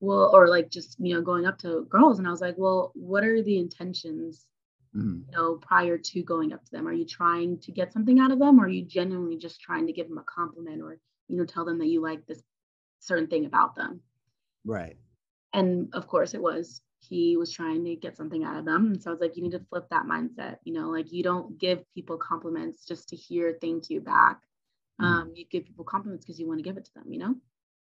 well 0.00 0.30
or 0.34 0.48
like 0.48 0.70
just 0.70 0.96
you 1.00 1.14
know 1.14 1.22
going 1.22 1.46
up 1.46 1.58
to 1.58 1.86
girls 1.90 2.18
and 2.18 2.28
i 2.28 2.30
was 2.30 2.40
like 2.40 2.54
well 2.58 2.92
what 2.94 3.24
are 3.24 3.42
the 3.42 3.58
intentions 3.58 4.46
Mhm. 4.94 5.24
you 5.28 5.36
know 5.36 5.56
prior 5.56 5.98
to 5.98 6.22
going 6.22 6.52
up 6.52 6.64
to 6.64 6.70
them 6.72 6.86
are 6.88 6.92
you 6.92 7.06
trying 7.06 7.58
to 7.60 7.72
get 7.72 7.92
something 7.92 8.18
out 8.20 8.32
of 8.32 8.38
them 8.38 8.60
or 8.60 8.64
are 8.64 8.68
you 8.68 8.84
genuinely 8.84 9.36
just 9.36 9.60
trying 9.60 9.86
to 9.86 9.92
give 9.92 10.08
them 10.08 10.18
a 10.18 10.24
compliment 10.24 10.82
or 10.82 10.98
you 11.28 11.36
know 11.36 11.44
tell 11.46 11.64
them 11.64 11.78
that 11.78 11.88
you 11.88 12.00
like 12.02 12.24
this 12.26 12.42
certain 13.00 13.28
thing 13.28 13.46
about 13.46 13.74
them 13.76 14.00
Right. 14.64 14.96
and 15.52 15.88
of 15.94 16.06
course 16.06 16.34
it 16.34 16.42
was 16.42 16.80
he 17.08 17.36
was 17.36 17.52
trying 17.52 17.84
to 17.84 17.96
get 17.96 18.16
something 18.16 18.44
out 18.44 18.56
of 18.58 18.64
them 18.64 18.86
and 18.92 19.02
so 19.02 19.10
i 19.10 19.12
was 19.12 19.20
like 19.20 19.36
you 19.36 19.42
need 19.42 19.52
to 19.52 19.64
flip 19.70 19.86
that 19.90 20.04
mindset 20.06 20.56
you 20.64 20.72
know 20.72 20.88
like 20.90 21.12
you 21.12 21.22
don't 21.22 21.58
give 21.58 21.82
people 21.94 22.16
compliments 22.16 22.84
just 22.86 23.08
to 23.08 23.16
hear 23.16 23.56
thank 23.60 23.90
you 23.90 24.00
back 24.00 24.40
Mhm. 25.00 25.04
um 25.06 25.32
you 25.34 25.44
give 25.50 25.64
people 25.64 25.84
compliments 25.84 26.24
because 26.24 26.38
you 26.40 26.46
want 26.46 26.58
to 26.58 26.64
give 26.64 26.76
it 26.76 26.84
to 26.84 26.94
them 26.94 27.12
you 27.12 27.18
know 27.18 27.34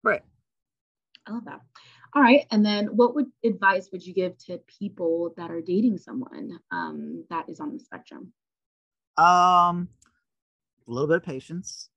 Right. 0.02 0.22
i 1.26 1.32
love 1.32 1.44
that 1.44 1.60
all 2.14 2.22
right 2.22 2.46
and 2.50 2.64
then 2.64 2.86
what 2.96 3.14
would 3.14 3.26
advice 3.44 3.88
would 3.92 4.04
you 4.06 4.14
give 4.14 4.36
to 4.38 4.58
people 4.78 5.34
that 5.36 5.50
are 5.50 5.60
dating 5.60 5.98
someone 5.98 6.58
um 6.70 7.24
that 7.30 7.48
is 7.48 7.60
on 7.60 7.72
the 7.72 7.78
spectrum 7.78 8.32
Um, 9.16 9.88
a 10.88 10.90
little 10.90 11.06
bit 11.08 11.18
of 11.18 11.22
patience, 11.22 11.88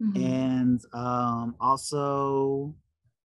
Mhm. 0.00 0.14
and 0.14 0.80
um, 0.94 1.56
also 1.60 2.74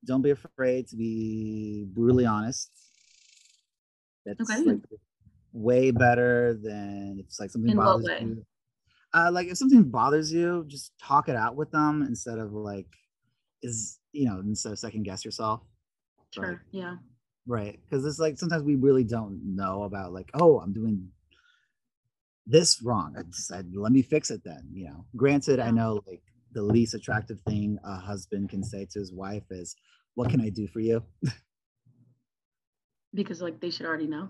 don't 0.05 0.23
be 0.23 0.31
afraid 0.31 0.89
to 0.89 0.97
be 0.97 1.85
brutally 1.93 2.27
honest. 2.27 2.71
That's 4.37 4.51
Okay. 4.51 4.71
like 4.71 4.83
way 5.53 5.91
better 5.91 6.59
than 6.63 7.17
if 7.21 7.27
it's 7.27 7.41
like 7.41 7.51
something 7.51 7.71
In 7.71 7.77
bothers 7.77 8.09
you. 8.21 8.45
Uh, 9.15 9.31
like 9.33 9.49
if 9.49 9.57
something 9.57 9.85
bothers 9.85 10.33
you, 10.33 10.65
just 10.69 10.93
talk 10.99 11.29
it 11.29 11.37
out 11.37 11.57
with 11.57 11.71
them 11.71 12.03
instead 12.03 12.39
of 12.39 12.53
like 12.53 12.87
is 13.63 13.99
you 14.13 14.29
know 14.29 14.41
instead 14.41 14.73
of 14.73 14.79
second 14.79 15.03
guess 15.05 15.25
yourself. 15.25 15.63
sure 16.33 16.45
Right. 16.45 16.59
yeah 16.73 16.97
Right. 17.47 17.81
Because 17.83 18.05
it's 18.05 18.19
like 18.19 18.39
sometimes 18.39 18.63
we 18.63 18.75
really 18.77 19.05
don't 19.05 19.41
know 19.57 19.85
about 19.85 20.13
like, 20.13 20.31
oh, 20.35 20.61
I'm 20.61 20.75
doing 20.75 21.09
this 22.47 22.83
wrong. 22.83 23.15
I 23.19 23.23
decided, 23.23 23.75
let 23.75 23.93
me 23.93 24.03
fix 24.03 24.31
it 24.31 24.43
then. 24.45 24.69
You 24.73 24.87
know, 24.87 25.05
granted, 25.17 25.59
I 25.59 25.71
know 25.71 26.03
like 26.07 26.23
the 26.53 26.63
least 26.63 26.95
attractive 26.95 27.41
thing 27.49 27.79
a 27.85 27.97
husband 27.97 28.51
can 28.51 28.63
say 28.63 28.87
to 28.91 28.99
his 28.99 29.13
wife 29.13 29.45
is, 29.51 29.75
What 30.15 30.31
can 30.31 30.41
I 30.41 30.51
do 30.51 30.67
for 30.69 30.81
you? 30.81 31.03
because 33.15 33.41
like 33.41 33.61
they 33.61 33.71
should 33.71 33.87
already 33.87 34.07
know 34.07 34.29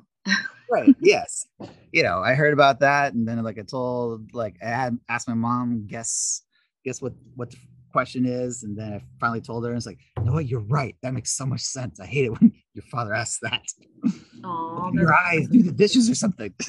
Right. 0.70 0.94
yes. 1.00 1.46
You 1.92 2.02
know, 2.02 2.20
I 2.20 2.34
heard 2.34 2.52
about 2.52 2.80
that. 2.80 3.14
And 3.14 3.26
then 3.26 3.42
like 3.42 3.58
I 3.58 3.62
told 3.62 4.34
like 4.34 4.56
I 4.62 4.68
had 4.68 4.98
asked 5.08 5.28
my 5.28 5.34
mom, 5.34 5.86
guess, 5.86 6.42
guess 6.84 7.00
what 7.00 7.14
what 7.34 7.50
the 7.50 7.56
question 7.92 8.26
is. 8.26 8.62
And 8.62 8.76
then 8.76 8.92
I 8.92 9.02
finally 9.20 9.40
told 9.40 9.64
her, 9.64 9.70
and 9.70 9.76
it's 9.76 9.86
like, 9.86 9.98
you 10.18 10.24
know 10.24 10.32
what, 10.32 10.46
you're 10.46 10.60
right. 10.60 10.96
That 11.02 11.14
makes 11.14 11.32
so 11.32 11.46
much 11.46 11.60
sense. 11.60 12.00
I 12.00 12.06
hate 12.06 12.26
it 12.26 12.40
when 12.40 12.52
your 12.74 12.84
father 12.90 13.14
asks 13.14 13.40
that. 13.42 13.64
oh 14.44 14.90
your 14.92 15.14
eyes, 15.14 15.48
do 15.48 15.62
the 15.62 15.72
dishes 15.72 16.08
or 16.10 16.14
something. 16.14 16.54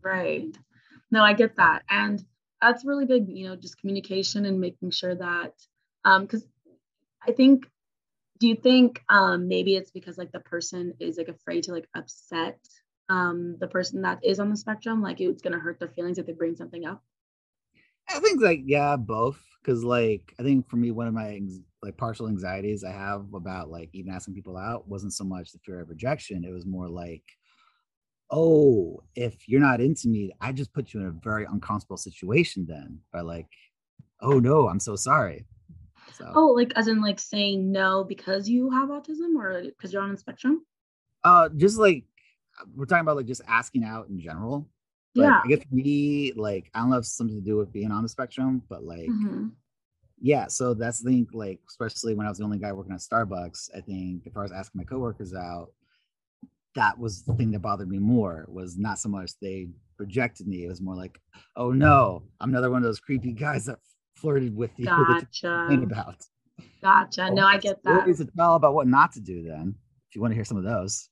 Right. 0.00 0.56
No, 1.10 1.22
I 1.22 1.34
get 1.34 1.56
that. 1.56 1.82
And 1.90 2.24
that's 2.62 2.82
really 2.86 3.04
big, 3.04 3.28
you 3.28 3.46
know, 3.46 3.56
just 3.56 3.78
communication 3.78 4.46
and 4.46 4.58
making 4.58 4.90
sure 4.90 5.14
that 5.14 5.52
um 6.06 6.22
because 6.22 6.46
I 7.26 7.32
think 7.32 7.68
do 8.38 8.48
you 8.48 8.56
think 8.56 9.02
um 9.08 9.48
maybe 9.48 9.76
it's 9.76 9.90
because 9.90 10.18
like 10.18 10.32
the 10.32 10.40
person 10.40 10.94
is 11.00 11.18
like 11.18 11.28
afraid 11.28 11.64
to 11.64 11.72
like 11.72 11.88
upset 11.94 12.58
um 13.08 13.56
the 13.60 13.68
person 13.68 14.02
that 14.02 14.24
is 14.24 14.38
on 14.40 14.50
the 14.50 14.56
spectrum 14.56 15.02
like 15.02 15.20
it's 15.20 15.42
gonna 15.42 15.58
hurt 15.58 15.78
their 15.78 15.88
feelings 15.88 16.18
if 16.18 16.26
they 16.26 16.32
bring 16.32 16.56
something 16.56 16.84
up 16.86 17.02
I 18.10 18.20
think 18.20 18.40
like 18.40 18.62
yeah, 18.64 18.96
both. 18.96 19.40
Cause 19.64 19.84
like 19.84 20.34
I 20.38 20.42
think 20.42 20.68
for 20.68 20.76
me, 20.76 20.90
one 20.90 21.08
of 21.08 21.14
my 21.14 21.40
like 21.82 21.96
partial 21.96 22.28
anxieties 22.28 22.84
I 22.84 22.92
have 22.92 23.26
about 23.34 23.70
like 23.70 23.90
even 23.92 24.12
asking 24.12 24.34
people 24.34 24.56
out 24.56 24.88
wasn't 24.88 25.12
so 25.12 25.24
much 25.24 25.52
the 25.52 25.58
fear 25.58 25.80
of 25.80 25.90
rejection. 25.90 26.44
It 26.44 26.52
was 26.52 26.64
more 26.64 26.88
like, 26.88 27.24
oh, 28.30 29.02
if 29.14 29.48
you're 29.48 29.60
not 29.60 29.80
into 29.80 30.08
me, 30.08 30.32
I 30.40 30.52
just 30.52 30.72
put 30.72 30.94
you 30.94 31.00
in 31.00 31.06
a 31.06 31.10
very 31.22 31.44
uncomfortable 31.44 31.98
situation 31.98 32.66
then 32.66 33.00
by 33.12 33.20
like, 33.20 33.48
oh 34.22 34.38
no, 34.38 34.68
I'm 34.68 34.80
so 34.80 34.96
sorry. 34.96 35.44
So 36.18 36.30
oh 36.34 36.48
like 36.48 36.72
as 36.76 36.88
in 36.88 37.00
like 37.00 37.18
saying 37.20 37.70
no 37.70 38.04
because 38.04 38.48
you 38.48 38.70
have 38.70 38.88
autism 38.88 39.36
or 39.36 39.62
because 39.62 39.92
you're 39.92 40.02
on 40.02 40.12
the 40.12 40.18
spectrum 40.18 40.64
uh 41.24 41.48
just 41.56 41.78
like 41.78 42.04
we're 42.74 42.86
talking 42.86 43.02
about 43.02 43.16
like 43.16 43.26
just 43.26 43.42
asking 43.46 43.84
out 43.84 44.08
in 44.08 44.18
general. 44.18 44.68
Like, 45.14 45.26
yeah 45.30 45.40
I 45.44 45.48
guess 45.48 45.64
me, 45.70 46.32
like 46.34 46.70
I 46.74 46.80
don't 46.80 46.90
know 46.90 46.96
if 46.96 47.02
it's 47.02 47.16
something 47.16 47.36
to 47.36 47.44
do 47.44 47.56
with 47.56 47.72
being 47.72 47.92
on 47.92 48.02
the 48.02 48.08
spectrum, 48.08 48.62
but 48.68 48.82
like 48.84 49.08
Mhm. 49.08 49.52
yeah 50.20 50.48
so 50.48 50.74
that's 50.74 51.00
the 51.00 51.10
thing 51.10 51.28
like 51.32 51.60
especially 51.68 52.14
when 52.14 52.26
i 52.26 52.28
was 52.28 52.38
the 52.38 52.44
only 52.44 52.58
guy 52.58 52.72
working 52.72 52.92
at 52.92 52.98
starbucks 52.98 53.70
i 53.76 53.80
think 53.80 54.26
if 54.26 54.36
i 54.36 54.42
was 54.42 54.50
asking 54.50 54.80
my 54.80 54.84
coworkers 54.84 55.32
out 55.32 55.68
that 56.74 56.98
was 56.98 57.22
the 57.22 57.34
thing 57.34 57.52
that 57.52 57.60
bothered 57.60 57.88
me 57.88 57.98
more 57.98 58.44
was 58.48 58.76
not 58.76 58.98
so 58.98 59.08
much 59.08 59.30
they 59.40 59.68
rejected 59.98 60.46
me 60.48 60.64
it 60.64 60.68
was 60.68 60.80
more 60.80 60.96
like 60.96 61.20
oh 61.54 61.70
no 61.70 62.22
i'm 62.40 62.50
another 62.50 62.70
one 62.70 62.78
of 62.78 62.84
those 62.84 62.98
creepy 63.00 63.32
guys 63.32 63.66
that 63.66 63.78
flirted 64.20 64.56
with 64.56 64.70
you 64.76 64.86
that 64.86 65.26
you 65.42 65.48
complain 65.48 65.88
gotcha 65.88 65.94
about. 65.94 66.24
Gotcha. 66.82 67.30
No 67.30 67.46
i 67.46 67.58
get 67.58 67.82
that. 67.84 68.00
Stories 68.00 68.18
to 68.18 68.28
tell 68.36 68.54
about 68.54 68.74
what 68.74 68.86
not 68.86 69.12
to 69.12 69.20
do 69.20 69.42
then 69.42 69.74
if 70.08 70.14
you 70.14 70.20
want 70.20 70.32
to 70.32 70.34
hear 70.34 70.44
some 70.44 70.56
of 70.56 70.64
those? 70.64 71.08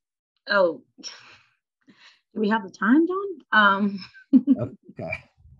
Oh, 0.48 0.82
do 1.02 2.40
we 2.40 2.48
have 2.48 2.62
the 2.62 2.70
time, 2.70 3.07
John? 3.07 3.38
Um, 3.52 3.98
okay. 4.90 5.11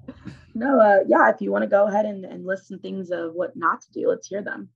No, 0.55 0.81
uh, 0.81 1.01
yeah, 1.07 1.29
if 1.29 1.41
you 1.41 1.53
want 1.53 1.65
to 1.65 1.69
go 1.69 1.87
ahead 1.87 2.07
and, 2.07 2.25
and 2.25 2.47
list 2.47 2.69
some 2.69 2.79
things 2.79 3.11
of 3.11 3.35
what 3.35 3.55
not 3.57 3.83
to 3.83 3.93
do, 3.93 4.09
let's 4.09 4.29
hear 4.29 4.41
them. 4.41 4.71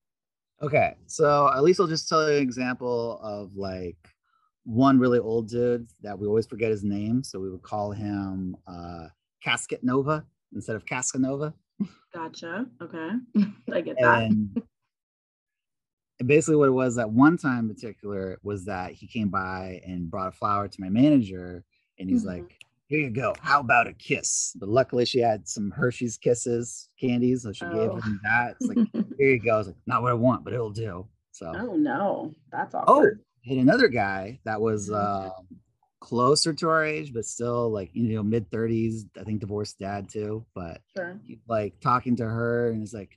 Okay, 0.61 0.95
so 1.07 1.51
at 1.55 1.63
least 1.63 1.81
I'll 1.81 1.87
just 1.87 2.07
tell 2.07 2.29
you 2.29 2.37
an 2.37 2.43
example 2.43 3.19
of 3.23 3.57
like 3.57 3.97
one 4.65 4.99
really 4.99 5.19
old 5.19 5.49
dude 5.49 5.89
that 6.03 6.19
we 6.19 6.27
always 6.27 6.47
forget 6.47 6.71
his 6.71 6.85
name, 6.85 7.25
so 7.25 7.41
we 7.41 7.49
would 7.49 7.63
call 7.63 7.93
him 7.93 8.55
uh, 8.67 9.07
Casket 9.43 9.83
Nova 9.83 10.27
instead 10.55 10.77
of 10.77 10.85
Casanova. 10.85 11.55
Gotcha. 12.13 12.67
Okay. 12.83 13.11
I 13.73 13.81
get 13.81 13.97
that. 14.01 14.23
And, 14.23 14.63
basically, 16.27 16.57
what 16.57 16.69
it 16.69 16.73
was 16.73 16.99
at 16.99 17.11
one 17.11 17.37
time 17.37 17.69
in 17.69 17.75
particular 17.75 18.39
was 18.43 18.65
that 18.67 18.93
he 18.93 19.07
came 19.07 19.29
by 19.29 19.81
and 19.87 20.11
brought 20.11 20.29
a 20.29 20.33
flower 20.33 20.69
to 20.69 20.81
my 20.81 20.89
manager, 20.89 21.65
and 21.99 22.09
he's 22.11 22.25
Mhm. 22.25 22.27
like, 22.29 22.59
"Here 22.89 23.01
you 23.01 23.11
go. 23.11 23.35
How 23.41 23.61
about 23.61 23.87
a 23.87 23.93
kiss?" 23.95 24.55
But 24.59 24.69
luckily, 24.69 25.05
she 25.05 25.21
had 25.21 25.49
some 25.49 25.71
Hershey's 25.71 26.19
Kisses 26.19 26.89
candies, 26.99 27.43
so 27.43 27.53
she 27.53 27.65
Oh. 27.65 27.73
gave 27.73 28.05
him 28.05 28.21
that. 28.25 28.57
It's 28.61 28.69
like, 28.69 28.77
"Here 29.19 29.31
you 29.31 29.39
go." 29.41 29.55
I 29.55 29.59
was 29.59 29.67
like, 29.69 29.77
"Not 29.87 30.03
what 30.03 30.11
I 30.11 30.15
want, 30.15 30.45
but 30.45 30.53
it'll 30.53 30.71
do." 30.73 31.07
So, 31.33 31.53
oh 31.57 31.77
no, 31.77 32.35
that's 32.51 32.75
awesome. 32.75 32.85
oh, 32.89 32.97
awkward. 32.97 33.25
and 33.47 33.61
another 33.61 33.89
guy 33.89 34.41
that 34.45 34.61
was 34.61 34.91
Mhm. 34.91 35.31
Closer 36.01 36.53
to 36.55 36.69
our 36.69 36.85
age, 36.85 37.13
but 37.13 37.25
still 37.25 37.71
like 37.71 37.91
you 37.93 38.15
know 38.15 38.23
mid 38.23 38.51
thirties. 38.51 39.07
I 39.19 39.25
think 39.25 39.41
divorced 39.41 39.79
dad 39.79 40.09
too, 40.09 40.45
but 40.55 40.81
Sure. 40.97 41.19
like 41.49 41.79
talking 41.81 42.17
to 42.17 42.25
her 42.25 42.71
and 42.71 42.83
it's 42.83 42.93
like 42.95 43.17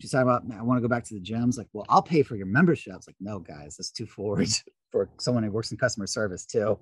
she's 0.00 0.10
talking 0.10 0.28
about 0.28 0.42
I 0.58 0.62
want 0.62 0.78
to 0.78 0.82
go 0.82 0.88
back 0.88 1.04
to 1.04 1.14
the 1.14 1.20
gym. 1.20 1.48
It's 1.48 1.58
like, 1.58 1.68
well, 1.72 1.86
I'll 1.88 2.02
pay 2.02 2.22
for 2.22 2.36
your 2.36 2.46
membership. 2.46 2.94
It's 2.96 3.06
like, 3.06 3.16
no, 3.20 3.38
guys, 3.38 3.76
that's 3.76 3.90
too 3.90 4.06
forward 4.06 4.48
for 4.90 5.08
someone 5.18 5.44
who 5.44 5.50
works 5.50 5.70
in 5.72 5.78
customer 5.78 6.06
service 6.06 6.44
too. 6.46 6.78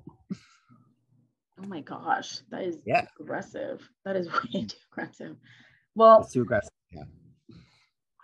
Oh 1.59 1.67
my 1.69 1.81
gosh, 1.83 2.41
that 2.51 2.63
is 2.63 2.79
Yeah. 2.87 3.07
aggressive. 3.21 3.87
That 4.05 4.17
is 4.17 4.29
way 4.55 4.65
too 4.65 4.77
aggressive. 4.91 5.37
Well, 5.95 6.21
It's 6.23 6.33
too 6.33 6.43
aggressive. 6.43 6.71
Yeah. 6.93 7.05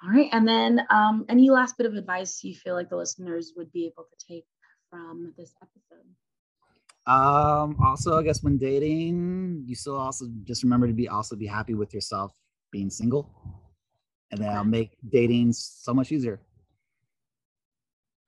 all 0.03 0.11
right. 0.11 0.29
And 0.33 0.49
then 0.49 0.81
um, 0.91 1.27
any 1.29 1.51
last 1.51 1.77
bit 1.77 1.87
of 1.87 1.95
advice 1.95 2.43
you 2.43 2.55
feel 2.55 2.75
like 2.75 2.89
the 2.89 2.97
listeners 2.97 3.53
would 3.57 3.71
be 3.73 3.85
able 3.87 4.05
to 4.05 4.27
take 4.27 4.47
from 4.91 5.35
this 5.37 5.53
episode? 5.63 6.07
Um, 7.09 7.77
also, 7.85 8.19
I 8.19 8.23
guess 8.23 8.43
when 8.45 8.59
dating, 8.59 9.65
you 9.67 9.75
still 9.77 9.97
also 9.97 10.27
just 10.45 10.63
remember 10.65 10.89
to 10.89 10.95
be 10.95 11.09
also 11.09 11.37
be 11.37 11.47
happy 11.47 11.75
with 11.75 11.95
yourself 11.95 12.35
being 12.73 12.91
single. 12.91 13.31
And 14.31 14.43
that'll 14.43 14.65
Okay. 14.65 14.71
make 14.71 14.97
dating 15.09 15.53
so 15.55 15.95
much 15.95 16.13
easier. 16.13 16.41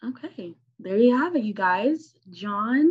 Okay, 0.05 0.55
there 0.79 0.99
you 0.99 1.17
have 1.17 1.37
it, 1.37 1.45
you 1.45 1.55
guys. 1.55 2.15
John 2.31 2.91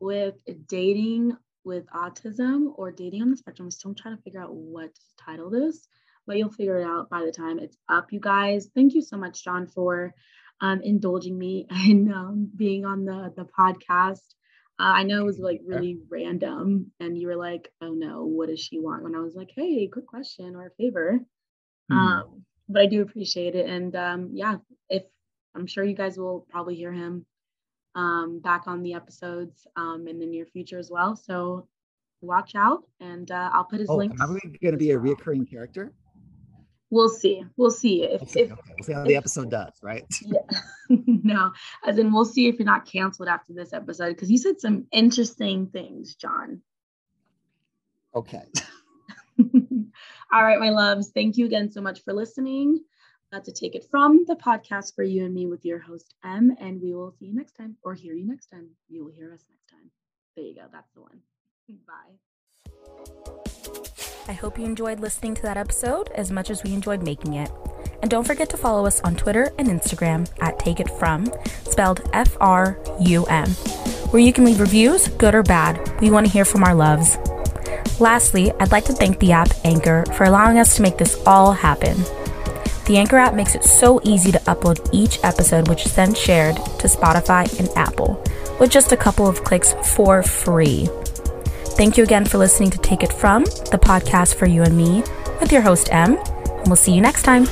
with 0.00 0.34
dating 0.66 1.36
with 1.64 1.86
autism 1.88 2.72
or 2.76 2.90
dating 2.90 3.22
on 3.22 3.30
the 3.30 3.36
spectrum. 3.36 3.66
I'm 3.66 3.70
still 3.70 3.94
trying 3.94 4.16
to 4.16 4.22
figure 4.22 4.42
out 4.42 4.54
what 4.54 4.94
to 4.94 5.00
title 5.24 5.50
this, 5.50 5.86
but 6.26 6.36
you'll 6.38 6.50
figure 6.50 6.80
it 6.80 6.84
out 6.84 7.08
by 7.10 7.24
the 7.24 7.32
time 7.32 7.58
it's 7.58 7.76
up, 7.88 8.12
you 8.12 8.20
guys. 8.20 8.70
Thank 8.74 8.94
you 8.94 9.02
so 9.02 9.16
much, 9.16 9.44
John, 9.44 9.66
for 9.68 10.14
um, 10.60 10.80
indulging 10.82 11.38
me 11.38 11.66
in 11.88 12.12
um, 12.12 12.50
being 12.56 12.84
on 12.84 13.04
the 13.04 13.32
the 13.36 13.46
podcast. 13.46 14.34
Uh, 14.78 14.94
I 14.96 15.02
know 15.04 15.20
it 15.20 15.26
was 15.26 15.38
like 15.38 15.60
really 15.64 15.98
random, 16.08 16.90
and 16.98 17.16
you 17.18 17.28
were 17.28 17.36
like, 17.36 17.72
"Oh 17.80 17.92
no, 17.92 18.24
what 18.24 18.48
does 18.48 18.60
she 18.60 18.80
want?" 18.80 19.02
When 19.02 19.14
I 19.14 19.20
was 19.20 19.34
like, 19.34 19.50
"Hey, 19.54 19.86
quick 19.86 20.06
question 20.06 20.56
or 20.56 20.66
a 20.66 20.70
favor." 20.70 21.20
Hmm. 21.90 21.98
Um, 21.98 22.44
but 22.68 22.82
I 22.82 22.86
do 22.86 23.02
appreciate 23.02 23.54
it, 23.54 23.68
and 23.68 23.94
um, 23.94 24.30
yeah, 24.32 24.56
if 24.88 25.04
I'm 25.54 25.66
sure 25.66 25.84
you 25.84 25.94
guys 25.94 26.18
will 26.18 26.46
probably 26.50 26.74
hear 26.74 26.92
him 26.92 27.26
um, 27.94 28.40
back 28.40 28.66
on 28.66 28.82
the 28.82 28.94
episodes 28.94 29.66
um, 29.76 30.06
in 30.08 30.18
the 30.18 30.26
near 30.26 30.46
future 30.46 30.78
as 30.78 30.90
well. 30.90 31.14
So 31.14 31.68
watch 32.20 32.54
out, 32.54 32.84
and 33.00 33.30
uh, 33.30 33.50
I'll 33.52 33.64
put 33.64 33.80
his 33.80 33.90
oh, 33.90 33.96
links. 33.96 34.20
am 34.20 34.36
I 34.36 34.48
going 34.62 34.72
to 34.72 34.78
be 34.78 34.92
a 34.92 34.98
well. 34.98 35.14
reoccurring 35.14 35.48
character? 35.50 35.92
We'll 36.92 37.08
see. 37.08 37.42
We'll 37.56 37.70
see 37.70 38.02
if, 38.02 38.20
We'll 38.20 38.28
see, 38.28 38.40
if 38.40 38.52
okay. 38.52 38.60
we'll 38.76 38.84
see 38.84 38.92
how 38.92 39.04
the 39.04 39.16
episode 39.16 39.50
does, 39.50 39.72
right? 39.82 40.04
yeah. 40.26 40.40
no, 40.90 41.50
as 41.86 41.96
in 41.96 42.12
we'll 42.12 42.26
see 42.26 42.48
if 42.48 42.58
you're 42.58 42.66
not 42.66 42.84
canceled 42.84 43.30
after 43.30 43.54
this 43.54 43.72
episode 43.72 44.10
because 44.10 44.30
you 44.30 44.36
said 44.36 44.60
some 44.60 44.86
interesting 44.92 45.68
things, 45.68 46.16
John. 46.16 46.60
Okay. 48.14 48.42
All 49.40 50.44
right, 50.44 50.60
my 50.60 50.68
loves. 50.68 51.12
Thank 51.14 51.38
you 51.38 51.46
again 51.46 51.70
so 51.70 51.80
much 51.80 52.04
for 52.04 52.12
listening. 52.12 52.84
Uh, 53.32 53.40
to 53.40 53.52
take 53.52 53.74
it 53.74 53.86
from 53.90 54.26
the 54.26 54.36
podcast 54.36 54.94
for 54.94 55.02
you 55.02 55.24
and 55.24 55.32
me 55.32 55.46
with 55.46 55.64
your 55.64 55.78
host 55.78 56.12
M, 56.22 56.54
and 56.60 56.78
we 56.82 56.92
will 56.92 57.12
see 57.12 57.24
you 57.24 57.34
next 57.34 57.52
time 57.52 57.74
or 57.82 57.94
hear 57.94 58.12
you 58.12 58.26
next 58.26 58.48
time. 58.48 58.68
You 58.90 59.02
will 59.04 59.12
hear 59.12 59.32
us 59.32 59.42
next 59.48 59.70
time. 59.70 59.90
There 60.36 60.44
you 60.44 60.54
go. 60.54 60.66
That's 60.70 60.92
the 60.92 61.00
one. 61.00 61.20
Bye. 61.86 63.50
I 64.28 64.32
hope 64.32 64.58
you 64.58 64.64
enjoyed 64.64 65.00
listening 65.00 65.34
to 65.34 65.42
that 65.42 65.56
episode 65.56 66.08
as 66.14 66.30
much 66.30 66.48
as 66.48 66.62
we 66.62 66.72
enjoyed 66.72 67.02
making 67.02 67.34
it. 67.34 67.50
And 68.00 68.10
don't 68.10 68.26
forget 68.26 68.48
to 68.50 68.56
follow 68.56 68.86
us 68.86 69.00
on 69.02 69.14
Twitter 69.14 69.52
and 69.58 69.68
Instagram 69.68 70.28
at 70.40 70.58
Take 70.58 70.80
It 70.80 70.90
From, 70.90 71.32
spelled 71.64 72.02
F 72.12 72.36
R 72.40 72.78
U 73.00 73.24
M, 73.26 73.48
where 74.10 74.22
you 74.22 74.32
can 74.32 74.44
leave 74.44 74.60
reviews, 74.60 75.08
good 75.08 75.34
or 75.34 75.42
bad. 75.42 76.00
We 76.00 76.10
want 76.10 76.26
to 76.26 76.32
hear 76.32 76.44
from 76.44 76.64
our 76.64 76.74
loves. 76.74 77.16
Lastly, 78.00 78.52
I'd 78.58 78.72
like 78.72 78.84
to 78.86 78.92
thank 78.92 79.18
the 79.18 79.32
app 79.32 79.50
Anchor 79.64 80.04
for 80.14 80.24
allowing 80.24 80.58
us 80.58 80.76
to 80.76 80.82
make 80.82 80.98
this 80.98 81.20
all 81.26 81.52
happen. 81.52 81.96
The 82.86 82.96
Anchor 82.96 83.18
app 83.18 83.34
makes 83.34 83.54
it 83.54 83.62
so 83.62 84.00
easy 84.02 84.32
to 84.32 84.38
upload 84.40 84.88
each 84.92 85.22
episode, 85.22 85.68
which 85.68 85.86
is 85.86 85.94
then 85.94 86.14
shared 86.14 86.56
to 86.56 86.88
Spotify 86.88 87.46
and 87.60 87.68
Apple 87.76 88.22
with 88.58 88.70
just 88.70 88.90
a 88.90 88.96
couple 88.96 89.28
of 89.28 89.44
clicks 89.44 89.74
for 89.94 90.22
free. 90.22 90.88
Thank 91.74 91.96
you 91.96 92.04
again 92.04 92.24
for 92.24 92.38
listening 92.38 92.70
to 92.70 92.78
Take 92.78 93.02
It 93.02 93.12
From, 93.12 93.44
the 93.44 93.78
podcast 93.80 94.34
for 94.34 94.46
you 94.46 94.62
and 94.62 94.76
me, 94.76 95.02
with 95.40 95.50
your 95.50 95.62
host 95.62 95.88
M, 95.90 96.16
and 96.16 96.66
we'll 96.66 96.76
see 96.76 96.94
you 96.94 97.00
next 97.00 97.22
time. 97.22 97.46